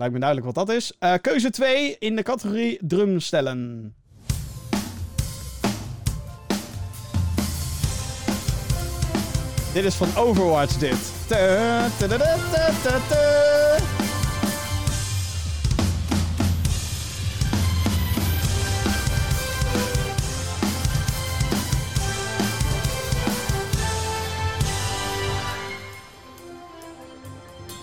[0.01, 0.93] lijkt me duidelijk wat dat is.
[0.99, 3.93] Eh, keuze 2 in de categorie drumstellen.
[9.73, 11.11] Dit is van Overwatch, dit.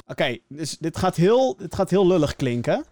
[0.08, 2.84] Oké, dus dit gaat, heel, dit gaat heel lullig klinken.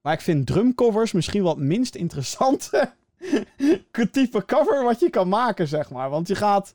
[0.00, 2.92] Maar ik vind drumcovers misschien wel het minst interessante
[4.12, 6.10] type cover wat je kan maken, zeg maar.
[6.10, 6.74] Want je gaat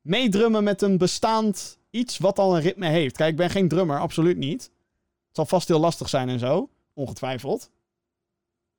[0.00, 3.16] meedrummen met een bestaand iets wat al een ritme heeft.
[3.16, 4.62] Kijk, ik ben geen drummer, absoluut niet.
[4.62, 7.70] Het zal vast heel lastig zijn en zo, ongetwijfeld.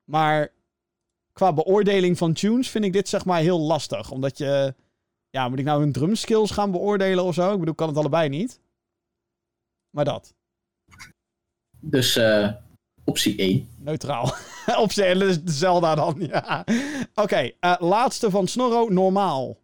[0.04, 0.52] Maar
[1.32, 4.10] qua beoordeling van tunes vind ik dit zeg maar heel lastig.
[4.10, 4.74] Omdat je...
[5.30, 7.52] Ja, moet ik nou hun drumskills gaan beoordelen of zo?
[7.52, 8.60] Ik bedoel, kan het allebei niet.
[9.90, 10.34] Maar dat.
[11.80, 12.48] Dus eh,
[13.04, 13.68] optie 1.
[13.78, 14.32] Neutraal.
[14.76, 16.64] Op zich, Zelda dan, ja.
[17.14, 19.56] Oké, eh, laatste van Snorro, normaal.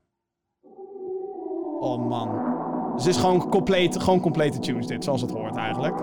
[1.81, 2.55] Oh man.
[2.95, 6.03] Dus dit is gewoon, compleet, gewoon complete tunes dit, zoals het hoort eigenlijk.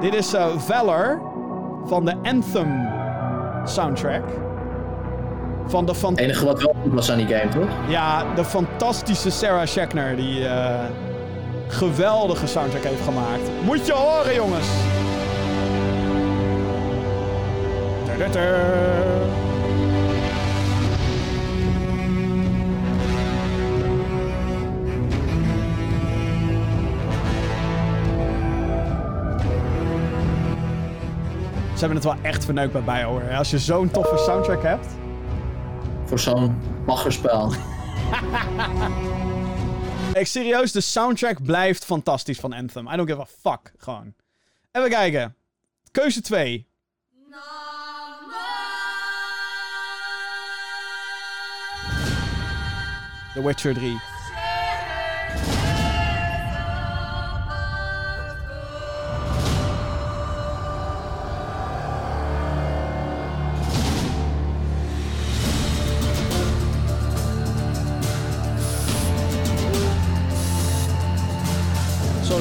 [0.00, 1.20] Dit is eh, Valor
[1.84, 2.88] van de Anthem
[3.64, 4.24] soundtrack.
[5.66, 7.88] Van de, Het enige wat wel goed was aan die game, toch?
[7.88, 10.84] ja, de fantastische Sarah Schachner die eh,
[11.70, 13.64] geweldige soundtrack heeft gemaakt.
[13.64, 14.66] Moet je horen, jongens!
[31.80, 33.36] Ze hebben het wel echt verneukt bij hè.
[33.36, 34.86] Als je zo'n toffe soundtrack hebt.
[36.04, 37.52] Voor zo'n baggerspel.
[40.14, 42.88] Ik serieus, de soundtrack blijft fantastisch van Anthem.
[42.88, 43.72] I don't give a fuck.
[43.78, 44.14] Gewoon.
[44.72, 45.36] Even kijken.
[45.90, 46.68] Keuze 2.
[53.34, 54.09] The Witcher 3.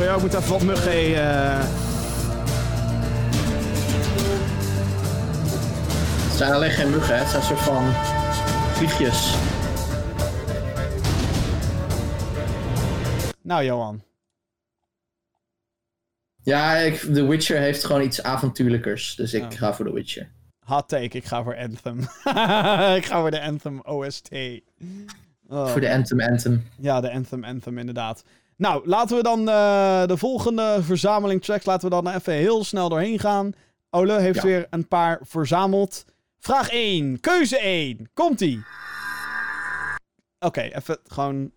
[0.09, 0.91] Hoor, ik moet even wat muggen.
[6.27, 7.19] Het zijn alleen geen muggen, hè?
[7.21, 7.93] Het zijn een soort van
[8.73, 9.33] vliegjes.
[13.41, 14.03] Nou, Johan.
[16.43, 19.15] Ja, ik, The Witcher heeft gewoon iets avontuurlijkers.
[19.15, 19.51] Dus ik Oh.
[19.51, 20.29] ga voor The Witcher.
[20.65, 21.99] Hot take, ik ga voor Anthem.
[22.99, 24.29] ik ga voor de Anthem OST.
[25.47, 25.67] Oh.
[25.67, 26.67] Voor de Anthem Anthem.
[26.77, 28.23] Ja, de Anthem Anthem, inderdaad.
[28.59, 32.89] Nou, laten we dan eh, de volgende verzameling tracks, laten we dan even heel snel
[32.89, 33.51] doorheen gaan.
[33.89, 34.43] Ole heeft Ja.
[34.43, 36.05] weer een paar verzameld.
[36.39, 37.19] Vraag 1.
[37.19, 38.09] Keuze 1.
[38.13, 38.63] Komt-ie.
[40.39, 41.51] Oké, even gewoon...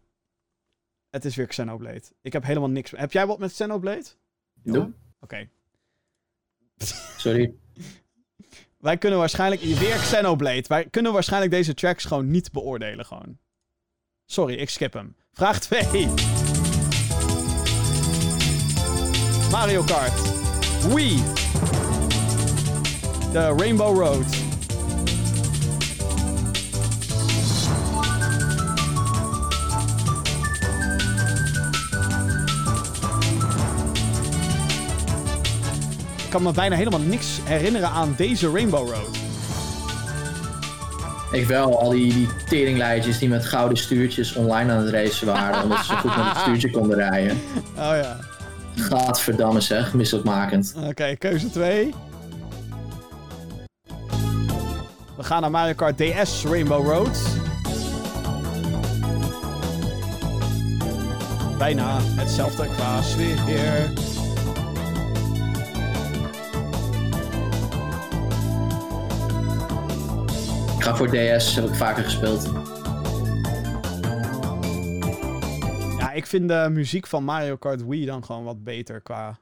[1.10, 2.02] Het is weer Xenoblade.
[2.22, 2.90] Ik heb helemaal niks...
[2.90, 4.04] Heb jij wat met Xenoblade?
[4.62, 4.92] Nope.
[5.20, 5.48] Oké.
[7.16, 7.54] Sorry.
[8.78, 9.60] Wij kunnen waarschijnlijk...
[9.62, 10.64] Weer Xenoblade.
[10.68, 13.38] Wij kunnen waarschijnlijk deze tracks gewoon niet beoordelen gewoon.
[14.26, 15.16] Sorry, ik skip hem.
[15.32, 16.08] Vraag 2.
[19.52, 20.20] Mario Kart.
[20.94, 21.22] Wii.
[23.32, 24.24] De Rainbow Road.
[36.16, 39.16] Ik kan me bijna helemaal niks herinneren aan deze Rainbow Road.
[41.32, 42.28] Ik wel, al die, die
[43.18, 45.62] die met gouden stuurtjes online aan het racen waren.
[45.62, 47.40] omdat ze zo goed met het stuurtje konden rijden.
[47.76, 48.31] Oh ja.
[48.74, 50.74] Gadverdamme zeg, misselijkmakend.
[50.88, 51.94] Oké, keuze 2.
[55.16, 57.18] We gaan naar Mario Kart DS Rainbow Road.
[61.58, 63.90] Bijna hetzelfde qua sfeer.
[70.76, 72.50] Ik ga voor DS, heb ik vaker gespeeld.
[76.12, 79.38] Ja, ik vind de muziek van Mario Kart Wii dan gewoon wat beter qua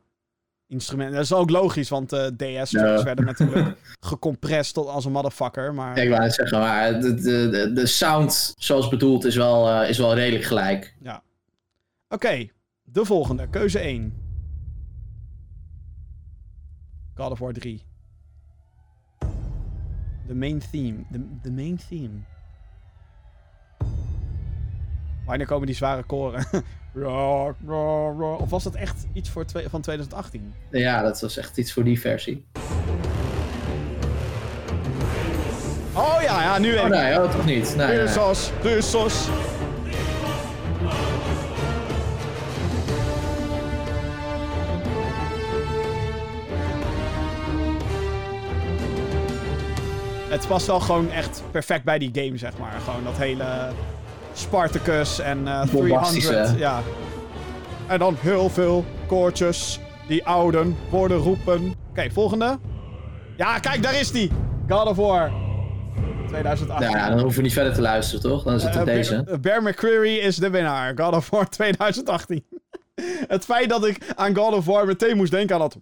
[0.66, 1.14] instrumenten.
[1.14, 3.02] Dat is ook logisch, want de DS-tracks Ja.
[3.02, 5.74] werden natuurlijk gecompressed tot als een motherfucker.
[5.74, 9.88] Maar Ik wou net zeggen, maar de, de, de, sound zoals bedoeld is wel, eh,
[9.88, 10.94] is wel redelijk gelijk.
[12.08, 12.48] Oké,
[12.82, 13.48] de volgende.
[13.48, 14.14] Keuze 1.
[17.14, 17.82] God of War 3.
[20.26, 21.04] De main theme.
[21.10, 22.18] De, de main theme.
[25.30, 26.46] Wanneer komen die zware koren?
[28.38, 30.54] Of was dat echt iets voor van 2018?
[30.70, 32.44] Ja, dat was echt iets voor die versie.
[35.94, 36.90] Oh ja, ja, nu Oh even.
[36.90, 37.74] nee, oh, toch niet.
[37.76, 37.98] Nee,
[38.62, 39.28] Russos.
[50.28, 52.80] Het past wel gewoon echt perfect bij die game, zeg maar.
[52.80, 53.72] Gewoon dat hele
[54.40, 56.54] Spartacus en eh Bombastisch, 300.
[56.54, 56.58] hè?
[56.58, 56.80] Ja.
[57.86, 61.74] En dan heel veel koortjes die ouden worden roepen.
[61.90, 62.58] Oké, volgende.
[63.36, 64.30] Ja, kijk, daar is die.
[64.68, 65.30] God of War.
[66.28, 66.90] 2018.
[66.90, 68.42] Ja, dan hoeven we niet verder te luisteren, toch?
[68.42, 69.22] Dan is het Eh, deze.
[69.24, 70.92] Bear, Bear McCreary is de winnaar.
[70.96, 72.44] God of War 2018.
[73.28, 75.76] Het feit dat ik aan God of War meteen moest denken aan dat...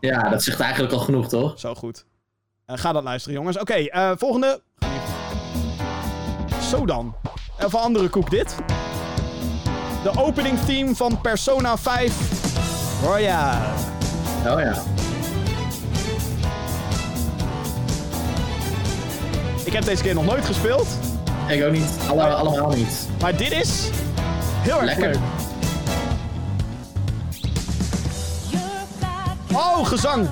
[0.00, 1.58] Ja, dat zegt eigenlijk al genoeg, toch?
[1.60, 2.04] Zo goed.
[2.66, 3.58] Eh, ga dat luisteren, jongens.
[3.58, 4.60] Oké, eh, volgende.
[6.72, 7.14] Zo dan.
[7.58, 8.56] Even andere koek dit.
[10.02, 12.14] De opening theme van Persona 5
[13.04, 13.58] Royale.
[14.46, 14.82] Oh ja.
[19.64, 20.86] Ik heb deze keer nog nooit gespeeld.
[21.48, 21.90] Ik ook niet.
[22.08, 23.08] Alle, allemaal niet.
[23.20, 23.90] Maar dit is
[24.62, 25.08] heel erg Lekker.
[25.08, 25.18] leuk.
[29.52, 30.28] Oh, gezang.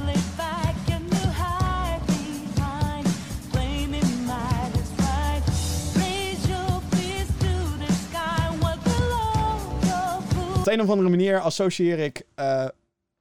[10.61, 12.67] Op een of andere manier associeer ik eh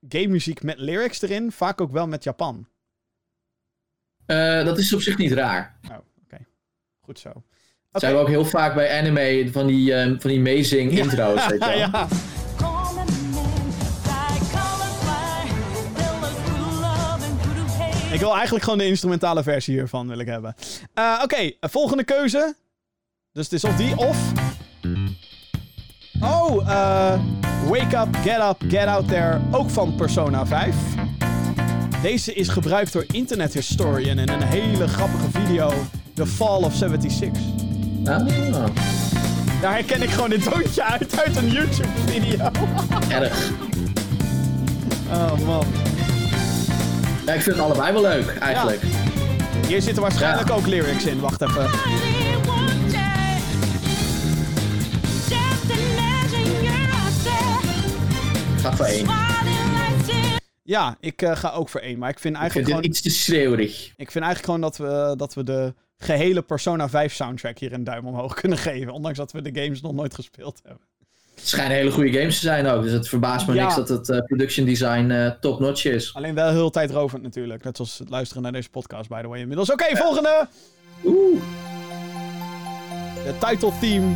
[0.10, 1.52] game muziek met lyrics erin.
[1.52, 2.68] Vaak ook wel met Japan.
[4.26, 5.80] Eh, dat is op zich niet raar.
[5.92, 6.46] Oh, oké.
[7.02, 7.32] Goed zo.
[7.92, 11.48] Dat zijn we ook heel vaak bij anime van die, eh, van die amazing intro's,
[11.48, 12.08] weet je ja.
[18.14, 20.56] Ik wil eigenlijk gewoon de instrumentale versie hiervan wil ik hebben.
[20.94, 22.56] Eh, Oké, volgende keuze.
[23.32, 24.32] Dus het is of die of...
[26.22, 27.20] Oh, eh...
[27.68, 29.40] Wake Up, Get Up, Get Out There.
[29.52, 30.76] Ook van Persona 5.
[32.02, 35.72] Deze is gebruikt door Internet Historian in een hele grappige video.
[36.14, 37.42] The Fall of 76.
[38.06, 38.28] Ah,
[39.62, 42.50] Daar herken ik gewoon dit toontje uit uit een YouTube-video.
[43.10, 43.50] erg.
[45.14, 45.66] Oh man.
[47.26, 48.82] Ja, ik vind het allebei wel leuk, eigenlijk.
[49.68, 50.54] Hier zitten waarschijnlijk Ja.
[50.56, 51.20] ook lyrics in.
[51.20, 51.70] Wacht even.
[58.60, 59.08] Ga voor één.
[60.64, 62.00] Ja, ik eh, ga ook voor één.
[62.00, 63.12] Maar ik vind Ik eigenlijk vind dit gewoon...
[63.14, 63.94] iets te schreeuwerig.
[63.98, 67.84] Ik vind eigenlijk gewoon dat we, dat we de gehele Persona 5 soundtrack hier een
[67.84, 68.94] duim omhoog kunnen geven.
[68.94, 70.88] Ondanks dat we de games nog nooit gespeeld hebben.
[71.36, 72.84] Het schijnen hele goede games te zijn ook.
[72.84, 73.64] Dus het verbaast me Ja.
[73.64, 76.14] niks dat het eh, production design eh, top-notch is.
[76.14, 77.64] Alleen wel heel tijdrovend natuurlijk.
[77.64, 79.72] Net zoals het luisteren naar deze podcast, by the way, inmiddels.
[79.72, 80.48] Oké, volgende!
[81.06, 81.42] Oeh.
[83.26, 84.16] De title theme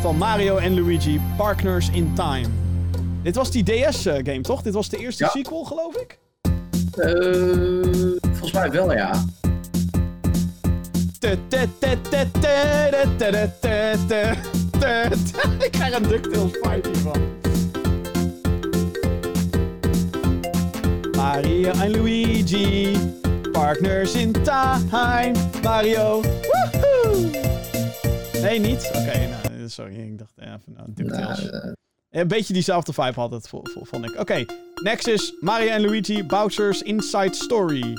[0.00, 2.48] van Mario en Luigi, Partners in Time.
[3.22, 4.62] Dit was die DS-game, eh, toch?
[4.62, 6.18] Dit was de eerste sequel, geloof ik?
[6.96, 9.24] Uh, volgens mij wel, ja.
[15.58, 17.20] Ik krijg een DuckTales fight van.
[21.16, 22.96] Mario en Luigi,
[23.52, 25.32] partners in time.
[25.62, 27.30] Mario, woehoe!
[28.42, 28.90] Nee, niet?
[28.94, 31.50] Oké, nou, sorry, ik dacht even, nou, DuckTales.
[31.50, 31.74] Nou.
[32.12, 34.20] Een beetje diezelfde vibe had het, vo- vo- vond ik.
[34.20, 34.44] Oké,
[34.82, 37.94] next is Mario en Luigi Bowser's Inside Story.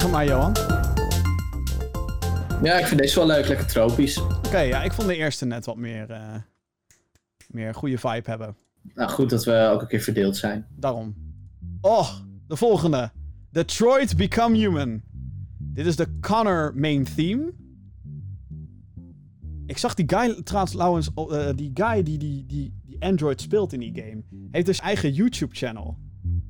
[0.00, 0.52] Zeg het maar, Johan.
[2.62, 3.48] ja, ik vind deze wel leuk.
[3.48, 4.20] Lekker tropisch.
[4.20, 6.34] Oké, ja, ik vond de eerste net wat meer, eh
[7.46, 8.56] meer goede vibe hebben.
[8.94, 10.66] Nou, goed dat we ook een keer verdeeld zijn.
[10.76, 11.14] Daarom.
[11.80, 12.10] Oh,
[12.48, 13.10] de volgende.
[13.50, 15.02] Detroit Become Human.
[15.58, 17.52] Dit is de Connor main theme.
[19.66, 23.72] Ik zag die guy, trouwens, oh, eh, die guy die, die, die, die Android speelt
[23.72, 25.98] in die game, heeft dus eigen YouTube-channel.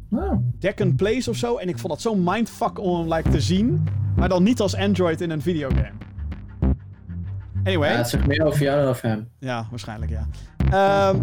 [0.09, 1.57] Nou, Decken Plays of zo.
[1.57, 3.85] En ik vond dat zo'n mindfuck om hem like, te zien.
[4.17, 5.93] Maar dan niet als Android in een videogame.
[7.65, 7.91] Anyway.
[7.91, 9.29] ja, het zegt meer over jou dan over hem.
[9.39, 10.27] Ja, waarschijnlijk ja.
[10.71, 11.17] Ehm,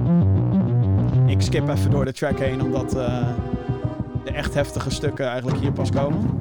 [1.30, 3.28] ik skip even door de track heen, omdat eh,
[4.24, 6.38] de echt heftige stukken eigenlijk hier pas komen.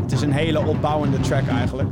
[0.00, 1.88] Het is een hele opbouwende track eigenlijk.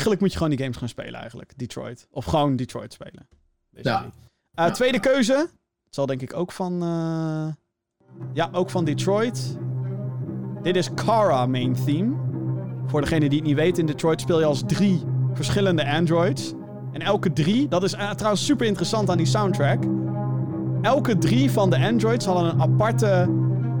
[0.00, 1.52] Eigenlijk moet je gewoon die games gaan spelen eigenlijk.
[1.58, 2.06] Detroit.
[2.10, 3.28] Of gewoon Detroit spelen.
[3.70, 4.10] Ja.
[4.54, 5.32] Eh, tweede keuze.
[5.84, 6.72] Het zal denk ik ook van...
[6.82, 7.46] eh,
[8.32, 9.58] Ja, ook van Detroit.
[10.62, 12.14] Dit is Kara main theme.
[12.86, 15.02] Voor degene die het niet weet, in Detroit speel je als drie
[15.34, 16.52] verschillende androids.
[16.92, 19.82] En elke drie, dat is eh, trouwens super interessant aan die soundtrack.
[20.82, 23.28] Elke drie van de androids hadden een aparte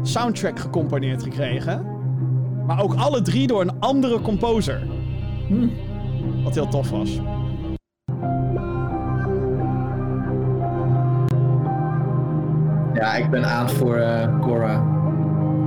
[0.02, 1.84] soundtrack gecomponeerd gekregen.
[2.66, 4.82] Maar ook alle drie door een andere composer.
[5.46, 5.68] Hm.
[6.44, 7.20] Wat heel tof was.
[12.94, 14.98] Ja, ik ben aan voor eh Cora.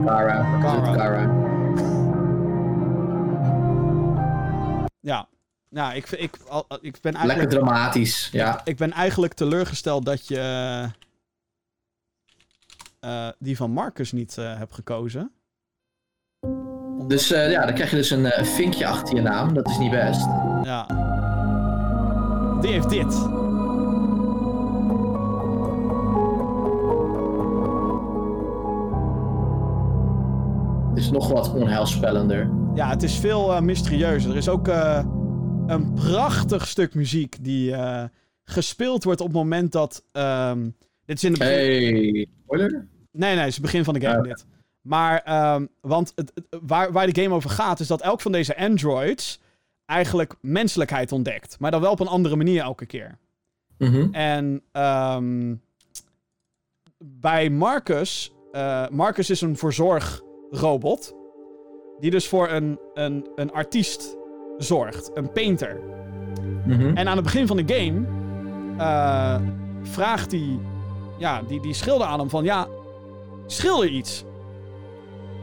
[0.06, 0.60] Cara.
[0.62, 0.94] Cara.
[0.96, 1.42] Cara.
[5.00, 5.28] Ja,
[5.70, 7.50] ja ik, ik, al- ik ben Lekker eigenlijk...
[7.50, 8.30] dramatisch.
[8.32, 8.62] Ja.
[8.64, 10.40] Ik ben eigenlijk teleurgesteld dat je
[13.00, 15.32] eh, die van Marcus niet eh, hebt gekozen.
[17.08, 19.54] Dus eh, ja, dan krijg je dus een eh, vinkje achter je naam.
[19.54, 20.26] Dat is niet best.
[20.64, 20.86] Ja.
[22.62, 23.14] Die heeft dit.
[30.90, 32.50] Het is nog wat onheilspellender.
[32.76, 34.32] Ja, het is veel eh, mysterieuzer.
[34.32, 34.68] Er is ook
[35.68, 37.76] een prachtig stuk muziek die
[38.44, 40.04] gespeeld wordt op het moment dat...
[40.12, 40.70] ehm,
[41.06, 41.56] dit is in het begin...
[41.56, 42.28] Hey.
[42.44, 42.88] Spoiler?
[43.12, 44.46] Nee, nee, het is het begin van de game Ah, dit.
[44.84, 46.32] Maar, ehm, want het,
[46.62, 49.40] waar, waar de game over gaat, is dat elk van deze androids
[49.86, 51.60] eigenlijk menselijkheid ontdekt.
[51.60, 53.18] Maar dan wel op een andere manier elke keer.
[53.78, 54.14] Mhm.
[54.14, 55.56] En ehm,
[56.98, 61.16] bij Marcus, eh, Marcus is een verzorgrobot.
[62.00, 64.16] Die dus voor een, een, een artiest
[64.58, 65.80] zorgt, een painter.
[66.66, 66.98] Mhm.
[66.98, 68.06] En aan het begin van de game
[68.78, 69.42] eh,
[69.82, 70.60] vraagt hij,
[71.18, 72.68] ja, die, die schilder aan hem van, ja,
[73.46, 74.26] schilder iets.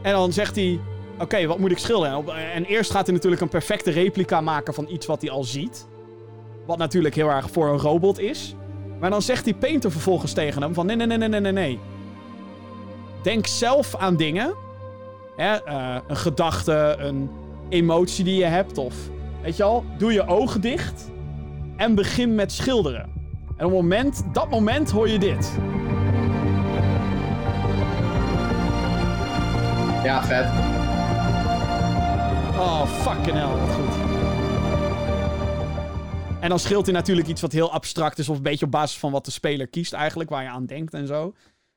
[0.01, 0.79] En dan zegt hij,
[1.19, 2.51] oké, wat moet ik schilderen?
[2.53, 5.87] En, eerst gaat hij natuurlijk een perfecte replica maken van iets wat hij al ziet.
[6.65, 8.55] Wat natuurlijk heel erg voor een robot is.
[8.99, 11.79] Maar dan zegt die painter vervolgens tegen hem van, nee, nee, nee, nee, nee, nee.
[13.23, 14.53] Denk zelf aan dingen.
[15.35, 17.29] Hè, eh, een gedachte, een
[17.69, 18.95] emotie die je hebt of...
[19.41, 21.11] Weet je al, doe je ogen dicht
[21.77, 23.09] en begin met schilderen.
[23.57, 25.51] En op moment, dat moment hoor je dit.
[30.03, 30.45] Ja, vet.
[32.59, 33.95] Oh, fucking hell, wat goed.
[36.41, 38.99] En dan scheelt hij natuurlijk iets wat heel abstract is, of een beetje op basis
[38.99, 41.33] van wat de speler kiest eigenlijk, waar je aan denkt en zo.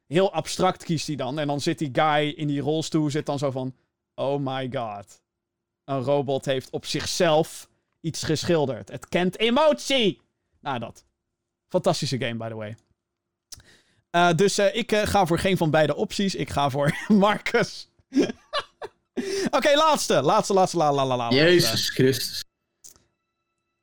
[0.06, 1.38] Heel abstract kiest hij dan.
[1.38, 3.74] En dan zit die guy in die rolstoel, zit dan zo van:
[4.14, 5.22] Oh my god.
[5.84, 7.68] Een robot heeft op zichzelf
[8.00, 8.88] iets geschilderd.
[8.88, 10.20] Het kent emotie.
[10.60, 11.04] Nou, dat.
[11.68, 12.76] Fantastische game, by the way.
[14.10, 16.34] Eh, dus eh, ik eh, ga voor geen van beide opties.
[16.34, 17.88] Ik ga voor Marcus.
[19.56, 20.22] Oké, laatste.
[20.22, 21.30] Laatste, laatste, la, la, la, la.
[21.30, 22.42] Jezus Christus.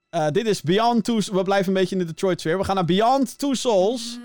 [0.09, 1.19] Eh, dit is Beyond Two...
[1.31, 2.57] We blijven een beetje in de Detroit sfeer.
[2.57, 4.19] We gaan naar Beyond Two Souls.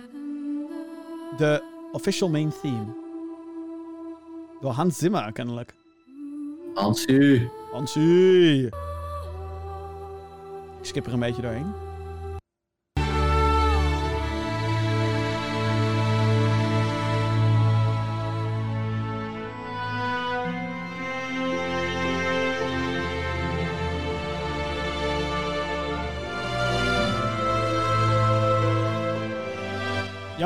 [1.36, 1.62] De
[1.92, 2.94] official main theme.
[4.60, 5.74] Door Hans Zimmer, kennelijk.
[6.74, 7.48] Hansu.
[7.72, 8.66] Hansie.
[10.80, 11.85] Ik skip er een beetje doorheen.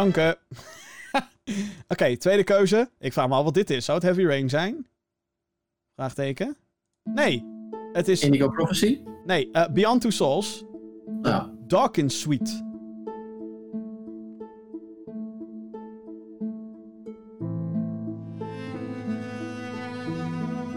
[0.00, 0.38] Janke.
[1.92, 2.90] Oké, tweede keuze.
[2.98, 3.84] Ik vraag me al wat dit is.
[3.84, 4.86] Zou het Heavy Rain zijn?
[5.94, 6.56] Vraagteken.
[7.04, 7.44] Nee.
[7.92, 8.22] Het is...
[8.22, 9.00] Indigo Prophecy?
[9.24, 10.64] Nee, eh, Beyond Two Souls.
[11.22, 12.68] Nou, Dawkins Suite.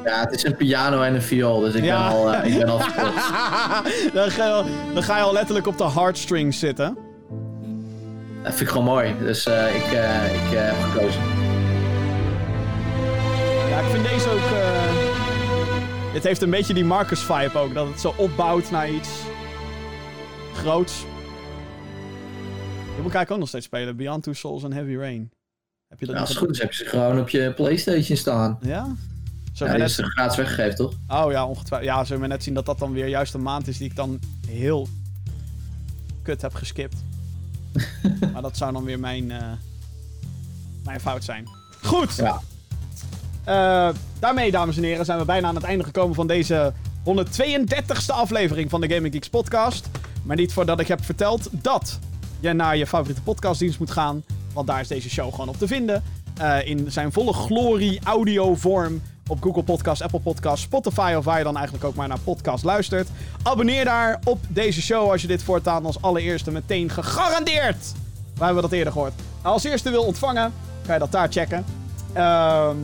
[0.06, 2.08] ja, het is een piano en een viool, dus ik Ja.
[2.08, 4.14] ben al, eh, ik ben al verkocht.
[4.14, 6.98] dan, ga je al, dan ga je al letterlijk op de heartstrings zitten.
[8.44, 11.22] Dat vind ik gewoon mooi, dus eh, ik, eh, ik eh, heb gekozen.
[13.70, 16.14] Ja, ik vind deze ook...
[16.14, 17.74] Dit heeft een beetje die Marcus-vibe ook.
[17.74, 19.10] Dat het zo opbouwt naar iets...
[20.54, 21.06] groots.
[22.94, 23.96] Die moet ik ook nog steeds spelen.
[23.96, 25.32] Beyond Two Souls en Heavy Rain.
[25.88, 28.18] Heb je dat Ja, als het goed is heb je ze gewoon op je Playstation
[28.18, 28.60] staan.
[28.62, 28.96] Ja?
[29.54, 29.90] Zo Ja, net...
[29.90, 30.94] is er gratis weggegeven, toch?
[31.08, 31.92] Oh ja, ongetwijfeld.
[31.92, 33.96] Ja, zullen we net zien dat dat dan weer juist een maand is die ik
[33.96, 34.88] dan heel
[36.24, 37.04] kut heb geskipt.
[38.34, 39.52] maar dat zou dan weer mijn, eh,
[40.84, 41.50] mijn fout zijn.
[41.82, 42.16] Goed.
[42.16, 42.42] Ja.
[43.44, 46.74] Eh, daarmee, dames en heren, zijn we bijna aan het einde gekomen van deze
[47.04, 49.90] 132e aflevering van de Gaming Geeks podcast.
[50.24, 52.00] Maar niet voordat ik heb verteld dat
[52.40, 54.24] je naar je favoriete podcastdienst moet gaan.
[54.54, 56.04] Want daar is deze show gewoon op te vinden.
[56.38, 59.02] Eh, in zijn volle glorie, audiovorm.
[59.28, 62.64] Op Google Podcast, Apple Podcast, Spotify of waar je dan eigenlijk ook maar naar podcast
[62.64, 63.10] luistert.
[63.44, 67.92] Abonneer daar op deze show als je dit voortaan als allereerste meteen gegarandeerd.
[68.36, 69.14] Waar hebben we dat eerder gehoord?
[69.42, 70.54] Als eerste wil ontvangen,
[70.86, 71.66] kan je dat daar checken.
[72.14, 72.78] Ehm...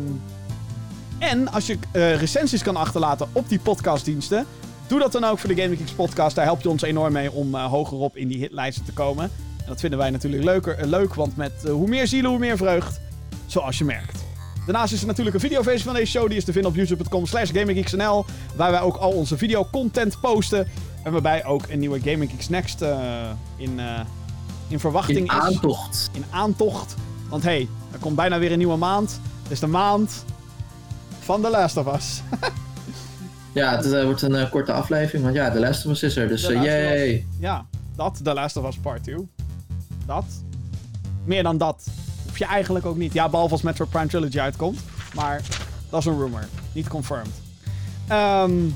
[1.19, 4.45] En als je eh, recensies kan achterlaten op die podcastdiensten,
[4.87, 6.35] doe dat dan ook voor de Gaming podcast.
[6.35, 9.23] Daar help je ons enorm mee om eh, hogerop in die hitlijsten te komen.
[9.57, 12.57] En dat vinden wij natuurlijk leuker, eh, leuk, want met hoe meer zielen, hoe meer
[12.57, 12.99] vreugd.
[13.45, 14.28] Zoals je merkt.
[14.65, 16.27] Daarnaast is er natuurlijk een videoversie van deze show.
[16.27, 18.25] Die is te vinden op youtube.com slash gaminggeeksnl.
[18.55, 20.67] Waar wij ook al onze videocontent posten.
[21.03, 23.99] En waarbij ook een nieuwe Gaming Geeks Next eh, in, eh,
[24.67, 26.09] in verwachting In is aantocht.
[26.13, 26.95] in aantocht.
[27.29, 29.19] Want hé, hey, er komt bijna weer een nieuwe maand.
[29.43, 30.25] Het is de maand
[31.19, 32.21] van The Last of Us.
[33.51, 36.27] Ja, het eh, wordt een korte aflevering, want ja, de Last of Us is er,
[36.27, 37.25] dus The yay.
[37.39, 37.65] ja,
[37.95, 39.15] dat, The Last of Us Part 2.
[40.05, 40.25] Dat.
[41.23, 41.87] Meer dan dat.
[42.39, 43.13] Je eigenlijk ook niet.
[43.13, 44.79] Ja, behalve als Metro Prime Trilogy uitkomt.
[45.13, 45.41] Maar
[45.89, 46.47] dat is een rumor.
[46.71, 47.41] Niet confirmed.
[48.07, 48.69] Ehm,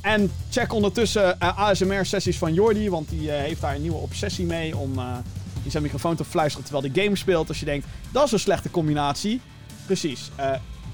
[0.00, 2.90] en check ondertussen eh, ASMR-sessies van Jordi.
[2.90, 4.76] Want die eh, heeft daar een nieuwe obsessie mee.
[4.76, 5.16] Om eh,
[5.62, 7.48] in zijn microfoon te fluisteren terwijl de game speelt.
[7.48, 9.40] Als je denkt, dat is een slechte combinatie.
[9.86, 10.30] Precies.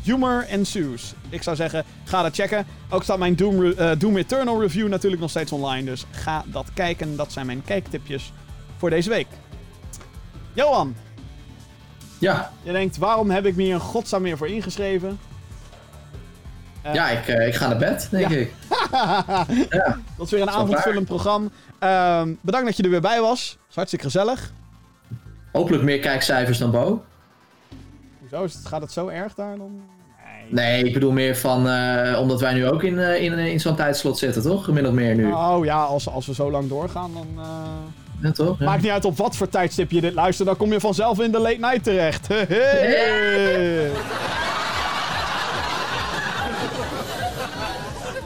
[0.02, 1.14] humor ensues.
[1.28, 2.66] Ik zou zeggen, ga dat checken.
[2.88, 5.84] Ook staat mijn Doom, Doom Eternal review natuurlijk nog steeds online.
[5.84, 7.16] Dus ga dat kijken.
[7.16, 8.32] Dat zijn mijn kijktipjes
[8.76, 9.26] voor deze week.
[10.52, 10.94] Johan,
[12.20, 15.18] Ja, je denkt, waarom heb ik me hier in godsnaam meer voor ingeschreven?
[16.82, 18.36] Eh, ja ik, eh, ik ga naar bed, denk Ja.
[18.36, 18.52] ik.
[19.68, 21.48] Ja, Dat is weer een avondvullend programma.
[21.78, 23.50] Ehm, bedankt dat je er weer bij was.
[23.50, 24.52] Het is hartstikke gezellig.
[25.52, 27.04] hopelijk meer kijkcijfers dan Bo.
[28.20, 28.44] Hoezo?
[28.44, 29.70] Is het, gaat het zo erg daar dan?
[30.50, 30.52] Nee.
[30.64, 34.18] Nee, ik bedoel meer van, eh, omdat wij nu ook in, in, in zo'n tijdslot
[34.18, 34.64] zitten, toch?
[34.64, 35.32] Gemiddeld meer nu.
[35.32, 37.44] Oh ja, als, als we zo lang doorgaan, dan...
[38.22, 38.58] Ja, toch?
[38.58, 38.64] Ja.
[38.64, 41.32] Maakt niet uit op wat voor tijdstip je dit luistert, dan kom je vanzelf in
[41.32, 42.28] de late night terecht.
[42.28, 43.90] Hey.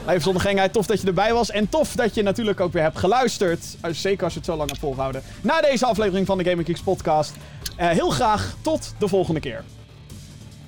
[0.07, 1.51] Even zonder gengheid, tof dat je erbij was.
[1.51, 3.65] En tof dat je natuurlijk ook weer hebt geluisterd.
[3.81, 5.21] eh, Zeker als je het zo lang hebt volgehouden.
[5.41, 7.33] Na deze aflevering van de Gaming Geeks podcast.
[7.75, 9.63] Eh, heel graag tot de volgende keer.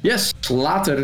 [0.02, 1.04] Yes, later.